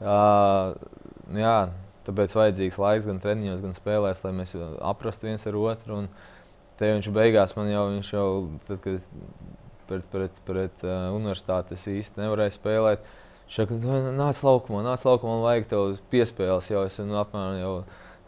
uh, 0.00 0.72
jā, 1.36 1.58
tāpēc 2.08 2.36
vajadzīgs 2.40 2.80
laiks 2.80 3.08
gan 3.08 3.20
treniņos, 3.20 3.60
gan 3.64 3.76
spēlēs, 3.76 4.24
lai 4.24 4.32
mēs 4.40 4.56
aprastu 4.92 5.28
viens 5.28 5.44
ar 5.48 5.60
otru. 5.60 6.02
Un 6.02 6.08
te 6.78 6.92
viņš 6.94 7.10
beigās 7.14 7.54
man 7.58 7.70
jau, 7.70 7.84
viņš 7.94 8.10
jau 8.14 8.28
tad, 8.66 8.82
kad 8.84 9.06
pret, 9.88 10.04
pret, 10.12 10.42
pret 10.46 10.84
uh, 10.86 11.08
universitātes 11.16 11.86
īsti 11.90 12.22
nevarēja 12.22 12.56
spēlēt. 12.56 13.06
Viņš 13.48 13.60
teica, 13.62 14.00
nāc 14.16 14.42
laukumā, 14.44 14.82
nāc 14.84 15.04
laukumā, 15.08 15.38
man 15.38 15.46
vajag 15.46 15.70
tev 15.70 15.94
piespēles, 16.12 16.68
jau 16.68 16.84
esmu 16.84 17.16
apmēram 17.22 17.56
jau 17.62 17.72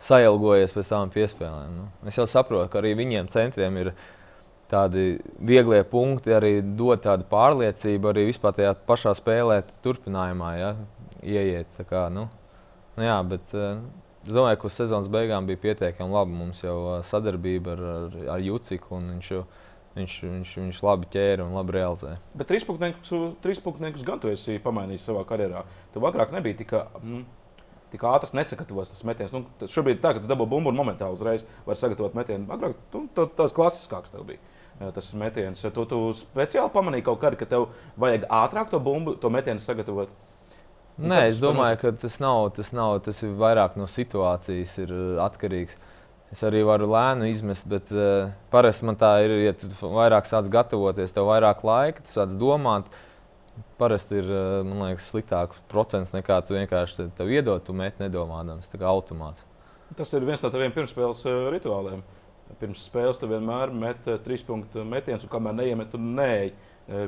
sailgojies 0.01 0.72
pēc 0.72 0.94
tām 0.94 1.12
piespēlēm. 1.12 1.76
Nu. 1.76 1.90
Es 2.09 2.16
jau 2.16 2.24
saprotu, 2.30 2.70
ka 2.72 2.80
arī 2.80 2.94
viņiem 2.98 3.28
centriem 3.32 3.76
ir 3.82 3.92
tādi 4.70 5.18
vieglie 5.44 5.82
punkti, 5.84 6.32
arī 6.32 6.55
dod 6.62 7.03
tādu 7.05 7.26
pārliecību, 7.28 8.12
arī 8.12 8.28
vispār 8.30 8.55
tajā 8.57 8.74
pašā 8.88 9.12
spēlē, 9.18 9.61
turpinājumā 9.84 10.53
ja, 10.57 10.70
ieiet. 11.20 11.82
Kā, 11.90 12.07
nu. 12.14 12.28
Nu, 12.96 13.05
jā, 13.05 13.18
bet, 13.28 13.53
uh, 13.57 13.82
Es 14.20 14.34
domāju, 14.36 14.58
ka 14.60 14.68
uz 14.68 14.76
sezonas 14.76 15.08
beigām 15.12 15.46
bija 15.48 15.60
pietiekami 15.62 16.12
labi. 16.12 16.36
Mums 16.36 16.60
jau 16.60 16.76
uh, 16.82 16.94
sadarbība 17.06 17.72
ar, 17.72 17.84
ar, 17.94 18.16
ar 18.36 18.44
Juciku, 18.44 18.98
un 18.98 19.14
viņš, 19.14 19.30
viņš, 19.96 20.16
viņš, 20.26 20.54
viņš 20.60 20.80
labi 20.84 21.08
ķēra 21.14 21.46
un 21.46 21.56
labi 21.56 21.76
realizēja. 21.78 22.20
Bet 22.36 22.50
trīspunktniekus, 22.52 24.04
gan 24.06 24.20
tu 24.20 24.32
esi 24.32 24.60
pamainījis 24.62 25.08
savā 25.08 25.24
karjerā. 25.28 25.64
Tu 25.94 26.04
agrāk 26.04 26.34
nebija 26.36 26.60
tik. 26.60 26.76
Mm, 27.00 27.24
tik 27.90 28.04
ātrs 28.06 28.36
nesagatavos 28.36 28.92
tas 28.92 29.02
metiens. 29.08 29.32
Nu, 29.34 29.44
šobrīd 29.66 29.98
tā, 30.02 30.14
ka 30.14 30.22
tu 30.22 30.30
dabū 30.30 30.46
bumbu 30.48 30.70
un 30.70 30.78
momentāli 30.78 31.16
uzreiz 31.16 31.42
var 31.66 31.78
sagatavot 31.80 32.14
metienu. 32.14 32.46
Agrāk 32.54 32.76
tā, 32.92 33.26
tās 33.40 33.54
klasiskāks 33.56 34.14
tev 34.14 34.28
bija 34.28 34.92
tas 34.94 35.12
metiens. 35.18 35.60
Tu, 35.60 35.84
tu 35.84 35.98
speciāli 36.16 36.72
pamanīji 36.72 37.04
kaut 37.10 37.20
kad, 37.20 37.36
ka 37.36 37.48
tev 37.48 37.68
vajag 38.00 38.24
ātrāk 38.32 38.70
to 38.72 38.80
bumbu, 38.80 39.16
to 39.20 39.28
metienu 39.32 39.60
sagatavot. 39.60 40.12
Nē, 41.01 41.20
es 41.30 41.38
domāju, 41.40 41.78
ka 41.80 41.94
tas 42.03 42.18
nav, 42.20 42.51
tas 42.57 42.74
nav, 42.76 42.98
tas 43.07 43.22
ir 43.24 43.32
vairāk 43.40 43.78
no 43.80 43.86
situācijas 43.88 44.74
ir 44.84 44.92
atkarīgs. 45.24 45.78
Es 46.30 46.44
arī 46.46 46.61
varu 46.62 46.86
lēnu 46.92 47.26
izmest, 47.26 47.64
bet 47.66 47.88
uh, 47.90 48.30
parasti 48.53 48.86
man 48.86 48.98
tā 49.01 49.16
ir, 49.24 49.32
ja 49.48 49.55
tu 49.57 49.70
vairāk 49.82 50.28
sāc 50.28 50.46
gatavoties, 50.53 51.14
tev 51.16 51.26
vairāk 51.26 51.64
laika, 51.66 52.05
tu 52.05 52.12
sāc 52.12 52.36
domāt. 52.38 52.86
Uh, 52.86 53.07
parasti 53.80 54.20
ir 54.20 54.30
eh, 54.30 54.72
liekas, 54.84 55.09
sliktāks 55.12 55.61
procents 55.70 56.14
nekā 56.14 56.40
tu 56.46 56.57
vienkārši 56.57 57.11
tev 57.16 57.32
iedod, 57.32 57.62
tu 57.64 57.74
met 57.76 58.01
nedomādams, 58.03 58.68
tā 58.70 58.80
kā 58.80 58.88
automāts. 58.90 59.44
Tas 59.98 60.12
ir 60.14 60.26
viens 60.26 60.42
no 60.44 60.51
taviem 60.53 60.74
pirmsspēles 60.74 61.22
eh, 61.28 61.44
rituāliem. 61.57 62.03
Pirms 62.59 62.82
spēles 62.82 63.20
tu 63.20 63.28
vienmēr 63.30 63.70
met 63.74 64.09
eh, 64.11 64.18
trīs 64.24 64.44
punktu 64.46 64.84
metienus, 64.86 65.26
un 65.26 65.32
kamēr 65.32 65.57
neiemet, 65.61 65.92
tu 65.92 66.01
neej 66.03 66.53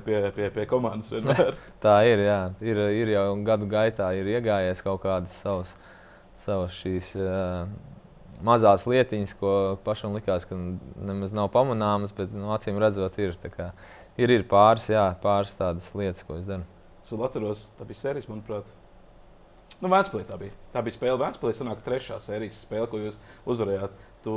pie, 0.07 0.19
pie, 0.37 0.51
pie 0.55 0.67
komandas. 0.71 1.13
tā 1.85 1.97
ir, 2.09 2.25
jā. 2.27 2.41
Ir, 2.65 2.83
ir 3.03 3.15
jau 3.15 3.25
gadu 3.47 3.69
gaitā 3.71 4.13
ir 4.19 4.31
iegājies 4.37 4.85
kaut 4.85 5.03
kādas 5.05 5.35
savas, 5.45 5.75
savas 6.45 6.77
šīs. 6.81 7.15
Uh, 7.19 7.67
mazās 8.43 8.87
lietiņas, 8.91 9.35
ko 9.39 9.55
pašam 9.87 10.17
likās, 10.19 10.47
ka 10.49 10.59
nemaz 10.59 11.35
nav 11.35 11.51
pamanāmas, 11.55 12.15
bet 12.17 12.35
nu, 12.35 12.51
acīm 12.55 12.81
redzot, 12.83 13.19
ir. 13.23 13.37
Ir, 14.21 14.29
ir 14.29 14.45
pāris, 14.49 14.91
jā, 14.93 15.07
pāris 15.23 15.55
tādas 15.57 15.89
lietas, 15.97 16.25
ko 16.27 16.37
es 16.37 16.49
daru. 16.49 16.67
Es 17.03 17.13
atceros, 17.13 17.67
tā 17.79 17.87
bija 17.89 18.03
sērijas, 18.03 18.29
manuprāt. 18.31 18.69
Nu, 19.83 19.91
Vēnspēlī 19.91 20.27
tā 20.29 20.37
bija. 20.39 20.55
Tā 20.75 20.83
bija 20.85 20.95
spēle 20.95 21.19
Vēnspēlī. 21.19 21.55
Sanāk, 21.59 21.81
trešā 21.83 22.21
sērijas 22.23 22.61
spēle, 22.63 22.87
ko 22.91 23.01
jūs 23.01 23.17
uzvarējāt. 23.51 23.97
Tu 24.23 24.35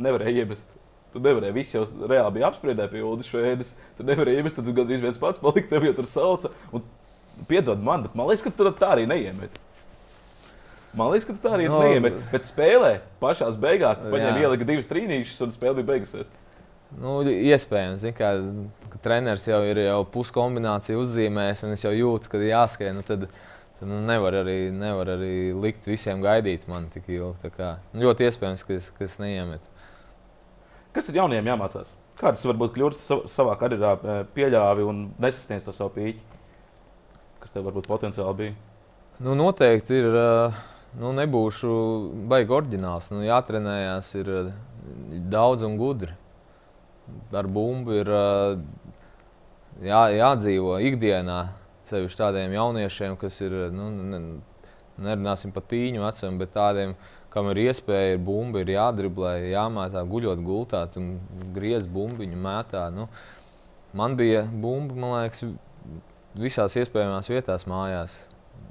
nevarēji 0.00 0.44
iemest. 0.44 0.70
Tu 1.12 1.20
nevarēji. 1.20 1.56
Visi 1.56 1.76
jau 1.76 1.84
reāli 2.08 2.38
bija 2.38 2.48
apspriedē 2.48 2.88
pie 2.92 3.02
Ulas 3.04 3.28
šēdes. 3.28 3.74
Tu 3.98 4.06
nevarēji 4.08 4.40
iemest, 4.40 4.58
tad 4.58 4.68
tu 4.68 4.74
gandrīz 4.76 5.04
viens 5.04 5.20
pats 5.20 5.42
palika. 5.42 5.68
Tev 5.74 5.88
jau 5.88 5.96
tur 5.98 6.08
sauca. 6.08 6.52
Un, 6.72 6.84
piedod 7.48 7.82
man, 7.84 8.06
bet 8.06 8.16
man 8.18 8.30
liekas, 8.30 8.46
ka 8.46 8.54
tur 8.56 8.72
tā 8.76 8.94
arī 8.96 9.04
neiemet. 9.10 9.60
Man 10.96 11.08
liekas, 11.12 11.28
ka 11.28 11.36
tā 11.40 11.54
arī 11.56 11.68
no, 11.72 11.80
neiemet. 11.80 12.18
Bet 12.32 12.44
spēlē 12.44 12.98
pašā 13.22 13.48
beigās 13.60 14.02
tu 14.02 14.12
paņēmi 14.12 14.44
ielika 14.44 14.68
divas 14.68 14.90
trīnīšas 14.90 15.46
un 15.46 15.54
spēle 15.54 15.80
bija 15.80 15.94
beigusies. 15.94 16.32
Nu, 17.00 17.22
iespējams, 17.24 18.04
kā, 18.18 18.34
ka 18.92 19.00
treneris 19.00 19.46
jau 19.48 19.62
ir 19.64 19.80
jau 19.86 20.02
puskombināciju 20.12 21.00
uzzīmējis, 21.00 21.64
un 21.64 21.72
es 21.76 21.86
jau 21.86 21.94
jūtu, 21.96 22.28
ka 22.34 22.40
jāskrien. 22.44 22.98
Nu, 22.98 23.04
tad, 23.08 23.24
tad 23.78 23.88
nu, 23.88 24.02
nevar, 24.04 24.36
arī, 24.42 24.58
nevar 24.76 25.14
arī 25.14 25.32
likt 25.56 25.88
visiem 25.88 26.20
gaidīt 26.24 26.68
man 26.68 26.90
tik 26.92 27.08
ilgi. 27.08 27.52
Kā, 27.56 27.78
nu, 27.94 28.04
ļoti 28.04 28.28
iespējams, 28.28 28.66
ka 28.68 28.76
es, 28.76 28.92
ka 28.98 29.08
es 29.08 29.16
neiemetu. 29.22 29.71
Kas 30.92 31.08
ir 31.08 31.16
jauniem 31.16 31.46
jāmācās? 31.48 31.94
Kādas 32.20 32.42
varbūt 32.44 32.74
kļūdas 32.74 33.30
savā 33.32 33.54
karjerā 33.60 33.92
eh, 33.96 34.18
pieļāvi 34.36 34.84
un 34.84 35.06
nesasniedz 35.22 35.64
to 35.64 35.72
savu 35.72 35.94
pīķi? 35.94 36.20
Kas 37.40 37.54
tev 37.54 37.64
varbūt 37.70 37.88
potenciāli 37.88 38.36
bija? 38.38 38.56
Nu, 39.24 39.32
noteikti 39.38 39.96
ir. 40.02 40.08
Eh, 40.20 40.58
nu, 41.00 41.14
nebūšu 41.16 41.72
baigi 42.28 42.52
oriģināls. 42.52 43.08
Nu, 43.14 43.22
jātrenējās, 43.24 44.12
ir 44.20 44.30
eh, 44.34 44.52
daudz 45.32 45.64
un 45.64 45.78
gudri 45.80 46.12
ar 47.34 47.48
bumbu 47.50 47.96
ir 47.96 48.08
jā, 49.84 50.02
jādzīvo 50.16 50.76
ikdienā. 50.86 51.40
Sevišķi 51.88 52.20
tādiem 52.20 52.54
jauniešiem, 52.54 53.16
kas 53.20 53.40
ir, 53.42 53.56
nu, 53.74 53.88
ne, 53.90 54.20
nerunāsim 55.02 55.52
par 55.52 55.64
tīņu 55.68 56.04
vecumu, 56.04 56.40
bet 56.40 56.54
tādiem, 56.54 56.94
kam 57.32 57.48
ir 57.52 57.62
iespēja, 57.64 58.16
ir 58.16 58.20
bumba, 58.24 58.62
ir 58.62 58.74
jādriblē, 58.74 59.34
jāmētā, 59.52 60.02
guļot 60.08 60.42
gultā, 60.44 60.84
un 61.00 61.14
griez 61.56 61.88
bumbiņu 61.90 62.40
mētā. 62.44 62.86
Nu, 62.94 63.08
man 63.96 64.16
bija 64.18 64.44
bumba, 64.46 64.96
man 64.96 65.16
liekas, 65.16 65.46
visās 66.38 66.76
iespējamās 66.80 67.30
vietās 67.32 67.66
mājās. 67.70 68.20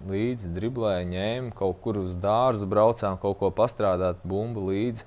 Līdzi 0.09 0.49
driblēja, 0.55 1.05
ņēma 1.09 1.51
kaut 1.57 1.82
kur 1.84 1.99
uz 2.01 2.16
dārza, 2.18 2.66
braucām 2.70 3.20
kaut 3.22 3.38
ko 3.41 3.51
pastrādāt, 3.53 4.24
bumbu 4.26 4.72
līdzi. 4.72 5.05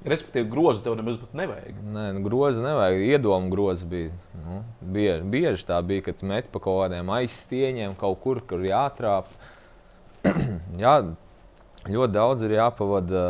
Respektīvi, 0.00 0.48
grozu 0.48 0.80
tev 0.82 0.94
nemaz 0.96 1.18
nevajag. 1.36 1.80
Nē, 1.92 2.06
nu, 2.16 2.22
grozu 2.24 2.62
nevajag. 2.64 3.02
Iedomu 3.04 3.50
grozu 3.52 3.86
bija. 3.90 4.14
Nu, 4.32 4.62
bieži, 4.80 5.26
bieži 5.28 5.66
tā 5.68 5.76
bija, 5.84 6.06
kad 6.08 6.22
met 6.24 6.48
pa 6.50 6.62
kaut 6.62 6.86
kādiem 6.86 7.10
aizstieņiem, 7.18 7.98
kaut 8.00 8.22
kur, 8.24 8.40
kur 8.48 8.64
jātrāp. 8.64 9.28
Jā, 10.82 10.94
ļoti 11.88 12.12
daudz 12.12 12.44
ir 12.44 12.58
jāpavada 12.58 13.24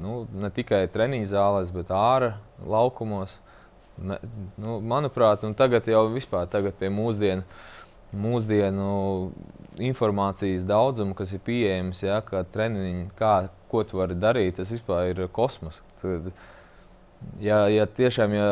nu, 0.00 0.24
ne 0.32 0.50
tikai 0.54 0.84
treniņu 0.92 1.28
zālēs, 1.30 1.72
bet 1.74 1.92
ārā 1.94 2.34
laukumos. 2.64 3.36
Me, 3.94 4.18
nu, 4.58 4.80
manuprāt, 4.82 5.44
tagad 5.54 5.86
jau 5.86 6.08
vispār 6.10 6.48
tagad 6.50 6.74
pie 6.80 6.88
mūsdienu, 6.90 7.44
mūsdienu 8.18 8.88
informācijas 9.84 10.64
daudzuma, 10.66 11.14
kas 11.18 11.34
ir 11.34 11.42
pieejams, 11.46 12.02
ja, 12.02 12.18
kā 12.26 12.42
treniņi, 12.56 13.08
kā, 13.18 13.34
ko 13.70 13.84
tu 13.86 14.00
vari 14.00 14.16
darīt, 14.18 14.56
tas 14.58 14.72
vispār 14.74 15.12
ir 15.12 15.22
kosmos. 15.34 15.78
Tad, 16.02 16.32
ja, 17.42 17.64
ja 17.70 17.86
tiešām 17.86 18.34
ja, 18.34 18.48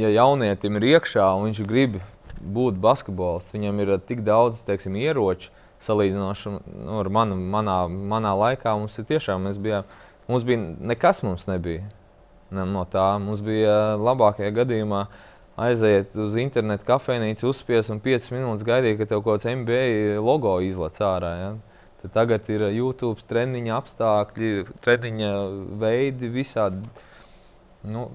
ja 0.00 0.10
jaunietim 0.14 0.80
ir 0.80 0.88
iekšā 0.96 1.28
un 1.38 1.50
viņš 1.50 1.62
grib 1.70 2.00
būt 2.42 2.78
basketbolists, 2.82 3.54
viņam 3.54 3.78
ir 3.82 3.94
tik 4.08 4.26
daudz 4.26 4.64
teiksim, 4.66 4.98
ieroču 4.98 5.53
salīdzinoši 5.84 6.54
nu, 6.54 6.96
ar 7.00 7.10
manu, 7.12 7.36
manā, 7.36 7.76
manā 7.88 8.32
laikā. 8.38 8.74
Mums 8.78 8.96
ir 9.00 9.08
tiešām 9.12 9.46
bijām, 9.62 9.86
mums 10.30 10.46
bija 10.48 10.64
nekas 10.92 11.22
mums 11.26 11.46
nebija 11.50 11.84
no 12.50 12.84
tā. 12.90 13.14
Mums 13.22 13.42
bija 13.44 13.94
labākajā 13.98 14.52
gadījumā 14.54 15.04
aiziet 15.60 16.14
uz 16.18 16.36
internetu 16.40 16.86
kafejnīcu, 16.88 17.48
uzspies 17.50 17.90
un 17.94 18.00
5 18.02 18.30
minūtes 18.34 18.66
gaidīt, 18.66 18.98
ka 18.98 19.08
tev 19.10 19.22
kaut 19.22 19.38
kāds 19.38 19.48
MBA 19.50 20.20
logo 20.22 20.56
izlaiž 20.64 21.00
ārā. 21.06 21.32
Ja? 21.40 21.50
Tad 22.02 22.14
tagad 22.14 22.48
ir 22.52 22.66
YouTube, 22.74 23.22
treniņa 23.30 23.76
apstākļi, 23.78 24.50
treniņa 24.84 25.30
veidi, 25.80 26.30
visādi. 26.32 26.82
Nu, 27.88 28.08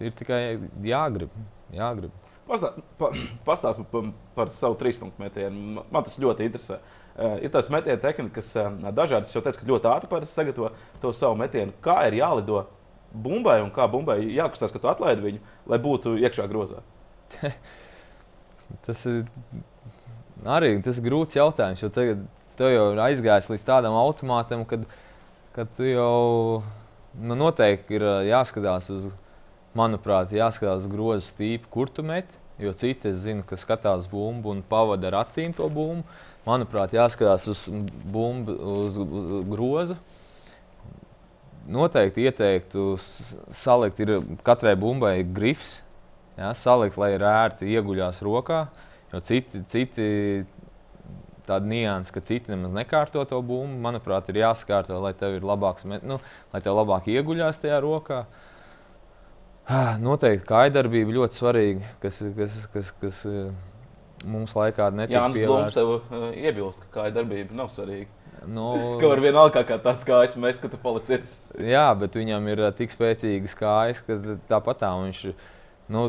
ir 0.00 0.14
tikai 0.16 0.58
jāgrib. 0.84 1.34
jāgrib. 1.74 2.14
Pastāstiet 2.46 3.88
par, 3.90 4.06
par 4.36 4.52
savu 4.54 4.78
trīspunktu 4.78 5.20
metienu. 5.20 5.82
Man 5.90 6.06
tas 6.06 6.16
ļoti 6.22 6.46
interesē. 6.46 6.78
Uh, 6.78 7.05
ir 7.42 7.52
tās 7.52 7.70
metiena 7.72 8.00
tehnika, 8.02 8.34
kas 8.38 8.52
uh, 8.60 8.70
dažādas 8.94 9.32
jau 9.34 9.42
teica, 9.44 9.60
ka 9.60 9.70
ļoti 9.70 9.90
ātri 9.92 10.30
sagatavo 10.30 10.72
to 11.02 11.12
savu 11.16 11.38
metienu. 11.40 11.74
Kā 11.84 12.02
ir 12.08 12.18
jālido 12.20 12.64
bumbai 13.12 13.60
un 13.64 13.72
kā 13.74 13.86
bumbai 13.90 14.18
jākustās, 14.34 14.74
ka 14.74 14.82
tu 14.82 14.90
atlaidi 14.90 15.24
viņu, 15.24 15.42
lai 15.72 15.80
būtu 15.82 16.16
iekšā 16.20 16.48
grozā? 16.50 16.82
Tas 18.86 19.04
ir 19.06 19.24
arī 20.46 20.72
tas 20.82 20.98
grūts 21.02 21.38
jautājums, 21.38 21.82
jo 21.82 21.88
tagad 21.92 22.24
tu 22.58 22.68
jau 22.70 22.88
ir 22.94 23.02
aizgājis 23.04 23.48
līdz 23.52 23.64
tādam 23.66 23.94
automātam, 23.98 24.64
kad, 24.68 24.82
kad 25.54 25.70
tu 25.76 25.86
jau 25.86 26.64
nu, 27.14 27.36
noteikti 27.38 27.98
ir 27.98 28.06
jāskatās 28.26 28.90
uz, 28.94 29.12
manuprāt, 29.76 30.34
jāskatās 30.34 30.84
uz 30.84 30.90
grozu 30.90 31.24
stīpu, 31.28 31.70
kur 31.72 31.92
tu 31.92 32.04
meti. 32.06 32.42
Jo 32.56 32.72
citi, 32.72 33.10
es 33.10 33.20
zinu, 33.26 33.42
ka 33.44 33.58
skatās 33.60 34.06
bumbu 34.08 34.48
un 34.54 34.62
pavada 34.64 35.10
ar 35.10 35.18
acīm 35.26 35.52
to 35.56 35.66
bumbu. 35.68 36.06
Manuprāt, 36.46 36.94
jāskatās 36.94 37.48
uz 37.50 37.64
bumbu, 38.06 38.54
uz, 38.54 38.98
uz, 39.02 39.30
uz 39.38 39.46
grozu. 39.50 39.96
Noteikti 41.66 42.28
ieteiktu 42.28 42.92
salikt, 43.02 43.98
katrai 44.46 44.76
bumbai 44.78 45.16
grifs, 45.26 45.80
ja, 46.38 46.52
salikt, 46.54 46.98
lai 47.02 47.16
ērti 47.18 47.66
ieguļās 47.74 48.22
rokā. 48.22 48.68
Jo 49.10 49.22
citi, 49.26 49.64
citi 49.70 50.06
tāda 51.46 51.66
nianses, 51.66 52.14
ka 52.14 52.22
citi 52.22 52.54
nemaz 52.54 52.74
nekārto 52.74 53.26
to 53.26 53.42
bumbu. 53.42 53.82
Manuprāt, 53.82 54.30
ir 54.30 54.44
jāsakārto, 54.44 55.00
lai 55.02 55.14
tev 55.18 55.40
ir 55.40 55.46
labāks, 55.46 55.86
nu, 56.06 56.20
lai 56.54 56.62
tev 56.62 56.78
labāk 56.78 57.10
ieguļās 57.10 57.62
tajā 57.62 57.82
rokā. 57.82 58.22
Ah, 59.66 59.96
noteikti 59.98 60.46
kājdarbība 60.46 61.18
ļoti 61.18 61.40
svarīga, 61.40 61.94
kas, 62.02 62.22
kas, 62.38 62.60
kas, 62.70 62.92
kas 63.02 63.24
mums 64.24 64.54
laikā 64.56 64.88
netika 64.94 65.26
pievērsta. 65.34 65.42
Jā, 65.42 65.50
Blūms 65.50 65.76
tev 65.76 65.90
uh, 65.96 66.30
iebilst, 66.32 66.84
ka 66.84 67.00
kājdarbība 67.00 67.56
nav 67.58 67.70
svarīga. 67.74 68.08
Nu, 68.46 68.70
ka 69.00 69.10
var 69.10 69.22
vienalga 69.24 69.64
kā 69.66 69.78
tāds 69.82 70.06
kājas 70.08 70.36
mest, 70.40 70.62
ka 70.62 70.70
tu 70.72 70.80
palicies. 70.80 71.38
Jā, 71.60 71.88
bet 71.98 72.16
viņam 72.18 72.48
ir 72.52 72.64
tik 72.78 72.94
spēcīgas 72.94 73.56
kājas, 73.58 74.02
ka 74.06 74.18
tāpat 74.50 74.82
tā 74.84 74.92
viņš 75.02 75.22
nu, 75.94 76.06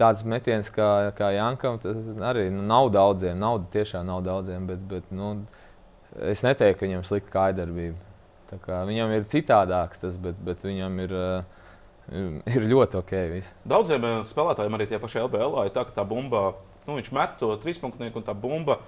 tāds 0.00 0.24
metiens 0.28 0.70
kā, 0.72 1.12
kā 1.18 1.32
Jankam, 1.36 1.78
tas 1.82 1.98
arī 2.30 2.48
nu, 2.54 2.64
nav 2.66 2.90
daudziem. 2.94 3.38
Nauda 3.40 3.68
tiešām 3.74 4.06
nav 4.08 4.24
daudziem, 4.26 4.66
bet, 4.70 4.82
bet 4.90 5.14
nu, 5.14 5.34
es 6.30 6.44
neteiktu, 6.46 6.80
ka 6.80 6.88
viņam 6.88 7.04
ir 7.04 7.10
slikta 7.10 7.34
kājdarbība. 7.34 8.04
Viņam 8.88 9.12
ir 9.12 9.28
citādāks 9.28 10.00
tas, 10.00 10.16
bet, 10.20 10.38
bet 10.44 10.64
viņam 10.64 11.00
ir. 11.04 11.14
Uh, 11.14 11.54
ir 12.48 12.64
ļoti 12.68 12.98
ok. 13.02 13.14
Viss. 13.34 13.52
Daudziem 13.68 14.04
eh, 14.08 14.16
spēlētājiem 14.28 14.76
arī 14.78 14.86
tie 14.88 15.00
paši 15.02 15.22
LBL 15.26 15.66
ir 15.66 15.74
tā, 15.74 15.84
ka 15.88 15.96
tā 15.98 16.04
bumba, 16.08 16.54
nu, 16.88 16.96
viņš 16.96 17.10
met 17.14 17.36
to 17.40 17.52
trīspunktnieku 17.62 18.20
un 18.20 18.26
tā 18.26 18.34
bumba 18.36 18.80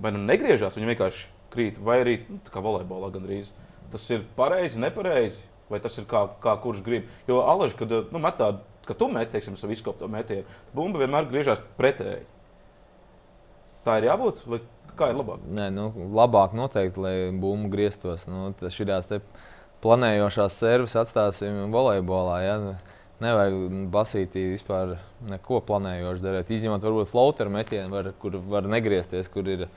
vai 0.00 0.12
nu 0.14 0.22
negriežās, 0.24 0.76
viņa 0.78 0.92
vienkārši 0.92 1.26
krīt, 1.54 1.78
vai 1.82 2.00
arī 2.02 2.18
nu, 2.28 2.40
kā 2.50 2.62
volejbolā 2.62 3.10
gandrīz. 3.14 3.52
Tas 3.92 4.06
ir 4.10 4.24
pareizi, 4.38 4.80
nepareizi, 4.82 5.42
vai 5.70 5.80
tas 5.82 5.96
ir 6.00 6.06
kā, 6.10 6.26
kā 6.42 6.56
kurš 6.62 6.82
grib. 6.86 7.10
Jo 7.30 7.44
alaži, 7.46 7.78
kad 7.78 7.92
nu, 8.10 8.22
met 8.22 8.38
tādu, 8.40 8.62
ka 8.88 8.96
tu 8.98 9.08
met, 9.12 9.30
teiksim, 9.32 9.58
savu 9.60 9.76
izkopto 9.76 10.08
metienu, 10.10 10.46
bumba 10.74 11.04
vienmēr 11.04 11.28
griežās 11.30 11.62
pretēji. 11.78 12.24
Tā 13.84 13.98
ir 14.00 14.08
jābūt, 14.08 14.42
vai 14.48 14.62
kā 14.98 15.10
ir 15.12 15.20
labāk? 15.20 15.44
Nē, 15.54 15.68
nu, 15.74 15.90
labāk 16.16 16.56
noteikti, 16.56 17.02
lai 17.04 17.14
bumba 17.38 17.70
grieztos. 17.74 18.26
Nu, 18.30 18.48
tas 18.58 18.78
jās 18.80 19.12
planējošās 19.84 20.58
servis 20.58 20.96
atstāsim 20.96 21.68
volejbolā. 21.74 22.36
Ja? 22.42 22.56
Nevajag 23.22 23.54
basītī 23.94 24.48
vispār 24.50 24.96
neko 25.30 25.60
planējošu 25.68 26.24
darīt. 26.24 26.50
Izņemot, 26.50 26.82
varbūt 26.82 27.12
floateru 27.12 27.52
metienu, 27.54 27.92
var, 27.92 28.10
kur 28.20 28.40
var 28.50 28.66
negriezties, 28.70 29.30
kur 29.32 29.50
ir. 29.50 29.68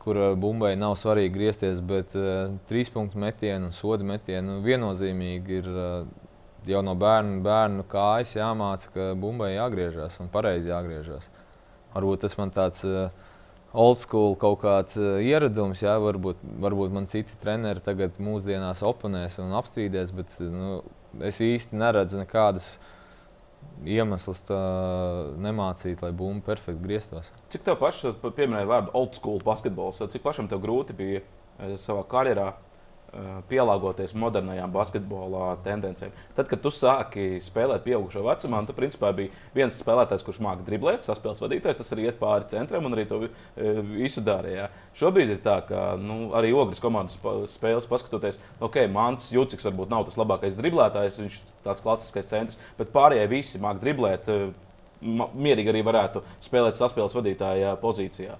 Kur 0.00 0.16
bumbai 0.40 0.72
nav 0.80 0.94
svarīgi 0.98 1.30
griezties, 1.30 1.78
bet 1.84 2.14
uh, 2.18 2.48
trīs 2.66 2.88
punktu 2.90 3.20
metienu 3.20 3.68
un 3.68 3.74
sodu 3.76 4.02
metienu 4.08 4.56
viennozīmīgi 4.64 5.58
ir 5.60 5.68
uh, 5.70 6.08
jau 6.66 6.80
no 6.82 6.94
bērnu, 6.98 7.42
bērnu 7.44 7.84
kājas 7.90 8.32
jāmāca, 8.36 8.90
ka 8.94 9.08
bumbai 9.20 9.52
jāgriežas 9.54 10.18
un 10.22 10.30
pareizi 10.32 10.72
jāgriežas. 10.72 11.28
Varbūt 11.94 12.24
tas 12.24 12.36
man 12.40 12.52
tāds 12.54 12.82
uh, 12.88 13.12
old 13.72 14.00
school 14.00 14.34
kaut 14.40 14.60
kāds 14.64 14.98
uh, 15.00 15.20
ieradums. 15.24 15.84
Jā, 15.84 15.98
varbūt, 16.02 16.40
varbūt 16.64 16.94
man 16.94 17.08
citi 17.10 17.36
treneri 17.42 17.84
tagad 17.84 18.18
mūsdienās 18.22 18.82
oponēs 18.86 19.38
un 19.44 19.54
apstrīdēs, 19.60 20.14
bet 20.16 20.34
nu, 20.42 20.80
es 21.24 21.40
īsti 21.44 21.78
neredzu 21.78 22.20
nekādas 22.20 22.76
iemeslus 23.86 24.44
nemācīt, 25.38 26.02
lai 26.02 26.12
bumba 26.16 26.52
perfekti 26.52 26.84
grieztos. 26.84 27.30
Cik 27.52 27.66
tev 27.66 27.78
pašam 27.80 28.16
pieminēja 28.22 28.68
vārdu 28.68 28.94
old 28.98 29.18
school 29.18 29.42
basketbols? 29.44 30.00
Cik 30.12 30.24
pašam 30.24 30.48
tev 30.50 30.62
grūti 30.64 30.96
bija 30.98 31.22
eh, 31.22 31.76
savā 31.80 32.04
karjerā 32.10 32.52
pielāgoties 33.48 34.12
modernajām 34.18 34.72
basketbola 34.72 35.54
tendencēm. 35.64 36.12
Tad, 36.36 36.48
kad 36.50 36.60
tu 36.60 36.72
sāki 36.74 37.38
spēlēt 37.44 37.86
pieaugušo 37.86 38.20
vecumā, 38.26 38.60
tu 38.68 38.74
principā 38.76 39.14
biji 39.16 39.32
viens 39.56 39.78
spēlētājs, 39.80 40.24
kurš 40.26 40.42
māca 40.44 40.66
driblēt, 40.66 41.06
saspēles 41.06 41.40
vadītājs, 41.40 41.78
tas 41.80 41.92
arī 41.96 42.08
iet 42.08 42.18
pāri 42.20 42.48
centram 42.52 42.84
un 42.84 42.96
arī 42.96 43.06
to 43.08 43.22
visu 43.94 44.22
darīja. 44.24 44.68
Šobrīd 44.98 45.32
ir 45.32 45.40
tā, 45.44 45.60
ka 45.68 45.94
nu, 46.00 46.34
arī 46.36 46.52
ogres 46.52 46.82
komandas 46.84 47.16
spēles 47.54 47.88
paskatoties, 47.88 48.40
ok, 48.60 48.82
Mans 48.92 49.30
Juciks 49.32 49.64
varbūt 49.64 49.92
nav 49.92 50.04
tas 50.08 50.18
labākais 50.20 50.58
driblētājs, 50.60 51.20
viņš 51.22 51.38
ir 51.40 51.54
tāds 51.64 51.84
klasiskais 51.84 52.28
centrs, 52.28 52.60
bet 52.76 52.92
pārējie 52.92 53.30
visi 53.32 53.62
māca 53.62 53.80
driblēt. 53.84 54.28
Mierīgi 54.98 55.70
arī 55.70 55.84
varētu 55.86 56.24
spēlēt 56.42 56.76
saspēles 56.80 57.14
vadītāja 57.14 57.76
pozīcijā. 57.78 58.34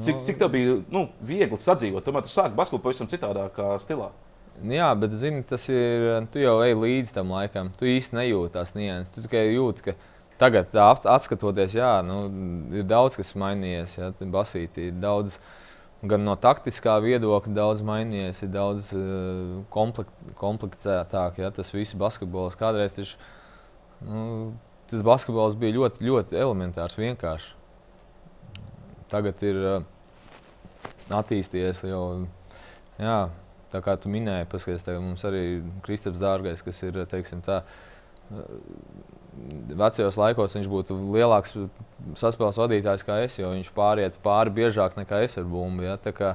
Cik, 0.00 0.22
cik 0.24 0.38
tev 0.40 0.52
bija 0.54 0.76
nu, 0.92 1.06
viegli 1.26 1.58
sadzīvot? 1.60 2.04
Tomēr 2.06 2.24
tu 2.24 2.32
sāki 2.32 2.56
basketbolu 2.56 2.84
pavisam 2.84 3.08
citādākā 3.10 3.74
stilā. 3.82 4.10
Jā, 4.60 4.90
bet 4.98 5.14
zini, 5.16 5.42
tas 5.46 5.64
ir. 5.72 6.06
Tu 6.32 6.42
jau 6.44 6.58
ej 6.64 6.76
līdz 6.76 7.14
tam 7.16 7.32
laikam. 7.32 7.70
Tu 7.76 7.88
īsti 7.96 8.16
nejūti 8.18 8.54
tās 8.58 8.74
nianses. 8.76 9.14
Tu 9.14 9.24
tikai 9.24 9.46
jūti, 9.54 9.88
ka 9.88 9.94
tagad, 10.40 10.72
atskatoties, 10.76 11.76
jā, 11.78 11.94
nu, 12.06 12.22
ir 12.76 12.86
daudz 12.88 13.18
kas 13.20 13.34
mainījies. 13.40 13.98
Jā, 13.98 14.12
basītī 14.36 14.90
ir 14.90 15.02
daudz. 15.02 15.40
Gan 16.00 16.22
no 16.24 16.32
taktiskā 16.40 16.94
viedokļa 17.04 17.52
daudz 17.52 17.82
mainījies, 17.84 18.38
ir 18.46 18.52
daudz 18.54 18.86
uh, 18.96 19.58
komplekt, 19.72 20.14
komplicētāk. 20.40 21.42
Ja, 21.42 21.50
tas 21.52 21.74
viss 21.74 21.98
basketbols 22.00 22.56
kādreiz 22.56 22.96
taču, 22.96 23.18
nu, 24.08 24.22
tas 24.88 25.04
basketbols 25.04 25.58
bija 25.60 25.76
ļoti, 25.76 26.06
ļoti 26.08 26.40
elementārs, 26.40 26.96
vienkāršs 26.96 27.59
tagad 29.10 29.44
ir 29.46 29.60
uh, 29.60 29.78
attīstījies 31.20 31.84
jau. 31.90 32.04
Jā, 33.00 33.20
tā 33.72 33.80
kā 33.84 33.94
tu 34.00 34.10
minēji, 34.12 34.48
paskaties, 34.50 34.88
mums 35.00 35.24
arī 35.28 35.44
ir 35.54 35.62
Kristaps 35.86 36.20
Dārgais, 36.20 36.64
kas 36.66 36.82
ir 36.86 37.00
teiksim, 37.10 37.44
tā. 37.46 37.62
Uh, 37.64 37.88
vecajos 39.80 40.18
laikos 40.20 40.56
viņš 40.56 40.68
būtu 40.70 40.96
lielāks 41.14 41.54
saspēles 42.18 42.58
vadītājs 42.60 43.06
kā 43.06 43.20
es, 43.24 43.38
jo 43.38 43.52
viņš 43.52 43.70
pāriet 43.76 44.18
pāri 44.24 44.52
biežāk 44.60 44.98
nekā 44.98 45.22
es 45.26 45.38
ar 45.40 45.46
bumbu. 45.48 45.86
Ja? 45.86 45.96
Kā, 46.16 46.34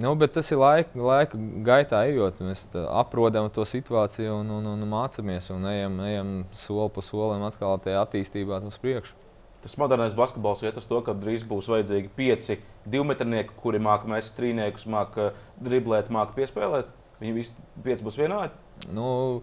nu, 0.00 0.14
bet 0.18 0.34
tas 0.36 0.50
ir 0.52 0.60
laika, 0.60 0.94
laika 0.94 1.40
gaitā, 1.66 2.02
ejot. 2.10 2.42
Mēs 2.44 2.66
aprodam 2.88 3.50
to 3.52 3.66
situāciju 3.66 4.40
un, 4.40 4.52
un, 4.58 4.70
un 4.74 4.86
mācāmies 4.90 5.50
un 5.54 5.66
ejam, 5.70 5.98
ejam 6.06 6.36
soli 6.56 6.90
pa 6.94 7.04
solim 7.04 7.44
atkal 7.48 7.80
tajā 7.82 8.04
attīstībā 8.06 8.62
uz 8.66 8.78
priekšu. 8.82 9.18
Tas 9.60 9.76
modernais 9.76 10.14
basketbols 10.16 10.62
iet 10.64 10.78
uz 10.80 10.86
to, 10.88 11.02
ka 11.04 11.12
drīz 11.12 11.42
būs 11.48 11.68
vajadzīgi 11.68 12.08
pieci 12.16 12.56
divmetrnieki, 12.88 13.52
kuri 13.60 13.80
māca 13.82 14.08
mest 14.08 14.32
trīniekus, 14.38 14.86
māca 14.88 15.30
driblēt, 15.60 16.08
māca 16.12 16.32
piespēlēt. 16.36 16.88
Viņi 17.20 17.34
visi 17.36 17.66
pieci 17.84 18.06
būs 18.06 18.16
vienādi. 18.16 18.56
Nu, 18.88 19.42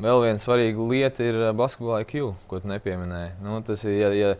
vēl 0.00 0.22
viena 0.24 0.40
svarīga 0.40 0.86
lieta 0.88 1.26
ir 1.26 1.36
uh, 1.42 1.50
basketbola 1.56 2.00
IQ, 2.06 2.30
ko 2.48 2.62
tu 2.62 2.70
nepieminēji. 2.70 3.34
Nu, 3.44 3.58
tas 3.66 3.84
ir, 3.84 3.98
ja, 3.98 4.08
ja, 4.16 4.30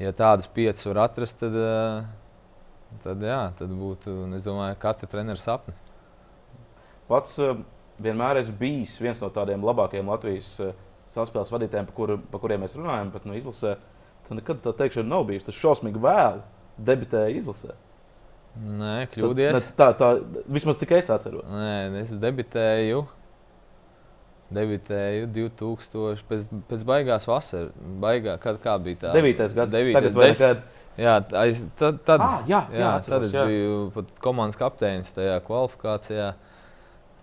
ja 0.00 0.14
tādus 0.16 0.48
piecus 0.56 0.88
var 0.88 1.02
atrast, 1.04 1.36
tad, 1.42 1.58
uh, 1.60 2.96
tad, 3.04 3.28
jā, 3.28 3.42
tad 3.60 3.76
būtu, 3.76 4.16
es 4.38 4.48
domāju, 4.48 4.80
katra 4.80 5.10
treneris 5.12 5.44
sapnis. 5.44 5.84
Pats 7.12 7.36
uh, 7.44 7.60
vienmēr 8.00 8.40
esmu 8.40 8.56
bijis 8.62 8.96
viens 9.02 9.20
no 9.20 9.28
tādiem 9.34 9.68
labākajiem 9.68 10.08
Latvijas 10.08 10.56
saspēles 11.12 11.52
vadītājiem, 11.52 11.88
pa, 11.88 11.96
kur, 11.96 12.16
pa 12.32 12.40
kuriem 12.40 12.64
mēs 12.64 12.76
runājam, 12.78 13.12
bet 13.12 13.28
nu, 13.28 13.36
izlasē. 13.36 13.76
Tu 14.28 14.36
nekad 14.36 14.60
tā 14.64 14.74
teikšana 14.76 15.08
nav 15.08 15.28
bijusi. 15.28 15.48
Tas 15.48 15.58
šausmīgi 15.58 16.00
vēl 16.04 16.42
debitēja 16.88 17.36
izlasē. 17.40 17.76
Nē, 18.58 19.06
kļūdījies. 19.12 19.54
Ne, 19.54 19.76
tā, 19.78 19.92
tā, 19.98 20.10
vismaz 20.50 20.80
cik 20.80 20.96
es 20.98 21.08
atceros. 21.14 21.46
Nē, 21.48 22.00
es 22.00 22.10
debitēju. 22.20 23.04
Debitēju 24.54 25.28
2000, 25.28 26.24
pēc, 26.28 26.44
pēc 26.70 26.84
baigās 26.88 27.28
vasaras. 27.28 27.72
Baigā, 28.02 28.38
kad, 28.40 28.56
kā 28.64 28.78
bija 28.80 29.02
tā? 29.02 29.14
9. 29.16 29.42
gads. 29.58 29.74
9. 29.74 30.08
Des, 30.16 30.42
jā, 30.96 31.16
aiz, 31.36 31.60
tad, 31.78 32.00
tad, 32.08 32.24
ah, 32.24 32.38
jā, 32.48 32.62
jā, 32.72 32.80
jā, 32.80 32.92
atceros, 32.96 33.12
tad 33.12 33.26
es 33.28 33.36
jā. 33.36 33.44
biju 33.50 33.80
pat 33.96 34.22
komandas 34.24 34.60
kapteinis 34.60 35.12
tajā 35.16 35.36
kvalifikācijā. 35.44 36.30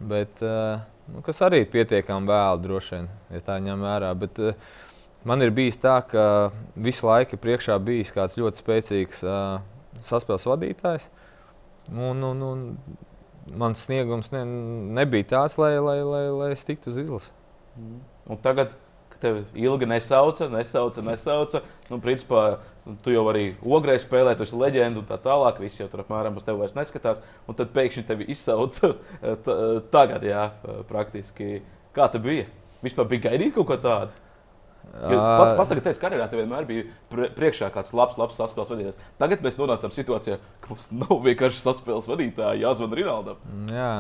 Bet, 0.06 0.44
uh, 0.46 0.86
nu, 1.10 1.26
kas 1.26 1.42
arī 1.48 1.64
pietiekami 1.72 2.30
vēlu 2.30 2.62
droši 2.62 2.94
vien, 2.94 3.10
ja 3.34 3.42
tā 3.50 3.58
ņem 3.64 3.88
vērā. 3.90 4.14
Bet, 4.22 4.44
uh, 4.46 4.78
Man 5.26 5.42
ir 5.42 5.50
bijis 5.56 5.80
tā, 5.82 5.98
ka 6.06 6.52
visu 6.78 7.08
laiku 7.08 7.40
priekšā 7.42 7.80
bijis 7.82 8.14
kāds 8.14 8.38
ļoti 8.38 8.62
spēcīgs 8.62 9.24
uh, 9.26 9.58
saspēles 9.98 10.46
vadītājs. 10.46 11.08
Un, 11.94 12.22
un, 12.26 12.44
un 12.46 12.66
mans 13.58 13.86
sniegums 13.88 14.32
ne, 14.34 14.44
nebija 15.00 15.32
tāds, 15.36 15.58
lai, 15.62 15.76
lai, 15.82 16.00
lai, 16.06 16.26
lai 16.34 16.50
es 16.54 16.66
tiktu 16.66 16.92
uz 16.92 17.00
izlasi. 17.02 17.32
Mm. 17.78 18.04
Un 18.34 18.42
tagad, 18.42 18.76
kad 19.14 19.22
tevi 19.22 19.44
ilgi 19.66 19.88
nesauca, 19.90 20.48
nesauca, 20.54 21.04
nesauca. 21.06 21.62
Nu, 21.90 22.00
principā, 22.04 22.44
tu 23.06 23.14
jau 23.14 23.24
arī 23.32 23.48
ogrē 23.62 23.98
spēlē, 24.02 24.36
tu 24.38 24.46
esi 24.46 24.58
leģenda 24.62 25.02
un 25.02 25.08
tā 25.10 25.18
tālāk. 25.22 25.62
Visi 25.64 25.84
jau 25.84 25.90
tur 25.92 26.04
apmēram 26.06 26.38
uz 26.38 26.46
tevi 26.46 26.62
vairs 26.62 26.78
neskatās. 26.78 27.24
Un 27.50 27.58
tad 27.58 27.74
pēkšņi 27.74 28.06
tevi 28.10 28.30
izsauca 28.34 28.94
tagad, 29.94 30.26
jā, 30.26 30.48
praktiski. 30.90 31.64
Kā 31.96 32.10
tas 32.14 32.22
bija? 32.22 32.46
Vispār 32.86 33.10
bija 33.10 33.32
gaidīts 33.32 33.58
kaut 33.58 33.70
ko 33.70 33.80
tādu. 33.82 34.25
Pats 34.96 35.58
pasakot, 35.58 35.84
ka 35.84 35.94
karjerā 36.06 36.28
tev 36.32 36.40
vienmēr 36.42 36.68
bija 36.70 37.28
priekšā 37.36 37.68
kāds 37.74 37.92
labs, 37.98 38.16
labs 38.20 38.38
saspēles 38.40 38.72
vadītājs. 38.72 39.00
Tagad 39.20 39.44
mēs 39.44 39.58
nonācām 39.60 39.94
situācijā, 39.96 40.38
ka 40.64 40.72
mums 40.72 40.88
nav 40.96 41.20
vienkārši 41.28 41.62
saspēles 41.64 42.08
vadītāji, 42.12 42.64
jāzvan 42.64 42.96
Rinaldam. 42.96 43.42
Jā, 43.74 43.92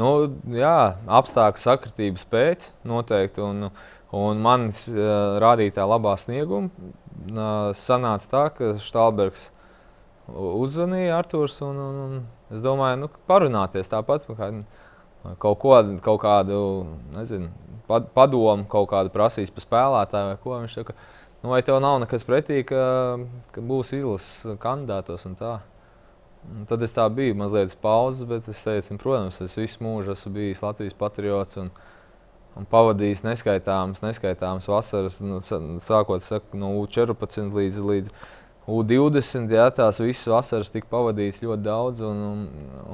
nu, 0.00 0.10
jā 0.56 0.76
apstākļu 1.20 1.62
sakritības 1.62 2.26
pēc 2.32 2.68
noteikti. 2.88 3.44
Un, 3.46 3.70
un 4.12 4.42
manis 4.44 4.84
uh, 4.90 5.38
rādītā 5.42 5.86
labā 5.88 6.16
snieguma 6.20 6.68
uh, 6.68 7.70
sanāca 7.78 8.30
tā, 8.34 8.44
ka 8.56 8.74
Štālbergs 8.82 9.48
uzzvanīja 10.32 11.18
Arthurs 11.18 11.58
un, 11.64 11.78
un, 11.78 12.00
un 12.06 12.54
es 12.54 12.64
domāju, 12.64 13.04
nu, 13.04 13.10
parunāties 13.30 13.90
tāpat. 13.90 14.26
Kaut, 15.38 15.58
ko, 15.62 15.76
kaut 16.02 16.18
kādu, 16.24 16.56
nezinu, 17.14 17.46
padomu, 18.14 18.66
kaut 18.70 18.90
kādu 18.92 19.12
prasīs 19.14 19.52
par 19.52 19.66
spēlētāju 19.66 20.30
vai 20.30 20.38
ko. 20.42 20.56
Viņš 20.62 20.78
saka, 20.78 20.96
nu, 21.42 21.52
vai 21.52 21.62
tev 21.66 21.80
nav 21.84 22.00
nekas 22.02 22.26
pretī, 22.28 22.62
ka, 22.68 22.82
ka 23.54 23.64
būs 23.64 23.94
izlases 23.98 24.58
kandidātos 24.62 25.26
un 25.28 25.38
tā. 25.38 25.58
Un 26.42 26.66
tad 26.66 26.82
es 26.82 26.94
tā 26.96 27.04
biju 27.12 27.36
mazliet 27.38 27.76
pauzes, 27.82 28.26
bet 28.26 28.48
es 28.50 28.62
teicu, 28.66 28.98
protams, 28.98 29.38
es 29.44 29.54
visu 29.58 29.82
mūžu 29.84 30.16
esmu 30.16 30.32
bijis 30.34 30.62
Latvijas 30.64 30.96
patriots. 30.98 31.58
Un, 31.62 31.70
un 32.58 32.66
pavadījis 32.68 33.22
neskaitāmas, 33.24 34.02
neskaitāmas 34.02 34.66
vasaras, 34.68 35.20
nu, 35.24 35.38
sākot 35.80 36.24
saku, 36.24 36.58
no 36.58 36.74
14 36.84 37.54
līdz, 37.54 37.78
līdz 37.92 38.10
U20, 38.62 39.50
jā, 39.50 39.64
tās 39.74 39.98
visas 39.98 40.28
vasaras 40.30 40.70
tika 40.70 40.86
pavadītas 40.90 41.40
ļoti 41.42 41.64
daudz, 41.66 42.02
un, 42.06 42.44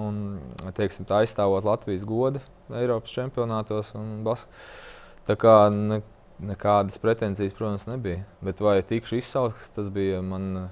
un, 0.01 0.21
un 0.65 0.77
teiksim, 0.77 1.05
tā 1.09 1.23
aizstāvot 1.25 1.67
Latvijas 1.69 2.07
godu 2.09 2.41
Eiropas 2.73 3.13
čempionātos. 3.13 3.93
Tā 5.29 5.37
kā 5.37 5.55
ne, 5.73 6.01
nekādas 6.41 6.99
pretenzijas, 7.03 7.57
protams, 7.57 7.87
nebija. 7.91 8.23
Bet 8.45 8.63
vai 8.65 8.79
tikšu 8.87 9.19
izsaukts, 9.21 9.71
tas 9.75 9.91
bija 9.93 10.23
man 10.25 10.71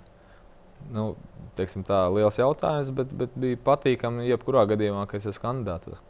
nu, 0.92 1.10
teiksim, 1.58 1.84
tā, 1.86 2.06
liels 2.12 2.38
jautājums, 2.40 2.92
bet, 2.94 3.12
bet 3.16 3.34
bija 3.38 3.58
patīkami 3.66 4.28
jebkurā 4.30 4.66
gadījumā, 4.72 5.06
ka 5.10 5.18
es 5.18 5.28
esmu 5.28 5.44
kandidāts. 5.44 6.00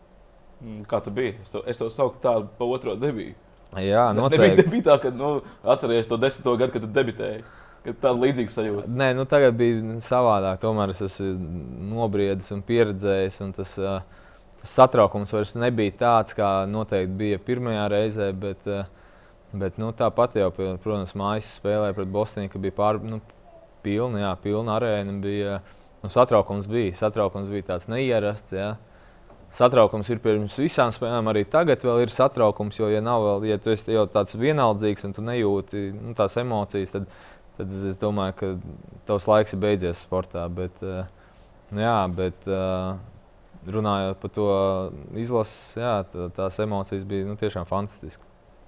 Mm, 0.60 0.84
kā 0.88 1.00
tas 1.04 1.14
bija? 1.16 1.36
Es 1.42 1.52
to, 1.52 1.62
es 1.68 1.80
to 1.80 1.90
saucu 1.92 2.20
tādu 2.22 2.48
pa 2.58 2.68
otro 2.76 2.96
debiju. 3.00 3.36
Jā, 3.74 4.08
noteikti. 4.16 4.42
Nebija, 4.42 4.64
nebija 4.64 4.86
tā, 4.86 4.98
ka 5.02 5.12
nu, 5.14 5.30
atceries 5.66 6.08
to 6.08 6.18
desmito 6.20 6.54
gadu, 6.56 6.74
kad 6.76 6.84
tu 6.86 6.90
debitēji. 6.92 7.44
Tāda 7.86 8.16
līdzīga 8.18 8.50
sajūta. 8.50 8.90
Nē, 8.98 9.12
nu, 9.14 9.26
tagad 9.30 9.54
bija 9.58 9.98
savādāk. 10.02 10.58
Tomēr 10.62 10.90
es 10.90 11.04
esmu 11.06 11.92
nobriedis 11.92 12.50
un 12.54 12.64
pieredzējis. 12.66 13.36
Un 13.44 13.52
tas, 13.54 13.76
tas 14.66 14.74
satraukums 14.74 15.30
vairs 15.30 15.54
nebija 15.54 15.94
tāds, 16.00 16.34
kā 16.34 16.66
noteikti 16.66 17.14
bija 17.14 17.38
pirmajā 17.38 17.86
reizē. 17.92 18.32
Bet, 18.34 18.66
bet 19.54 19.78
nu, 19.78 19.92
tāpat 19.94 20.34
jau, 20.40 20.50
protams, 20.56 21.14
mājas 21.14 21.52
spēlē 21.60 21.92
pret 21.94 22.10
Bostoniju, 22.10 22.50
ka 22.50 22.62
bija 22.62 22.74
pār, 22.74 22.98
nu, 22.98 23.20
pilna, 23.86 24.24
jā, 24.24 24.32
pilna 24.42 24.74
arēna. 24.80 25.14
Bija, 25.22 25.60
nu, 26.02 26.10
satraukums 26.10 26.66
bija. 26.70 26.96
Satraukums 26.98 27.52
bija 27.52 27.70
tāds 27.70 27.86
neierasts. 27.92 28.56
Jā. 28.56 28.74
Satraukums 29.54 30.10
ir 30.10 30.18
pirms 30.20 30.58
visām 30.58 30.90
spēlēm, 30.92 31.30
arī 31.30 31.46
tagad 31.48 31.86
vēl 31.86 32.02
ir 32.02 32.12
satraukums. 32.12 32.80
Jo, 32.82 32.90
ja 32.90 33.00
nav 33.04 33.22
vēl, 33.22 33.50
ja 33.52 33.62
tu 33.62 33.70
esi 33.70 33.94
jau 33.94 34.08
tāds 34.10 34.34
vienaldzīgs 34.34 35.06
un 35.06 35.14
tu 35.14 35.22
nejūti 35.24 35.88
nu, 35.94 36.16
tās 36.18 36.34
emocijas, 36.42 36.96
tad, 36.96 37.06
tad 37.56 37.76
es 37.86 38.02
domāju, 38.02 38.34
ka 38.40 38.50
tavs 39.06 39.30
laiks 39.30 39.54
ir 39.54 39.62
beidzies 39.62 40.02
sportā. 40.02 40.48
Bet, 40.50 40.82
uh, 40.82 41.06
jā, 41.70 42.00
bet 42.18 42.50
uh, 42.50 42.98
runājot 43.66 44.20
par 44.22 44.32
to 44.34 44.46
izlases, 45.18 45.76
jā, 45.80 45.94
tā, 46.12 46.28
tās 46.36 46.58
emocijas 46.62 47.06
bija 47.08 47.26
nu, 47.26 47.36
tiešām 47.40 47.66
fantastiskas. 47.68 48.26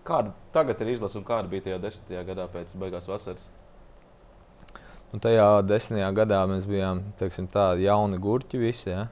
Kāda 0.08 0.32
tagad 0.54 0.80
ir 0.82 0.94
izlase 0.94 1.18
un 1.20 1.26
kāda 1.28 1.50
bija 1.50 1.66
tajā 1.66 1.78
desmitajā 1.82 2.24
gadā 2.30 2.46
pēc 2.52 2.72
beigās 2.80 3.08
vasaras? 3.10 3.44
Nu, 5.12 5.20
tajā 5.24 5.46
desmitajā 5.68 6.08
gadā 6.16 6.40
mēs 6.48 6.66
bijām 6.68 7.02
teiksim, 7.20 7.48
tā, 7.52 7.70
jauni 7.82 8.20
gurķi 8.20 8.60
visi. 8.60 8.90
Ja? 8.92 9.06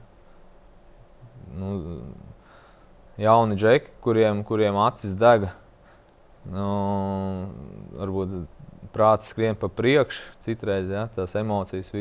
Nu, 1.57 2.01
jauni 3.21 3.57
džeki, 3.57 3.95
kuriem, 4.03 4.43
kuriem 4.47 4.77
acis 4.81 5.15
dega. 5.17 5.53
Nu, 6.47 6.67
varbūt 7.97 8.37
prāts 8.95 9.31
skrien 9.33 9.57
pa 9.59 9.69
priekšu, 9.69 10.37
citreiz 10.43 10.89
ja, 10.93 11.07
tās 11.13 11.35
emocijas. 11.37 11.91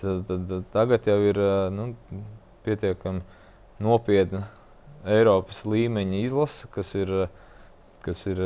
Tad, 0.00 0.24
tad, 0.28 0.48
tad 0.50 0.64
tagad 0.74 1.06
jau 1.08 1.18
ir 1.22 1.38
nu, 1.72 1.92
pietiekami 2.64 3.22
nopietna 3.82 4.46
Eiropas 5.04 5.64
līmeņa 5.68 6.20
izlase, 6.24 6.68
kas 6.72 6.94
ir, 6.96 7.10
kas 8.04 8.24
ir 8.30 8.40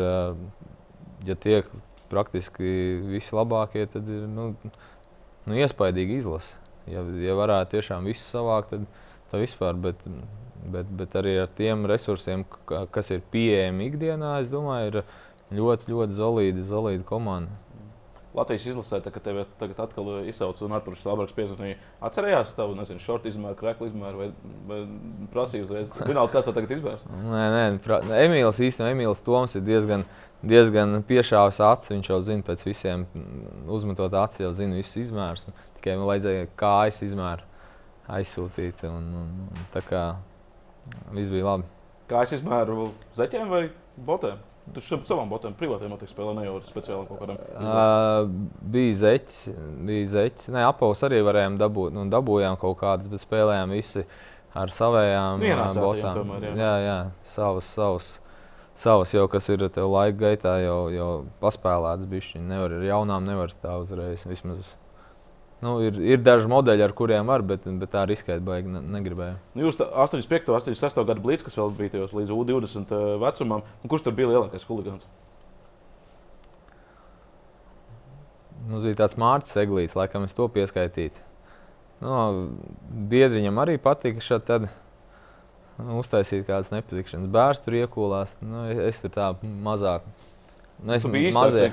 ja 1.26 1.36
tiek 1.38 1.68
praktiski 2.10 2.98
visi 3.08 3.36
labākie, 3.36 3.84
tad 3.90 4.08
ir 4.10 4.24
nu, 4.30 4.50
nu, 4.64 5.54
iespaidīga 5.54 6.18
izlase. 6.18 6.58
Ja, 6.88 7.04
ja 7.20 7.36
varētu 7.36 7.76
tiešām 7.76 8.08
visu 8.08 8.24
savākt, 8.24 8.72
tad 8.72 8.86
tā 9.30 9.40
vispār. 9.42 9.76
Bet, 9.78 10.02
bet, 10.72 10.90
bet 10.98 11.16
arī 11.20 11.36
ar 11.42 11.50
tiem 11.54 11.84
resursiem, 11.88 12.46
kas 12.66 13.12
ir 13.14 13.24
pieejami 13.32 13.90
ikdienā, 13.92 14.38
es 14.42 14.52
domāju, 14.52 14.88
ir 14.90 15.58
ļoti, 15.58 15.92
ļoti 15.92 16.18
solīda, 16.18 16.64
solīda 16.68 17.06
komanda. 17.08 17.60
Latvijas 18.38 18.66
izlasē, 18.70 19.00
tā, 19.02 19.10
kad 19.14 19.24
tevi 19.24 19.44
tagad 19.60 19.80
atkal 19.82 20.10
izsauca 20.30 20.64
un 20.66 20.76
Arthurs 20.76 21.02
Stāvārs 21.02 21.34
piezvanīja, 21.36 21.78
atcerējās 22.08 22.54
tavu, 22.56 22.76
nezinu, 22.78 23.02
šortu 23.02 23.30
izmēru, 23.32 23.58
kreklu 23.58 23.88
izmēru 23.90 24.22
vai, 24.22 24.28
vai 24.70 24.78
prasīja 25.32 25.66
uzreiz. 25.66 25.96
Vienalga, 25.98 26.32
kas 26.36 26.48
tā 26.48 26.54
tagad 26.56 26.76
izbērs? 26.78 27.04
Nē, 27.10 27.44
nē, 27.54 27.64
pra... 27.84 28.00
Emīls 28.22 28.62
īstenībā, 28.62 28.94
Emīls 28.94 29.24
Toms 29.26 29.58
ir 29.58 29.64
diezgan, 29.66 30.06
diezgan 30.46 31.00
piešāvis 31.08 31.60
acis. 31.66 31.92
Viņš 31.96 32.12
jau 32.12 32.20
zina 32.30 32.46
pēc 32.46 32.64
visiem 32.68 33.04
uzmetot 33.66 34.14
acis, 34.22 34.44
jau 34.46 34.54
zina 34.56 34.78
visus 34.78 35.02
izmērus. 35.04 35.48
Tikai 35.78 35.98
man 35.98 36.10
vajadzēja 36.12 36.50
kājas 36.58 37.02
izmēru 37.08 37.46
aizsūtīt. 38.18 38.86
Un, 38.88 39.08
un, 39.22 39.32
un, 39.48 39.66
tā 39.74 39.82
kā 39.86 40.04
viss 41.12 41.32
bija 41.32 41.50
labi. 41.52 41.68
Kājas 42.08 42.38
izmēru 42.38 42.88
zeķiem 43.18 43.50
vai 43.52 43.66
botēm? 44.06 44.38
Tu 44.74 44.82
savam 44.84 45.28
botam 45.30 45.54
privātiem 45.58 45.92
notiek 45.92 46.10
spēlē, 46.10 46.34
ne 46.38 46.46
jau 46.46 46.56
speciāli 46.66 47.08
kaut 47.08 47.20
kādam. 47.22 47.38
Uh, 47.58 48.30
bija 48.74 48.96
zeķis, 49.02 49.38
bija 49.88 50.08
zeķis. 50.14 50.50
Nē, 50.54 50.64
apavus 50.68 51.04
arī 51.06 51.20
varējām 51.26 51.58
dabūt, 51.60 51.94
nu, 51.96 52.06
dabūjām 52.12 52.58
kaut 52.60 52.78
kādas, 52.82 53.10
bet 53.10 53.22
spēlējām 53.22 53.74
visi 53.76 54.04
ar 54.58 54.72
savējām 54.74 55.44
uh, 55.44 55.62
botām. 55.78 56.22
Tomēr, 56.22 56.48
jā, 56.50 56.56
jā, 56.58 56.74
jā 56.86 56.98
savas, 57.28 57.70
savas, 57.76 58.10
savas 58.78 59.14
jau, 59.14 59.24
kas 59.30 59.48
ir 59.54 59.68
laika 59.68 60.18
gaitā 60.24 60.58
jau, 60.64 60.80
jau 60.94 61.12
paspēlētas 61.42 62.10
bišķiņi. 62.10 62.46
Nevar 62.50 62.76
ar 62.80 62.90
jaunām, 62.90 63.28
nevar 63.28 63.54
tā 63.62 63.78
uzreiz. 63.82 64.26
Vismaz 64.28 64.74
Nu, 65.58 65.72
ir, 65.82 65.96
ir 65.98 66.20
daži 66.22 66.46
modeļi, 66.50 66.84
ar 66.86 66.92
kuriem 66.94 67.26
var, 67.26 67.42
bet, 67.42 67.64
bet 67.80 67.90
tā 67.90 68.04
riskēt 68.06 68.44
baigi 68.46 68.70
ne, 68.70 68.82
negribēju. 68.94 69.38
Nu, 69.56 69.64
jūs 69.66 69.80
85. 69.82 70.52
un 70.52 70.58
86. 70.60 71.00
gada 71.08 71.22
blīds, 71.22 71.42
kas 71.46 71.58
vēl 71.58 71.72
bija 71.74 71.96
tajos 71.96 72.14
līdz 72.14 72.34
U20 72.34 72.92
eh, 72.94 73.06
vecumam, 73.24 73.64
nu, 73.82 73.90
kurš 73.90 74.06
tur 74.06 74.14
bija 74.14 74.30
lielākais 74.30 74.68
huligāns? 74.70 75.08
Nu, 78.68 78.78
bija 78.84 79.00
tāds 79.00 79.18
Mārcis 79.18 79.58
Eglīts, 79.64 79.98
laikam 79.98 80.28
es 80.28 80.36
to 80.38 80.46
pieskaitītu. 80.54 81.26
Nu, 82.04 82.14
biedriņam 83.10 83.58
arī 83.58 83.80
patika 83.82 84.22
šādi 84.22 84.46
tad 84.46 84.68
nu, 84.68 85.98
uztaisīt 85.98 86.46
kādas 86.46 86.70
nepatikšanas. 86.70 87.32
Bērns 87.34 87.64
tur 87.64 87.80
iekūlās, 87.80 88.38
nu, 88.46 88.68
es 88.86 89.02
tur 89.02 89.10
tā 89.14 89.32
mazāk 89.42 90.06
Nu, 90.84 90.94
es 90.94 91.06
biju 91.10 91.32
mazie. 91.34 91.70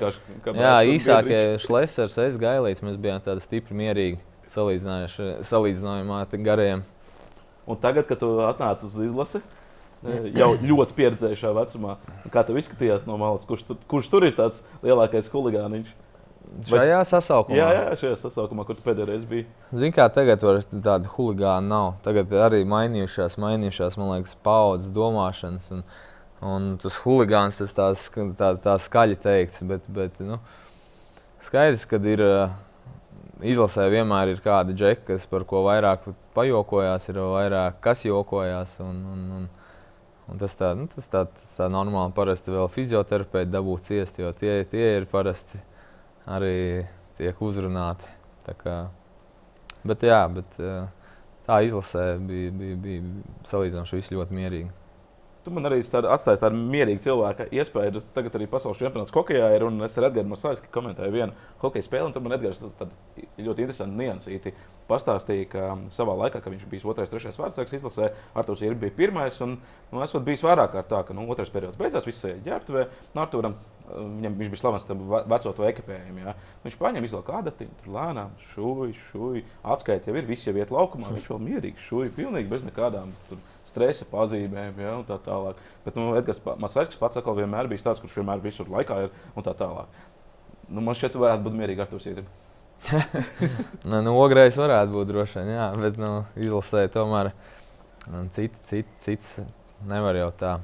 Jā, 0.56 0.76
īsākie 0.90 1.40
šlesers, 1.62 2.16
es 2.24 2.38
gailīts, 2.40 2.82
mēs 2.82 2.96
bijām 2.98 3.22
tādi 3.22 3.44
stipri 3.44 3.76
mierīgi 3.78 4.18
salīdzinājumā 4.50 6.22
ar 6.24 6.40
gariem. 6.46 6.82
Un 7.66 7.78
tagad, 7.82 8.06
kad 8.06 8.18
tu 8.22 8.30
atnāc 8.46 8.82
uz 8.86 8.94
izlasi, 9.02 9.42
e, 10.06 10.18
jau 10.38 10.52
ļoti 10.62 10.94
pieredzējušā 10.98 11.52
vecumā, 11.54 11.96
kā 12.34 12.44
tev 12.46 12.58
izskatījās 12.60 13.06
no 13.08 13.18
malas, 13.18 13.46
kurš, 13.46 13.64
tu, 13.66 13.78
kurš 13.90 14.10
tur 14.10 14.26
ir 14.26 14.36
tāds 14.38 14.62
lielākais 14.86 15.30
huligāniņš? 15.32 15.94
Šajā 16.66 17.00
sasaukumā? 17.10 17.58
Jā, 17.58 17.66
jā, 17.74 17.96
šajā 18.00 18.18
sasaukumā, 18.20 18.64
kur 18.68 18.78
tu 18.78 18.84
pēdējā 18.86 19.08
reizē 19.10 19.26
biji. 19.28 19.46
Zini, 19.74 19.90
kā 19.94 20.06
tagad 20.14 20.44
vairs 20.46 20.68
tāda 20.70 21.10
huligāna 21.10 21.66
nav. 21.66 21.88
Tagad 22.06 22.30
arī 22.46 22.62
mainījušās, 22.70 23.34
mainījušās, 23.42 23.98
man 23.98 24.12
liekas, 24.14 24.36
paudzes 24.46 24.94
domāšanas. 24.94 25.66
Un, 25.74 25.82
Un 26.44 26.74
tas 26.82 26.98
huligāns, 27.00 27.56
tas 27.56 27.72
tās, 27.72 28.06
tā, 28.36 28.52
tā 28.60 28.76
skaļi 28.82 29.16
teikts, 29.22 29.62
bet, 29.64 29.86
bet 29.88 30.18
nu, 30.20 30.36
skaidrs, 31.46 31.86
ka 31.88 32.00
ir 32.04 32.22
izlasē 33.40 33.86
vienmēr 33.92 34.34
ir 34.34 34.42
kādi 34.44 34.76
džeki, 34.76 35.06
kas 35.12 35.24
par 35.30 35.46
ko 35.48 35.62
vairāk 35.64 36.04
pajokojās, 36.36 37.08
ir 37.08 37.22
vairāk 37.24 37.80
kas 37.84 38.04
jokojās. 38.04 38.80
Un, 38.84 39.00
un, 39.12 39.30
un, 39.38 39.48
Un 40.26 40.40
tas 40.42 40.56
tā, 40.58 40.72
nu, 40.74 40.88
tas 40.90 41.06
tā, 41.06 41.22
tas 41.30 41.52
tā 41.54 41.68
normāli. 41.70 42.10
Parasti 42.16 42.50
vēl 42.50 42.66
fizioterapeiti 42.74 43.52
dabūt 43.52 43.84
ciest, 43.86 44.18
jo 44.18 44.32
tie, 44.34 44.64
tie 44.66 44.88
ir 44.96 45.06
parasti 45.06 45.60
arī 46.26 46.82
tiek 47.18 47.42
uzrunāti. 47.46 48.10
Kā, 48.58 48.74
bet 49.86 50.02
jā, 50.06 50.18
bet 50.30 50.58
tā 51.46 51.60
izlasē 51.66 52.16
bija, 52.26 52.50
bija, 52.58 52.80
bija 52.82 53.46
salīdzinoši 53.46 54.00
viss 54.00 54.14
ļoti 54.14 54.38
mierīgi. 54.38 54.85
Tu 55.46 55.52
man 55.54 55.68
arī 55.68 55.76
atstāji 55.78 56.40
tādu 56.42 56.58
mierīgu 56.58 57.04
cilvēku 57.04 57.44
iespēju. 57.54 58.00
Tagad 58.16 58.34
arī 58.34 58.48
pasaules 58.50 58.80
čempionāts 58.80 59.14
hokeja 59.14 59.52
ir. 59.54 59.62
Es 59.86 59.94
ar 60.00 60.08
Edgars 60.08 60.26
Masāļs 60.32 60.64
komentēju 60.74 61.14
vienu 61.14 61.36
hokeja 61.60 61.86
spēli. 61.86 62.10
Tur 62.10 62.24
man 62.24 62.34
Edgars 62.34 62.64
ļoti 62.66 63.62
interesanti 63.62 64.00
niansīti 64.00 64.52
pastāstīja, 64.90 65.46
ka 65.52 65.68
savā 65.94 66.16
laikā, 66.24 66.40
kad 66.42 66.50
viņš 66.50 66.66
bija 66.70 66.90
otrais, 66.90 67.12
trešais 67.12 67.38
vārdsargs 67.38 67.78
izlasē, 67.78 68.10
Arthurs 68.34 68.66
ir 68.66 68.74
bijis 68.78 68.98
pirmais. 68.98 69.38
Un, 69.46 69.56
nu, 69.92 70.02
esot 70.02 70.26
bijis 70.26 70.42
vairāk 70.46 70.74
kārt 70.74 70.90
tā, 70.90 71.04
ka 71.06 71.14
nu, 71.14 71.28
otrais 71.30 71.54
periods 71.54 71.78
beidzās, 71.78 72.06
viss 72.10 72.26
sēž 72.26 72.42
ģērbtuvē. 72.46 72.86
Nu, 73.14 73.22
Arturam, 73.22 73.56
viņam 73.94 74.38
viņš 74.40 74.52
bija 74.52 74.62
slavens 74.64 74.86
tam 74.88 75.02
veco 75.30 75.52
to 75.54 75.66
ekipējumu. 75.70 76.22
Ja. 76.26 76.34
Viņš 76.66 76.78
paņem 76.80 77.06
izlaiž 77.06 77.34
adatiņu, 77.40 77.76
tur 77.82 77.96
lēnām 77.96 78.34
šūj, 78.52 78.94
šūj, 79.10 79.44
atskaita 79.74 80.10
jau 80.10 80.18
ir, 80.18 80.26
viss 80.26 80.46
jau 80.50 80.54
iet 80.58 80.74
laukumā. 80.74 81.12
Viņš 81.14 81.28
vēl 81.32 81.44
mierīgi 81.50 81.86
šūj, 81.86 82.10
pilnīgi 82.18 82.50
bez 82.50 82.66
nekādām. 82.66 83.14
Tur, 83.30 83.42
stresa 83.76 84.08
pazīmēm, 84.08 84.80
ja, 84.80 84.96
un 84.96 85.04
tā 85.06 85.20
tālāk. 85.22 85.60
Bet 85.84 85.98
nu, 85.98 86.08
Edgars 86.18 86.40
Masarskis 86.62 87.00
pats 87.00 87.20
atkal 87.20 87.36
vienmēr 87.36 87.68
bijis 87.70 87.84
tāds, 87.84 88.00
kurš 88.02 88.18
vienmēr 88.22 88.42
visur 88.44 88.70
laikā 88.72 89.04
ir 89.04 89.14
un 89.36 89.46
tā 89.46 89.52
tālāk. 89.58 89.92
Nu, 90.66 90.82
man 90.82 90.96
šķiet, 90.98 91.18
varētu 91.20 91.44
būt 91.46 91.58
mierīgi 91.60 91.84
ar 91.84 91.90
to 91.92 92.00
sīkām. 92.02 92.26
nu, 93.90 94.00
nu, 94.04 94.14
Ogrējs 94.20 94.58
varētu 94.60 94.92
būt 94.92 95.12
droši 95.12 95.40
vien, 95.40 95.52
jā, 95.54 95.68
bet 95.80 96.00
nu, 96.00 96.10
izlasē 96.36 96.86
tomēr 96.92 97.30
cits, 98.34 98.64
cits, 98.68 99.04
cits 99.04 99.36
nevar 99.88 100.18
jau 100.18 100.32
tā. 100.36 100.56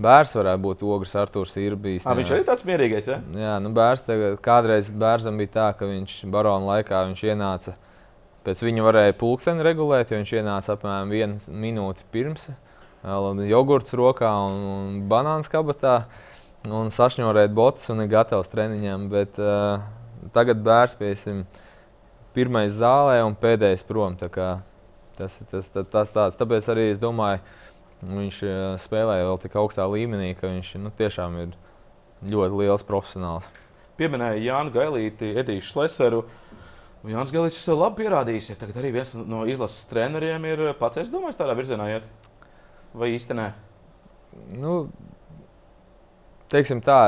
Bērns 0.00 0.32
varētu 0.32 0.62
būt 0.64 0.82
ogres, 0.88 1.12
Arthurs 1.18 1.52
ir 1.60 1.76
bijis. 1.76 2.06
À, 2.08 2.14
viņš 2.16 2.32
arī 2.32 2.44
tāds 2.48 2.64
mierīgais. 2.64 3.08
Ja? 3.10 3.18
Jā, 3.36 3.54
nu 3.60 3.72
bērns 3.76 4.06
tagad, 4.06 4.38
kādreiz 4.44 4.88
bērnam 4.88 5.40
bija 5.40 5.52
tā, 5.58 5.68
ka 5.76 5.88
viņš 5.88 6.22
barona 6.32 6.76
laikā 6.76 7.02
viņš 7.10 7.24
ienāca 7.28 7.76
Pēc 8.40 8.62
viņa 8.64 8.84
varēja 8.86 9.16
pulksteni 9.20 9.64
regulēt, 9.64 10.10
jo 10.10 10.18
viņš 10.20 10.30
ienāca 10.38 10.72
apmēram 10.72 11.10
vienu 11.12 11.56
minūti 11.60 12.06
pirms. 12.12 12.46
Jogurts 13.02 13.92
rokā 13.96 14.30
un, 14.46 14.62
un 14.70 14.94
banāns 15.10 15.50
kabatā. 15.52 16.06
Un 16.68 16.88
sašņorēt 16.92 17.52
botus 17.56 17.88
un 17.92 18.00
ir 18.04 18.08
gatavs 18.12 18.48
treniņam. 18.52 19.06
Bet 19.12 19.36
uh, 19.40 19.84
tagad 20.32 20.60
bērns 20.64 20.96
piesim 20.96 21.44
pirmais 22.36 22.72
zālē 22.80 23.20
un 23.26 23.36
pēdējais 23.36 23.84
prom. 23.88 24.16
Tas 24.20 25.36
ir 25.40 25.48
tas, 25.52 25.68
tas, 25.68 25.88
tas 25.92 26.16
tāds. 26.16 26.40
Tāpēc 26.40 26.68
arī 26.72 26.90
es 26.94 27.00
domāju, 27.00 27.44
viņš 28.08 28.42
spēlē 28.80 29.20
vēl 29.26 29.40
tik 29.40 29.56
augstā 29.60 29.84
līmenī, 29.84 30.32
ka 30.36 30.48
viņš 30.48 30.78
nu, 30.80 30.92
tiešām 30.96 31.36
ir 31.44 31.56
ļoti 32.24 32.62
liels 32.64 32.84
profesionāls. 32.88 33.52
Pieminēja 34.00 34.40
Jānu 34.46 34.72
Gailīti, 34.72 35.34
Edīšu 35.36 35.74
Šleseru. 35.74 36.24
Uh, 36.24 36.49
Jānis 37.08 37.32
Galīčs 37.32 37.68
labi 37.72 38.02
pierādījis. 38.02 38.50
Ja 38.52 38.58
tagad 38.60 38.80
arī 38.80 38.90
viens 38.98 39.14
no 39.16 39.46
izlases 39.48 39.88
treneriem 39.88 40.44
ir 40.50 40.64
pats, 40.80 41.00
es 41.00 41.12
domāju, 41.12 41.38
tādā 41.38 41.54
virzienā 41.56 41.86
iet. 41.94 42.08
Vai 42.92 43.12
īstenībā? 43.14 43.52
Nu, 44.60 44.74
teiksim 46.52 46.82
tā, 46.84 46.98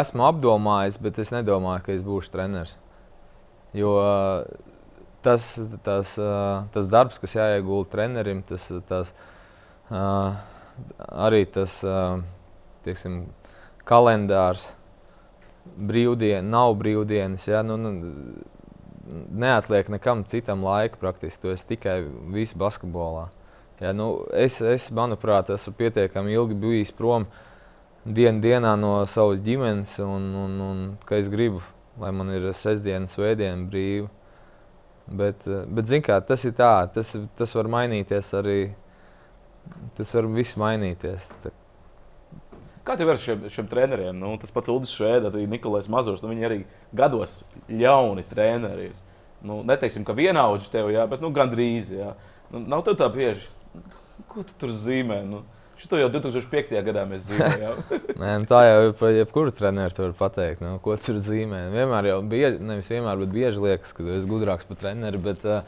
esmu 0.00 0.24
apdomājis, 0.30 0.96
bet 1.02 1.20
es 1.20 1.32
nedomāju, 1.34 1.84
ka 1.84 1.92
es 1.94 2.06
būšu 2.06 2.32
treneris. 2.32 2.78
Jo 3.74 3.92
tas, 5.24 5.50
tas, 5.84 6.14
tas 6.72 6.88
darbs, 6.90 7.20
kas 7.20 7.36
jāiegulda 7.36 7.90
trenerim, 7.96 8.42
tas, 8.46 8.68
tas 8.88 9.12
arī 9.90 11.44
tas 11.52 11.80
teiksim, 12.84 13.24
kalendārs, 13.88 14.70
brīvdienas, 15.64 16.50
nav 16.50 16.74
brīvdienas. 16.80 17.48
Ja? 17.48 17.62
Nu, 17.66 17.76
nu, 17.80 17.92
neatliek 19.30 19.88
nekam 19.88 20.24
citam 20.24 20.64
laika 20.64 20.96
praktiski. 21.00 21.42
Tu 21.42 21.54
esi 21.54 21.66
tikai 21.74 21.98
visu 22.34 22.58
basketbolā. 22.58 23.28
Ja, 23.80 23.92
nu, 23.92 24.24
es, 24.32 24.60
es, 24.62 24.88
manuprāt, 24.94 25.50
esmu 25.50 25.74
pietiekami 25.78 26.34
ilgi 26.36 26.56
bijis 26.58 26.92
prom 26.94 27.26
dienu 28.04 28.42
dienā 28.44 28.74
no 28.78 29.00
savas 29.10 29.42
ģimenes, 29.44 29.96
un, 30.04 30.28
un, 30.44 30.60
un 30.62 30.84
ka 31.08 31.18
es 31.18 31.30
gribu, 31.32 31.62
lai 32.00 32.12
man 32.14 32.30
ir 32.34 32.46
sestdiena, 32.54 33.10
svētdiena 33.10 33.66
brīva. 33.70 34.10
Bet, 35.04 35.44
bet 35.44 35.90
kā, 36.04 36.20
tas 36.24 36.46
ir 36.48 36.54
tā, 36.56 36.86
tas, 36.94 37.12
tas 37.36 37.52
var 37.58 37.68
mainīties 37.72 38.32
arī. 38.38 38.60
Tas 39.96 40.10
var 40.16 40.28
viss 40.32 40.56
mainīties. 40.60 41.28
Tā. 41.42 41.52
Kā 42.84 42.98
tev 43.00 43.14
ir 43.14 43.20
šiem, 43.20 43.46
šiem 43.48 43.68
treneriem? 43.70 44.16
Nu, 44.20 44.34
tas 44.40 44.52
pats 44.52 44.68
Udis 44.72 44.92
Šēda, 44.92 45.30
arī 45.30 45.46
Nikolais 45.48 45.88
Mazurs. 45.88 46.20
Nu, 46.20 46.28
viņi 46.34 46.48
arī 46.48 46.60
gados 46.96 47.38
ļauni 47.70 48.26
treneri. 48.28 48.90
Nu, 49.44 49.62
neteiksim, 49.64 50.04
ka 50.04 50.16
vienaudži 50.16 50.68
tev, 50.72 50.90
jā, 50.92 51.06
bet 51.08 51.24
nu, 51.24 51.32
gandrīz. 51.32 51.88
Jā. 51.96 52.12
Nu, 52.52 52.60
nav 52.60 52.84
tev 52.84 52.98
tā 53.00 53.08
bieži. 53.12 53.48
Ko 54.28 54.44
tu 54.44 54.56
tur 54.60 54.72
zīmē? 54.76 55.22
Nu, 55.28 55.42
Šito 55.80 55.98
jau 55.98 56.06
2005. 56.12 56.76
gadā 56.86 57.02
mēs 57.08 57.26
zīmējām. 57.26 57.80
Nē, 58.20 58.30
nu, 58.42 58.46
tā 58.48 58.60
jau 58.68 58.78
ir 58.86 58.92
par 59.00 59.10
jebkuru 59.16 59.54
treneru 59.54 59.96
tur 59.96 60.12
pateikt. 60.18 60.62
Nu, 60.62 60.76
ko 60.84 60.94
tur 61.00 61.18
zīmē? 61.24 61.64
Vienmēr 61.74 62.12
jau 62.12 62.20
bieži, 62.30 62.60
nevis 62.62 62.90
vienmēr, 62.92 63.18
bet 63.24 63.34
bieži 63.34 63.64
liekas, 63.64 63.96
ka 63.96 64.04
tu 64.04 64.14
esi 64.14 64.30
gudrāks 64.30 64.68
par 64.68 64.78
treneri. 64.80 65.20
Bet, 65.24 65.42
uh, 65.48 65.66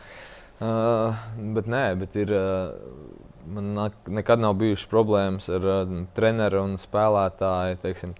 uh, 0.62 1.26
bet 1.56 1.72
nē, 1.72 1.86
bet 2.04 2.20
ir. 2.22 2.36
Uh, 2.36 3.15
man 3.52 3.90
nekad 4.06 4.40
nav 4.42 4.56
bijušas 4.60 4.88
problēmas 4.90 5.48
ar 5.52 5.66
uh, 5.66 5.92
treneru 6.16 6.64
un 6.66 6.76
spēlētāju 6.80 7.78
teiksim, 7.82 8.14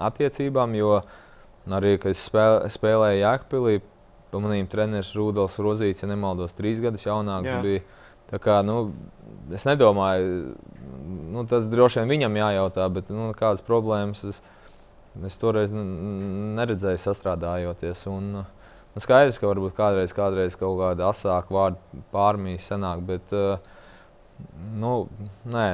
attiecībām. 0.00 0.76
Jo 0.78 1.00
arī, 1.70 1.96
kad 2.02 2.14
es 2.14 2.22
spēlē, 2.26 2.70
spēlēju 2.72 3.22
Jēkpilī, 3.22 3.80
pamanīju, 4.32 4.68
treneris 4.72 5.12
Rudolfs 5.16 5.60
Rozīts, 5.62 6.02
ja 6.02 6.08
nemaldos, 6.10 6.56
trīs 6.58 6.80
gadus 6.82 7.06
jaunāks. 7.06 7.52
Jā. 7.52 7.60
Bija. 7.64 7.84
Tā 8.32 8.38
kā, 8.40 8.60
nu, 8.64 8.94
es 9.52 9.66
nedomāju, 9.68 10.54
nu, 11.34 11.44
tas 11.48 11.66
droši 11.68 12.00
vien 12.00 12.14
viņam 12.14 12.38
jājautā, 12.40 12.86
bet 12.94 13.10
nu, 13.12 13.28
kādas 13.36 13.60
problēmas 13.66 14.24
es, 14.30 14.38
es 15.28 15.36
toreiz 15.40 15.74
neredzēju 15.74 17.02
sastrādājoties. 17.02 18.06
Un, 18.08 18.30
nu, 18.40 19.02
skaidrs, 19.04 19.36
ka 19.42 19.50
varbūt 19.50 19.76
kādreiz, 19.76 20.16
kādreiz 20.16 20.56
kaut 20.56 20.80
kāda 20.80 21.10
asāka 21.10 21.52
vārdu 21.52 22.02
pārmīs 22.14 22.70
sanāk, 22.72 23.04
bet 23.10 23.36
uh, 23.36 23.58
nu, 24.78 24.94
nē, 25.48 25.66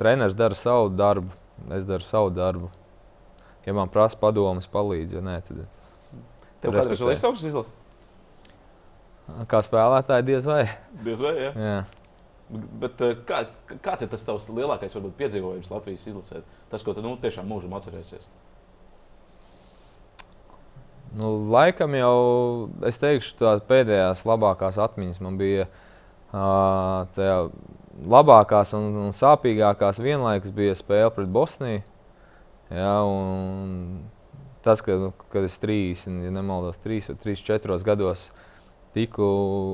treneris 0.00 0.36
dara 0.38 0.56
savu 0.58 0.88
darbu, 0.94 1.32
es 1.76 1.86
daru 1.88 2.06
savu 2.06 2.32
darbu. 2.34 2.70
Ja 3.66 3.76
man 3.76 3.90
prasa 3.92 4.18
padomus, 4.20 4.68
palīdz, 4.72 5.18
ja 5.18 5.22
nē, 5.24 5.36
tad. 5.46 5.64
Tev 6.60 6.74
kādreiz 6.74 7.00
vēl 7.00 7.14
izsauks 7.14 7.44
izlases? 7.44 7.76
Kā 9.48 9.60
spēlētāji, 9.62 10.26
diez 10.26 10.46
vai. 10.48 10.64
Diez 11.04 11.20
vai, 11.22 11.34
jā. 11.38 11.50
jā. 11.54 11.80
Bet, 12.50 13.02
eh, 13.06 13.18
kā, 13.28 13.44
kāds 13.84 14.02
ir 14.02 14.10
tas 14.10 14.24
tavs 14.26 14.48
lielākais 14.50 14.96
varbūt, 14.96 15.14
piedzīvojums 15.20 15.70
Latvijas 15.70 16.08
izlasē? 16.10 16.42
Tas, 16.72 16.82
ko 16.82 16.96
tu 16.96 17.04
nu, 17.04 17.14
tiešām 17.22 17.46
mūžam 17.46 17.76
atcerēsies? 17.78 18.26
Nu, 21.14 21.30
laikam 21.50 21.94
jau 21.98 22.16
es 22.86 22.98
teikšu, 23.02 23.36
tās 23.38 23.62
pēdējās 23.66 24.24
labākās 24.26 24.78
atmiņas 24.82 25.22
man 25.22 25.38
bija 25.40 25.66
uh, 25.66 27.06
labākās 28.08 28.74
un, 28.78 28.90
un 29.06 29.16
sāpīgākās 29.16 30.00
vienlaikus 30.02 30.54
bija 30.54 30.76
spēle 30.78 31.10
pret 31.14 31.28
Bosniju. 31.32 31.82
Ja, 32.70 32.94
tas, 34.62 34.82
ka, 34.86 35.10
kad 35.32 35.46
es 35.48 35.58
30, 35.62 36.22
ja 36.24 36.32
nemaldos, 36.34 36.78
3 36.84 37.12
vai 37.24 37.34
4 37.34 37.78
gados 37.84 38.28
tiku 38.94 39.26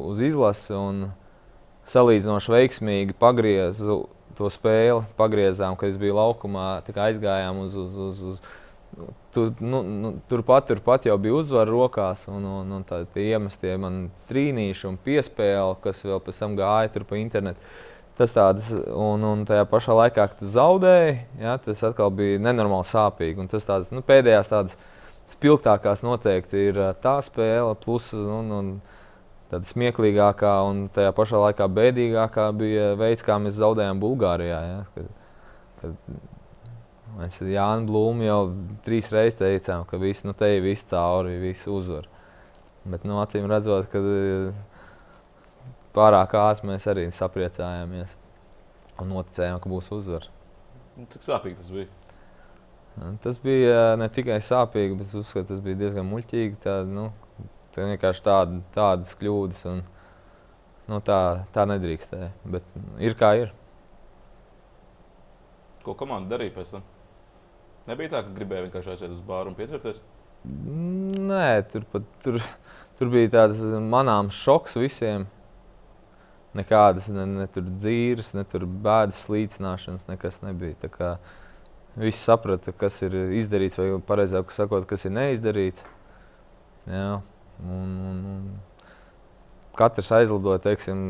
uz 0.08 0.20
izlasi 0.24 0.74
un 0.76 1.08
salīdzinoši 1.88 2.52
veiksmīgi 2.52 3.16
pagriezu 3.20 4.04
to 4.36 4.50
spēli. 4.52 5.04
Pagriezām, 5.18 5.76
kad 5.80 5.92
es 5.92 5.98
biju 6.00 6.18
laukumā, 6.18 6.68
aizgājām 7.08 7.64
uz. 7.64 7.76
uz, 7.76 7.98
uz, 8.10 8.22
uz 8.34 8.46
Tur, 9.34 9.50
nu, 9.60 9.82
nu, 9.84 10.10
turpat, 10.30 10.70
turpat 10.70 11.04
jau 11.04 11.16
bija 11.20 11.34
uzvara 11.36 11.68
rokās, 11.68 12.22
un, 12.32 12.44
un, 12.48 12.70
un 12.78 12.84
tādi 12.86 13.26
iemestie 13.28 13.74
man 13.76 14.06
trīnīši 14.30 14.86
un 14.88 14.96
piespēle, 15.04 15.74
kas 15.82 16.00
vēl 16.06 16.22
pēc 16.24 16.38
tam 16.40 16.54
gāja 16.56 16.94
tur 16.94 17.04
pa 17.04 17.18
internetu. 17.20 17.60
Tas 18.16 18.32
tāds, 18.32 18.70
un, 18.72 19.24
un 19.28 19.42
tajā 19.44 19.66
pašā 19.68 19.92
laikā, 19.92 20.24
kad 20.30 20.38
tu 20.40 20.48
zaudēji, 20.48 21.16
ja, 21.36 21.58
tas 21.60 21.82
atkal 21.84 22.08
bija 22.16 22.40
nenormāli 22.40 22.88
sāpīgi. 22.88 23.42
Un 23.42 23.50
tas 23.52 23.66
tāds, 23.68 23.90
nu, 23.92 24.00
pēdējās 24.06 24.48
tādas 24.48 24.76
spilgtākās 25.28 26.04
noteikti 26.06 26.62
ir 26.70 26.78
tā 27.02 27.18
spēle, 27.24 27.74
plus 27.82 28.08
un, 28.16 28.54
un 28.56 28.70
tāda 29.50 29.68
smieklīgākā 29.68 30.54
un 30.70 30.86
tajā 30.96 31.12
pašā 31.16 31.42
laikā 31.44 31.68
bēdīgākā 31.76 32.46
bija 32.56 32.94
veids, 32.96 33.24
kā 33.26 33.36
mēs 33.42 33.58
zaudējām 33.60 34.00
Bulgārijā. 34.00 34.62
Ja, 34.70 34.80
kad, 34.94 35.12
kad 35.82 36.16
mēs 37.18 37.36
ar 37.42 37.52
Jānu 37.52 37.90
Blūmu 37.90 38.26
jau 38.26 38.40
trīs 38.86 39.10
reizes 39.12 39.42
teicām, 39.42 39.84
ka 39.90 40.00
viss 40.00 40.24
nu, 40.24 40.32
te 40.32 40.54
ir 40.56 40.64
viss 40.64 40.88
cauri, 40.88 41.36
viss 41.42 41.68
uzvar. 41.68 42.08
Bet, 42.86 43.04
nu, 43.04 43.20
acīm 43.20 43.44
redzot, 43.50 43.90
ka 43.92 44.00
pārāk 45.96 46.36
ātri 46.38 46.70
mēs 46.70 46.86
arī 46.92 47.08
sapriecājāmies 47.14 48.16
un 49.00 49.12
noticējām, 49.12 49.60
ka 49.60 49.70
būs 49.70 49.90
uzvara. 49.96 50.32
Nu, 50.96 51.04
cik 51.12 51.24
sāpīgi 51.26 51.58
tas 51.60 51.72
bija? 51.72 51.88
Tas 53.20 53.36
bija 53.42 53.92
ne 54.00 54.08
tikai 54.08 54.38
sāpīgi, 54.40 54.96
bet 54.96 55.12
uzskatu, 55.18 55.50
tas 55.50 55.60
bija 55.64 55.76
diezgan 55.82 56.06
muļķīgi. 56.08 56.56
Tā, 56.64 56.78
nu, 56.88 57.10
tā 57.74 57.84
vienkārši 57.90 58.24
tāda, 58.24 58.62
tādas 58.72 59.12
kļūdas. 59.20 59.60
Un, 59.68 59.82
nu, 60.88 61.00
tā, 61.04 61.20
tā 61.52 61.66
nedrīkstēja. 61.68 62.30
Bet 62.48 62.76
ir 63.04 63.16
kā 63.20 63.34
ir. 63.42 63.52
Ko 65.84 65.94
komanda 65.98 66.32
darīja 66.34 66.56
pēc 66.56 66.72
tam? 66.78 66.86
Nebija 67.86 68.16
tā, 68.16 68.24
ka 68.24 68.32
gribēja 68.34 68.64
vienkārši 68.64 68.94
aiziet 68.94 69.12
uz 69.12 69.20
bāru 69.28 69.52
un 69.52 69.58
piedzerties? 69.58 70.00
Nē, 70.46 71.46
tur, 71.70 71.84
pat, 71.92 72.08
tur, 72.24 72.40
tur 72.98 73.12
bija 73.12 73.34
tāds 73.36 73.60
manāms 73.92 74.40
šoks 74.40 74.80
visiem. 74.80 75.28
Nekādas 76.56 77.08
ne, 77.12 77.26
ne 77.28 77.46
tur 77.52 77.66
dzīves, 77.68 78.32
ne 78.36 78.44
tur 78.48 78.64
bēdas 78.66 79.24
slīcināšanas, 79.26 80.06
nekas 80.08 80.40
nebija. 80.44 80.78
Tā 80.86 80.90
kā 80.92 81.10
visi 81.96 82.22
saprata, 82.22 82.72
kas 82.72 83.00
ir 83.04 83.16
izdarīts, 83.36 83.78
vai 83.80 83.90
pareizāk 84.06 84.54
sakot, 84.54 84.86
kas 84.88 85.04
ir 85.08 85.14
neizdarīts. 85.16 85.84
Jā, 86.86 87.20
un, 87.60 87.94
un, 88.10 88.18
un 88.32 89.70
katrs 89.76 90.12
aizlidoja, 90.16 90.62
teiksim, 90.68 91.00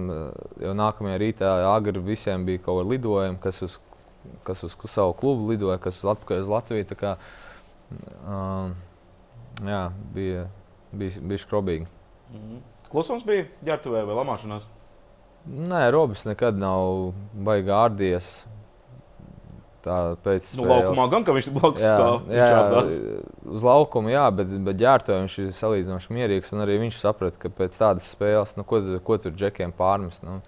jau 0.62 0.76
nākamajā 0.78 1.18
rītā 1.22 1.50
agri 1.70 2.02
visiem 2.02 2.46
bija 2.48 2.64
kaut 2.64 2.80
kāda 2.80 2.94
lidojuma, 2.94 3.42
kas 3.42 3.62
uz 3.66 3.76
kas 4.42 4.64
uz 4.64 4.76
savu 4.84 5.12
klubu 5.12 5.48
lidoja, 5.50 5.78
kas 5.78 5.98
uz 6.00 6.10
atpakaļ 6.14 6.44
uz 6.44 6.50
Latviju. 6.50 6.86
Tā 6.90 6.96
kā, 6.98 7.12
um, 8.26 8.74
jā, 9.66 9.82
bija, 10.14 10.46
bija, 10.92 11.20
bija 11.22 11.42
skrobīgi. 11.42 11.86
Mm 12.30 12.40
-hmm. 12.40 12.64
Klusums 12.90 13.24
bija 13.24 13.46
ģērbtuvē 13.64 14.04
vai 14.06 14.14
lamāšanās? 14.14 14.66
Nē, 15.46 15.86
Robis 15.94 16.24
nekad 16.26 16.58
nav 16.58 17.12
baigā 17.46 17.86
ārdies. 17.86 18.44
Tā 19.86 20.16
pēc 20.24 20.48
tam 20.56 20.64
nu, 20.64 20.70
laukumā 20.72 21.04
gan, 21.12 21.22
ka 21.22 21.34
viņš 21.36 21.48
blakus 21.54 21.84
jā, 21.84 21.92
stāv. 21.94 22.32
Jā, 22.34 22.46
uz 23.54 23.66
laukuma, 23.66 24.10
jā, 24.10 24.24
bet, 24.34 24.50
bet 24.66 24.80
ģērbtuvē 24.80 25.20
viņš 25.22 25.36
ir 25.44 25.52
salīdzinoši 25.54 26.16
mierīgs. 26.16 26.50
Un 26.56 26.64
arī 26.64 26.80
viņš 26.82 26.98
saprata, 26.98 27.38
ka 27.38 27.52
pēc 27.54 27.78
tādas 27.78 28.08
spēles, 28.10 28.56
nu, 28.58 28.66
ko, 28.66 28.82
ko 29.06 29.18
tur 29.22 29.36
džekiem 29.36 29.74
pārmest. 29.76 30.26
Nu, 30.26 30.40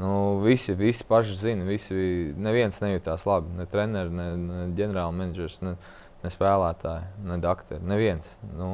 Nu, 0.00 0.38
visi, 0.40 0.72
visi 0.74 1.04
paši 1.04 1.34
zina, 1.36 1.64
visi, 1.68 1.94
neviens 2.40 2.78
nejūtās 2.80 3.26
labi. 3.28 3.50
Ne 3.58 3.66
treneris, 3.68 4.14
ne, 4.14 4.28
ne 4.40 4.60
ģenerāla 4.78 5.12
menedžers, 5.12 5.58
ne, 5.60 5.74
ne 6.22 6.30
spēlētāji, 6.32 7.10
ne 7.28 7.36
doktori. 7.42 7.84
Neviens. 7.84 8.30
Nu, 8.56 8.70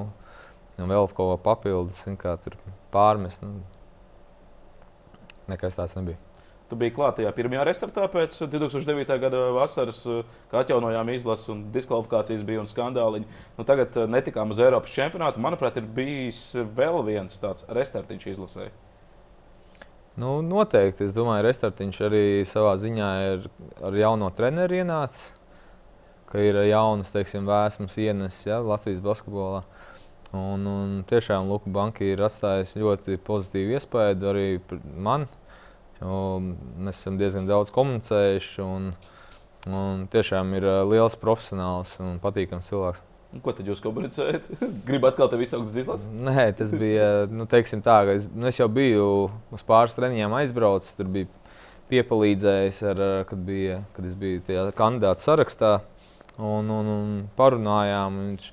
un 0.78 0.92
vēl 0.92 1.08
kaut 1.08 1.16
ko 1.18 1.38
papildus, 1.42 2.04
kā 2.20 2.36
tur 2.44 2.54
pārmest. 2.94 3.42
Nu, 3.42 3.64
nekas 5.50 5.78
tāds 5.78 5.96
nebija. 5.98 6.18
Tu 6.66 6.74
biji 6.74 6.96
klātajā 6.96 7.30
pirmajā 7.30 7.62
restartā 7.68 8.08
pēc 8.10 8.40
2009. 8.42 9.18
gada 9.22 9.42
vasaras, 9.54 10.00
kad 10.50 10.64
atjaunojām 10.64 11.12
izlasi 11.14 11.52
un 11.54 11.60
diskvalifikācijas 11.74 12.42
bija 12.48 12.64
un 12.64 12.66
skandāliņi. 12.70 13.28
Nu, 13.58 13.66
tagad 13.68 13.94
netikām 14.10 14.50
uz 14.50 14.58
Eiropas 14.64 14.90
čempionātu. 14.90 15.42
Manuprāt, 15.44 15.78
ir 15.78 15.86
bijis 15.86 16.48
vēl 16.56 17.04
viens 17.06 17.38
tāds 17.38 17.68
restartiņš 17.70 18.28
izlasē. 18.34 18.66
Nu, 20.16 20.40
noteikti. 20.40 21.04
Es 21.04 21.12
domāju, 21.12 21.42
ka 21.42 21.48
Restartiņš 21.50 21.98
arī 22.06 22.26
savā 22.48 22.72
ziņā 22.80 23.08
ir 23.28 23.42
ar 23.84 23.96
jauno 24.00 24.30
treneru 24.32 24.78
ienācis, 24.78 25.34
ka 26.30 26.40
ir 26.40 26.56
jaunas, 26.70 27.10
teiksim, 27.12 27.44
vēsmas 27.44 27.98
ienesis 28.00 28.48
ja, 28.48 28.62
Latvijas 28.64 29.02
basketbolā. 29.04 29.60
Un, 30.34 30.66
un 30.66 30.94
tiešām 31.06 31.46
Luka 31.46 31.70
Banka 31.70 32.04
ir 32.04 32.22
atstājusi 32.26 32.82
ļoti 32.82 33.18
pozitīvu 33.26 33.76
iespaidu 33.76 34.30
arī 34.32 34.46
man. 34.98 35.28
Mēs 36.00 36.98
esam 36.98 37.16
diezgan 37.20 37.46
daudz 37.48 37.70
komunicējuši, 37.72 38.56
un, 38.64 38.90
un 39.70 40.06
tiešām 40.12 40.50
ir 40.58 40.66
liels 40.90 41.16
profesionāls 41.20 41.94
un 42.02 42.18
patīkams 42.22 42.72
cilvēks. 42.72 43.04
Un 43.36 43.42
ko 43.44 43.52
tad 43.52 43.68
jūs 43.68 43.82
komunicējat? 43.84 44.46
Gribat 44.88 45.14
atkal 45.14 45.30
te 45.32 45.38
visu 45.40 45.60
uz 45.62 45.74
izlasi? 45.78 46.10
Nē, 46.10 46.50
tas 46.58 46.70
bija, 46.74 47.08
nu, 47.38 47.46
tā, 47.48 47.62
ka 47.62 48.14
es, 48.14 48.28
nu, 48.32 48.46
es 48.50 48.60
jau 48.60 48.68
biju 48.72 49.08
uz 49.54 49.66
pāris 49.66 49.96
treniņiem 49.96 50.36
aizbraucis, 50.42 50.94
tur 50.98 51.10
bija 51.12 51.30
piepalīdzējis, 51.90 52.78
ar, 52.92 53.02
kad, 53.28 53.42
bija, 53.46 53.82
kad 53.96 54.06
es 54.08 54.16
biju 54.18 54.42
tajā 54.46 54.68
kandidātu 54.78 55.22
sarakstā, 55.22 55.74
un, 56.38 56.70
un, 56.70 56.88
un 56.94 57.12
parunājām. 57.38 58.16
Un 58.22 58.32
viņš, 58.32 58.48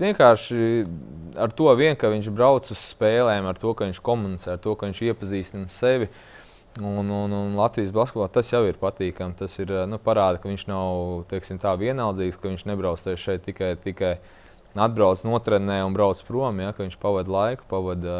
vienkārši 0.00 0.84
ar 1.40 1.52
to 1.54 1.70
vien, 1.78 1.96
ka 1.98 2.10
viņš 2.12 2.30
brauc 2.34 2.70
uz 2.70 2.86
spēlēm, 2.92 3.46
ar 3.48 3.58
to, 3.58 3.74
ka 3.76 3.88
viņš 3.88 4.00
komunicē, 4.04 4.54
ar 4.54 4.62
to, 4.62 4.74
ka 4.78 4.88
viņš 4.88 5.02
iepazīstina 5.10 5.70
sevi. 5.72 6.10
Un, 6.74 7.06
un, 7.06 7.30
un 7.30 7.52
Latvijas 7.54 7.92
basketbolā 7.94 8.26
tas 8.34 8.48
jau 8.50 8.64
ir 8.66 8.78
patīkami. 8.80 9.36
Tas 9.38 9.52
ir, 9.62 9.70
nu, 9.86 10.00
parāda, 10.02 10.40
ka 10.42 10.50
viņš 10.50 10.64
nav 10.66 11.22
teiksim, 11.30 11.60
tā 11.62 11.70
vienaldzīgs, 11.78 12.40
ka 12.40 12.50
viņš 12.50 12.64
nebrauc 12.66 13.04
šeit 13.20 13.44
tikai, 13.46 13.76
tikai 13.78 14.16
atbrauc, 14.74 15.22
notrenē 15.22 15.84
un 15.86 15.94
brauc 15.94 16.18
prom. 16.26 16.58
Ja, 16.64 16.74
viņš 16.74 16.98
pavadīja 16.98 17.36
laiku. 17.36 17.68
Pavada, 17.70 18.16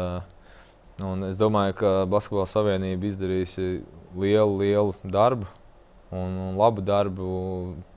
un 1.03 1.27
es 1.27 1.41
domāju, 1.41 1.75
ka 1.81 1.93
Basketbola 2.07 2.47
savienība 2.47 3.11
izdarīs 3.11 3.57
lielu, 4.15 4.55
lielu 4.63 4.95
darbu 5.03 5.51
un, 6.15 6.39
un 6.47 6.55
labu 6.55 6.85
darbu 6.85 7.27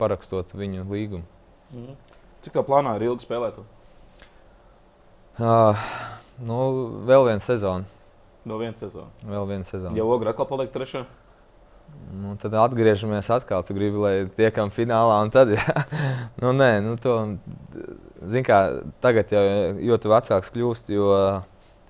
parakstot 0.00 0.50
viņu 0.58 0.88
līgumu. 0.90 1.26
Mm. 1.70 1.94
Cik 2.46 2.54
tā 2.54 2.64
plānā 2.66 2.96
ir 2.98 3.08
ilgi 3.10 3.26
spēlēt? 3.26 3.60
Uh, 5.38 5.88
nu, 6.42 6.58
vēl 7.06 7.28
viena 7.30 7.42
sezona. 7.42 7.86
No 8.48 8.56
vienas 8.58 8.80
sezonas. 8.80 9.26
Vēl 9.28 9.48
viena 9.50 9.66
sezona. 9.66 9.96
Jau 9.98 10.06
ogra 10.14 10.32
atkal 10.32 10.46
paliek 10.48 10.70
trešā. 10.72 11.02
Nu, 12.12 12.34
tad 12.40 12.54
atgriežamies 12.56 13.28
atkal. 13.32 13.64
Tu 13.66 13.76
gribi, 13.76 14.00
lai 14.00 14.14
tiekam 14.38 14.72
finālā, 14.72 15.18
un 15.24 15.32
tad, 15.34 15.52
jā, 15.56 15.84
nu, 16.40 16.54
nē, 16.56 16.70
nu, 16.84 16.96
to, 17.00 17.16
zin 18.32 18.46
kā, 18.46 18.60
tagad 19.04 19.32
jau, 19.34 19.44
jo 19.84 19.98
tu 20.00 20.12
vecāks 20.12 20.52
kļūsti, 20.54 20.96
jo 20.96 21.10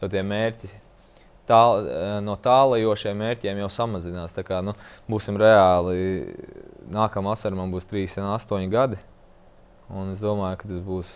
tie 0.02 0.22
mērķi, 0.26 0.72
tā, 1.50 1.60
no 2.24 2.34
tālajošiem 2.42 3.22
mērķiem 3.22 3.62
jau 3.62 3.70
samazinās. 3.74 4.34
Tā 4.34 4.46
kā, 4.46 4.62
nu, 4.64 4.74
būsim 5.10 5.38
reāli, 5.38 6.34
nākamā 6.94 7.34
vasarā 7.36 7.58
man 7.58 7.74
būs 7.74 7.86
38 7.90 8.70
gadi, 8.72 8.98
un 9.94 10.12
es 10.12 10.22
domāju, 10.24 10.60
ka 10.60 10.70
tas 10.70 10.84
būs 10.84 11.14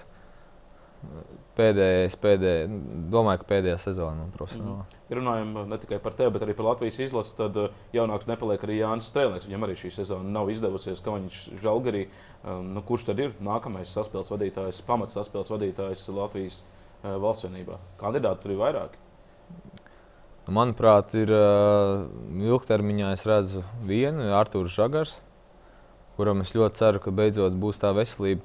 pēdējais, 1.56 2.16
pēdējais, 2.22 2.74
domāju, 3.12 3.42
ka 3.42 3.48
pēdējā 3.50 3.78
sezona 3.82 4.26
profesionālā. 4.36 4.84
Mm. 4.84 4.98
Ja 5.10 5.18
runājam 5.18 5.56
ne 5.68 5.78
tikai 5.82 5.98
par 6.02 6.14
tevi, 6.16 6.32
bet 6.32 6.44
arī 6.46 6.54
par 6.56 6.70
Latvijas 6.70 7.00
izlasi, 7.04 7.34
tad 7.36 7.58
uh, 7.60 7.74
jaunāks 7.92 8.28
nepaliek 8.30 8.62
arī 8.64 8.78
Jānis 8.78 9.10
Strēlnieks. 9.12 9.48
Viņam 9.50 9.66
arī 9.66 9.76
šī 9.80 9.92
sezona 9.98 10.32
nav 10.38 10.48
izdevusies, 10.52 11.02
ka 11.04 11.16
viņš 11.18 11.40
žalgarī. 11.62 12.06
Um, 12.42 12.70
nu, 12.72 12.84
kurš 12.86 13.08
tad 13.10 13.20
ir 13.22 13.34
nākamais 13.44 13.92
saspēles 13.92 14.32
vadītājs, 14.32 14.80
pamats 14.86 15.18
saspēles 15.18 15.52
vadītājs 15.52 16.06
Latvijas 16.16 16.62
uh, 16.62 17.18
valsts 17.22 17.48
vienībā? 17.48 17.76
Kandidāti 18.00 18.46
tur 18.46 18.54
ir 18.54 18.62
vairāki. 18.62 19.02
Manuprāt, 20.52 21.12
ir 21.14 21.30
ilgtermiņā 21.30 23.12
es 23.14 23.22
redzu 23.28 23.60
vienu, 23.86 24.24
Arthurs 24.34 24.72
Žagars, 24.74 25.12
kuram 26.16 26.42
es 26.42 26.50
ļoti 26.56 26.80
ceru, 26.80 27.02
ka 27.04 27.12
beidzot 27.14 27.54
būs 27.62 27.78
tā 27.78 27.92
veselība 27.94 28.42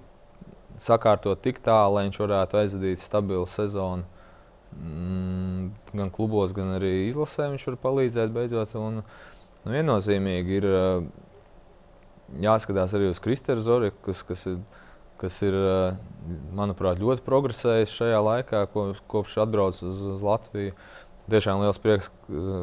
sakārtot 0.82 1.41
tik 1.43 1.61
tālu, 1.65 1.97
lai 1.97 2.07
viņš 2.07 2.19
varētu 2.21 2.61
aizvadīt 2.61 3.01
stabilu 3.01 3.47
sezonu. 3.49 4.05
Mm, 4.78 5.71
gan 5.95 6.11
klubos, 6.13 6.53
gan 6.53 6.75
arī 6.75 7.07
izlasē 7.07 7.47
viņš 7.53 7.69
var 7.71 7.78
palīdzēt 7.86 8.34
beidzot. 8.36 8.75
Un, 8.80 8.99
nu, 9.01 9.71
viennozīmīgi 9.73 10.59
ir 10.59 10.67
jāskatās 12.43 12.93
arī 12.97 13.09
uz 13.11 13.21
Kristēnu 13.23 13.63
Zoriku, 13.63 14.01
kas, 14.09 14.23
kas 14.28 14.45
ir, 14.51 14.59
kas 15.21 15.39
ir, 15.45 15.57
manuprāt, 16.57 17.01
ļoti 17.01 17.23
progresējis 17.25 17.95
šajā 17.95 18.19
laikā, 18.28 18.65
ko, 18.73 18.89
kopš 19.09 19.39
atbrauc 19.45 19.80
uz, 19.86 20.03
uz 20.15 20.25
Latviju. 20.25 20.75
Tiešām 21.28 21.59
liels 21.59 21.80
prieks 21.84 22.11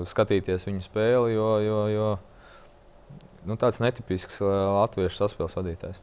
skatīties 0.09 0.65
viņa 0.71 0.87
spēli, 0.87 1.35
jo, 1.35 1.49
jo, 1.61 1.81
jo 1.93 2.07
nu, 3.45 3.59
tāds 3.61 3.81
netipisks 3.85 4.41
latviešu 4.41 5.19
saspēles 5.19 5.59
vadītājs. 5.59 6.01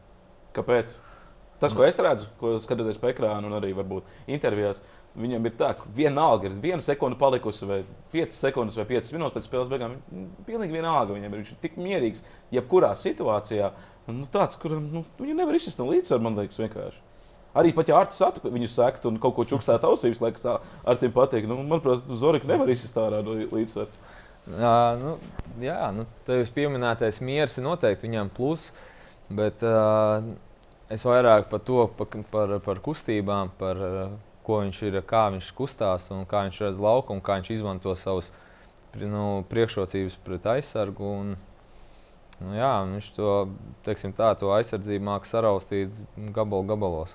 Kāpēc? 0.53 0.93
Tas, 1.61 1.75
ko 1.77 1.85
es 1.85 1.99
redzu, 2.01 2.25
ko 2.39 2.55
skatoties 2.61 2.97
pa 2.97 3.11
ekrānu 3.11 3.51
un 3.51 3.59
arī 3.59 3.69
varbūt 3.77 4.07
intervijās, 4.33 4.79
viņam 5.21 5.45
ir 5.45 5.53
tā, 5.59 5.73
ka 5.77 5.85
vienalga 5.93 6.49
ir 6.49 6.57
viena 6.63 6.81
sekunde 6.81 7.19
palikusi, 7.19 7.67
vai 7.69 7.81
piecas 8.13 8.39
sekundes, 8.41 8.79
vai 8.79 8.87
piecas 8.89 9.13
minūtes 9.13 9.37
līdz 9.37 9.49
spēles 9.49 9.71
beigām. 9.71 9.97
Pilnīgi 10.47 10.79
vienalga 10.79 11.13
viņam 11.13 11.29
ir. 11.29 11.43
Viņš 11.43 11.53
ir 11.53 11.61
tik 11.61 11.77
mierīgs, 11.77 12.25
jebkurā 12.55 12.93
situācijā. 12.97 13.71
Nu, 14.09 14.25
tāds, 14.33 14.57
kuram 14.59 14.87
nu, 14.89 15.05
viņu 15.21 15.37
nevar 15.37 15.57
izsist 15.59 15.79
no 15.79 15.85
līdzsvara, 15.91 16.25
man 16.25 16.39
liekas, 16.39 16.59
vienkārši. 16.63 17.03
Arī 17.61 17.73
pat 17.75 17.89
ja 17.91 17.97
Arts 17.99 18.21
atpūta 18.23 18.53
viņu 18.55 18.69
sektu 18.71 19.11
un 19.11 19.19
kaut 19.21 19.35
ko 19.35 19.45
čukstētu 19.47 19.89
ausīs, 19.89 20.21
liekas, 20.23 20.47
ar 20.47 20.99
tiem 20.99 21.11
patīk. 21.13 21.45
Nu, 21.49 21.59
manuprāt, 21.59 22.07
Zorika 22.17 22.47
nevar 22.47 22.71
izsist 22.71 22.97
ārā 22.97 23.19
no 23.25 23.35
līdzsvara. 23.35 23.91
Jā, 24.57 24.77
nu, 24.97 25.17
jā 25.61 25.81
nu, 25.93 26.07
tevis 26.25 26.49
pieminētais 26.55 27.19
miers 27.21 27.59
ir 27.59 27.67
noteikti 27.67 28.07
viņam 28.07 28.31
plus. 28.33 28.69
Bet, 29.31 29.61
uh, 29.67 30.23
Es 30.91 31.05
vairāk 31.07 31.47
par 31.51 31.61
to, 31.63 31.85
par, 31.97 32.07
par, 32.31 32.57
par 32.65 32.81
kustībām, 32.83 33.53
par 33.59 33.79
ko 34.43 34.63
viņš 34.63 34.81
ir, 34.89 34.97
kā 35.07 35.27
viņš 35.31 35.51
kustās 35.55 36.09
un 36.11 36.25
kā 36.27 36.43
viņš 36.47 36.63
redz 36.65 36.81
lauku 36.81 37.15
un 37.15 37.21
kā 37.23 37.37
viņš 37.39 37.53
izmanto 37.55 37.93
savus 37.95 38.31
nu, 38.99 39.45
priekšrocības 39.47 40.17
pret 40.25 40.49
aizsargu. 40.57 41.13
Un, 41.21 41.37
Nu, 42.41 42.55
jā, 42.57 42.71
viņš 42.89 43.07
to, 43.13 43.33
tā, 43.85 44.31
to 44.39 44.49
aizsardzību 44.55 45.05
māca 45.05 45.29
saraustīt 45.29 45.93
gabalu 46.33 46.65
gabalos. 46.71 47.13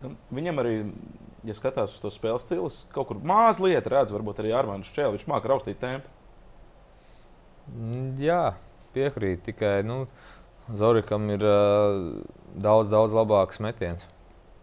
Nu, 0.00 0.12
viņam 0.30 0.62
arī, 0.62 0.74
ja 1.48 1.56
skatās 1.58 1.96
uz 1.96 2.02
to 2.02 2.12
spēles 2.14 2.46
stilu, 2.46 2.70
kaut 2.94 3.08
kur 3.10 3.18
mazliet 3.26 3.88
redz, 3.90 4.14
varbūt 4.14 4.42
arī 4.42 4.54
Armāns 4.54 4.92
Čēlis. 4.94 5.18
Viņš 5.18 5.30
māca 5.32 5.50
raustīt 5.50 5.80
tempu. 5.82 6.06
Mm, 7.74 8.14
jā, 8.22 8.44
piekrīt. 8.94 9.42
Tikai 9.48 9.80
nu, 9.86 10.04
Zorikam 10.76 11.26
ir 11.32 11.42
uh, 11.42 12.22
daudz, 12.54 12.90
daudz 12.92 13.14
labāks 13.16 13.60
metiens. 13.62 14.06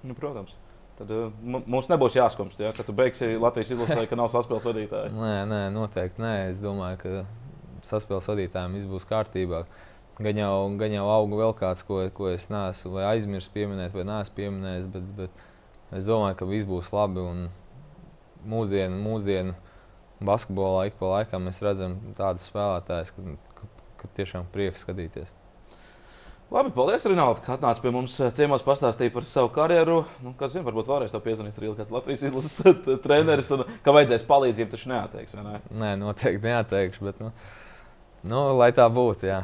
Nu, 0.05 0.15
protams. 0.15 0.53
Tad 0.97 1.11
uh, 1.13 1.27
mums 1.43 1.89
nebūs 1.91 2.15
jāskumst, 2.17 2.61
ja, 2.61 2.71
ka 2.73 2.85
tu 2.85 2.95
beigsi 2.95 3.35
Latvijas 3.37 3.73
izlasē, 3.75 4.05
ka 4.09 4.17
nav 4.17 4.31
saspēles 4.33 4.65
vadītāja. 4.65 5.11
nē, 5.13 5.35
nē, 5.49 5.59
noteikti 5.75 6.23
nē. 6.23 6.33
Es 6.53 6.63
domāju, 6.63 7.01
ka 7.03 7.25
saspēles 7.85 8.29
vadītājiem 8.31 8.79
viss 8.79 8.89
būs 8.89 9.07
kārtībā. 9.09 9.65
Gan 10.17 10.39
jau, 10.39 10.53
gan 10.79 10.95
jau 10.95 11.05
auga 11.13 11.37
vēl 11.43 11.53
kāds, 11.59 11.83
ko, 11.85 11.99
ko 12.17 12.31
es 12.31 12.47
neesmu 12.49 12.95
vai 12.95 13.05
aizmirsis 13.11 13.53
pieminēt, 13.53 13.93
vai 13.93 14.07
neesmu 14.07 14.37
pieminējis. 14.39 14.89
Bet, 14.95 15.11
bet 15.19 15.97
es 15.99 16.09
domāju, 16.09 16.39
ka 16.39 16.49
viss 16.49 16.69
būs 16.69 16.89
labi. 16.95 17.25
Mūsdienu, 18.47 18.97
mūsdienu 19.03 19.53
basketbolā 20.23 20.87
ik 20.87 20.97
pa 20.97 21.09
laikam 21.11 21.45
mēs 21.45 21.59
redzam 21.61 21.97
tādus 22.17 22.47
spēlētājus, 22.49 23.11
ka, 23.13 23.35
ka, 23.57 23.69
ka 24.01 24.09
tiešām 24.17 24.47
prieks 24.53 24.85
skatīties. 24.85 25.29
Labi, 26.47 26.69
paldies, 26.71 27.03
Rinaldi, 27.03 27.41
ka 27.43 27.57
atnāci 27.57 27.81
pie 27.83 27.91
mums 27.91 28.13
eh, 28.23 28.29
ciemos 28.31 28.61
pastāstīt 28.63 29.11
par 29.11 29.25
savu 29.27 29.49
karjeru. 29.51 29.97
Nu, 30.23 30.31
kas 30.39 30.53
zina, 30.53 30.63
varbūt 30.63 30.87
vēlreiz 30.87 31.11
to 31.11 31.19
piezvanīs 31.19 31.57
arī 31.59 31.73
kāds 31.75 31.91
Latvijas 31.91 32.21
izlases 32.29 32.77
treneris, 33.03 33.49
un 33.51 33.65
ka 33.83 33.91
vajadzēs 33.91 34.23
palīdzību, 34.29 34.71
taču 34.71 34.87
neatteiks. 34.93 35.35
Ne? 35.35 35.57
Nē, 35.75 35.89
noteikti 35.99 36.47
neatteikšu, 36.47 37.03
bet 37.03 37.19
nu, 37.19 37.33
nu, 38.31 38.43
lai 38.55 38.69
tā 38.77 38.85
būtu. 38.87 39.27
Jā. 39.27 39.41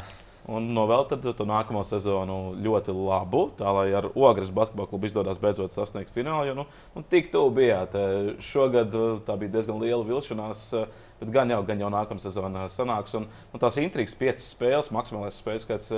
Un 0.47 0.70
novēl 0.76 1.04
to 1.12 1.47
nākamo 1.47 1.82
sezonu 1.88 2.38
ļoti 2.64 2.95
labu, 2.95 3.41
tā 3.60 3.74
lai 3.76 3.89
ar 3.99 4.08
Ogres 4.16 4.51
basketbalu 4.56 4.93
klubu 4.93 5.08
izdodas 5.08 5.41
beidzot 5.43 5.76
sasniegt 5.76 6.16
finālu. 6.16 6.47
Jo, 6.47 6.56
nu, 6.62 6.66
nu, 6.95 7.04
tik 7.12 7.34
tuvu 7.36 7.51
bijāt. 7.60 7.97
Eh, 7.99 8.30
šogad 8.47 8.95
eh, 8.95 9.10
tā 9.28 9.36
bija 9.43 9.58
diezgan 9.58 9.84
liela 9.84 10.08
vilšanās, 10.08 10.64
bet 11.20 11.36
gan 11.36 11.51
jau, 11.51 11.60
gan 11.68 11.84
jau 11.84 11.91
nākamā 11.91 12.24
sezona 12.24 12.70
sanāks. 12.72 13.20
Un, 13.20 13.28
un 13.51 13.66
tās 13.66 13.82
intrigas, 13.84 14.16
piecas 14.24 14.47
spēles, 14.56 14.91
maksimālais 14.95 15.43
spēles 15.43 15.68
skaits 15.68 15.91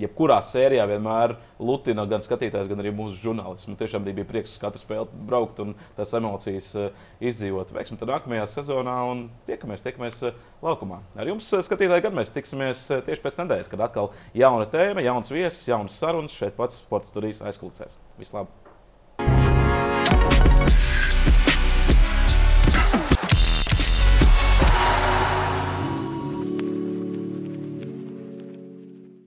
jebkurā 0.00 0.38
sērijā 0.44 0.86
vienmēr 0.88 1.36
lutina 1.62 2.04
gan 2.08 2.24
skatītājs, 2.24 2.70
gan 2.70 2.80
arī 2.82 2.92
mūsu 2.96 3.18
žurnālists. 3.20 3.68
Man 3.68 3.78
tiešām 3.80 4.06
bija 4.06 4.26
prieks 4.28 4.56
uz 4.56 4.62
katru 4.62 4.82
spēli 4.82 5.24
braukt 5.28 5.60
un 5.64 5.74
tās 5.98 6.14
emocijas 6.18 6.70
uh, 6.78 7.04
izdzīvot. 7.20 7.74
Veiksim 7.76 8.00
tad 8.00 8.12
nākamajā 8.12 8.48
sezonā 8.54 8.96
un 9.10 9.26
tiekamies, 9.48 9.84
tiekamies 9.84 10.22
uh, 10.28 10.40
laukumā. 10.64 11.02
Ar 11.16 11.30
jums, 11.32 11.50
uh, 11.52 11.64
skatītāji, 11.66 12.06
gan 12.08 12.18
mēs 12.18 12.34
tiksimies 12.34 12.88
tieši 13.06 13.24
pēc 13.24 13.40
nedēļas, 13.42 13.72
kad 13.72 13.86
atkal 13.88 14.12
jauna 14.38 14.68
tēma, 14.72 15.04
jauns 15.04 15.32
viesis, 15.32 15.68
jaunas 15.68 16.00
sarunas 16.00 16.36
šeit 16.36 16.58
pats 16.58 16.82
sports 16.82 17.12
studijas 17.12 17.44
aizkulisēs. 17.52 17.98
Vislabāk! 18.20 18.61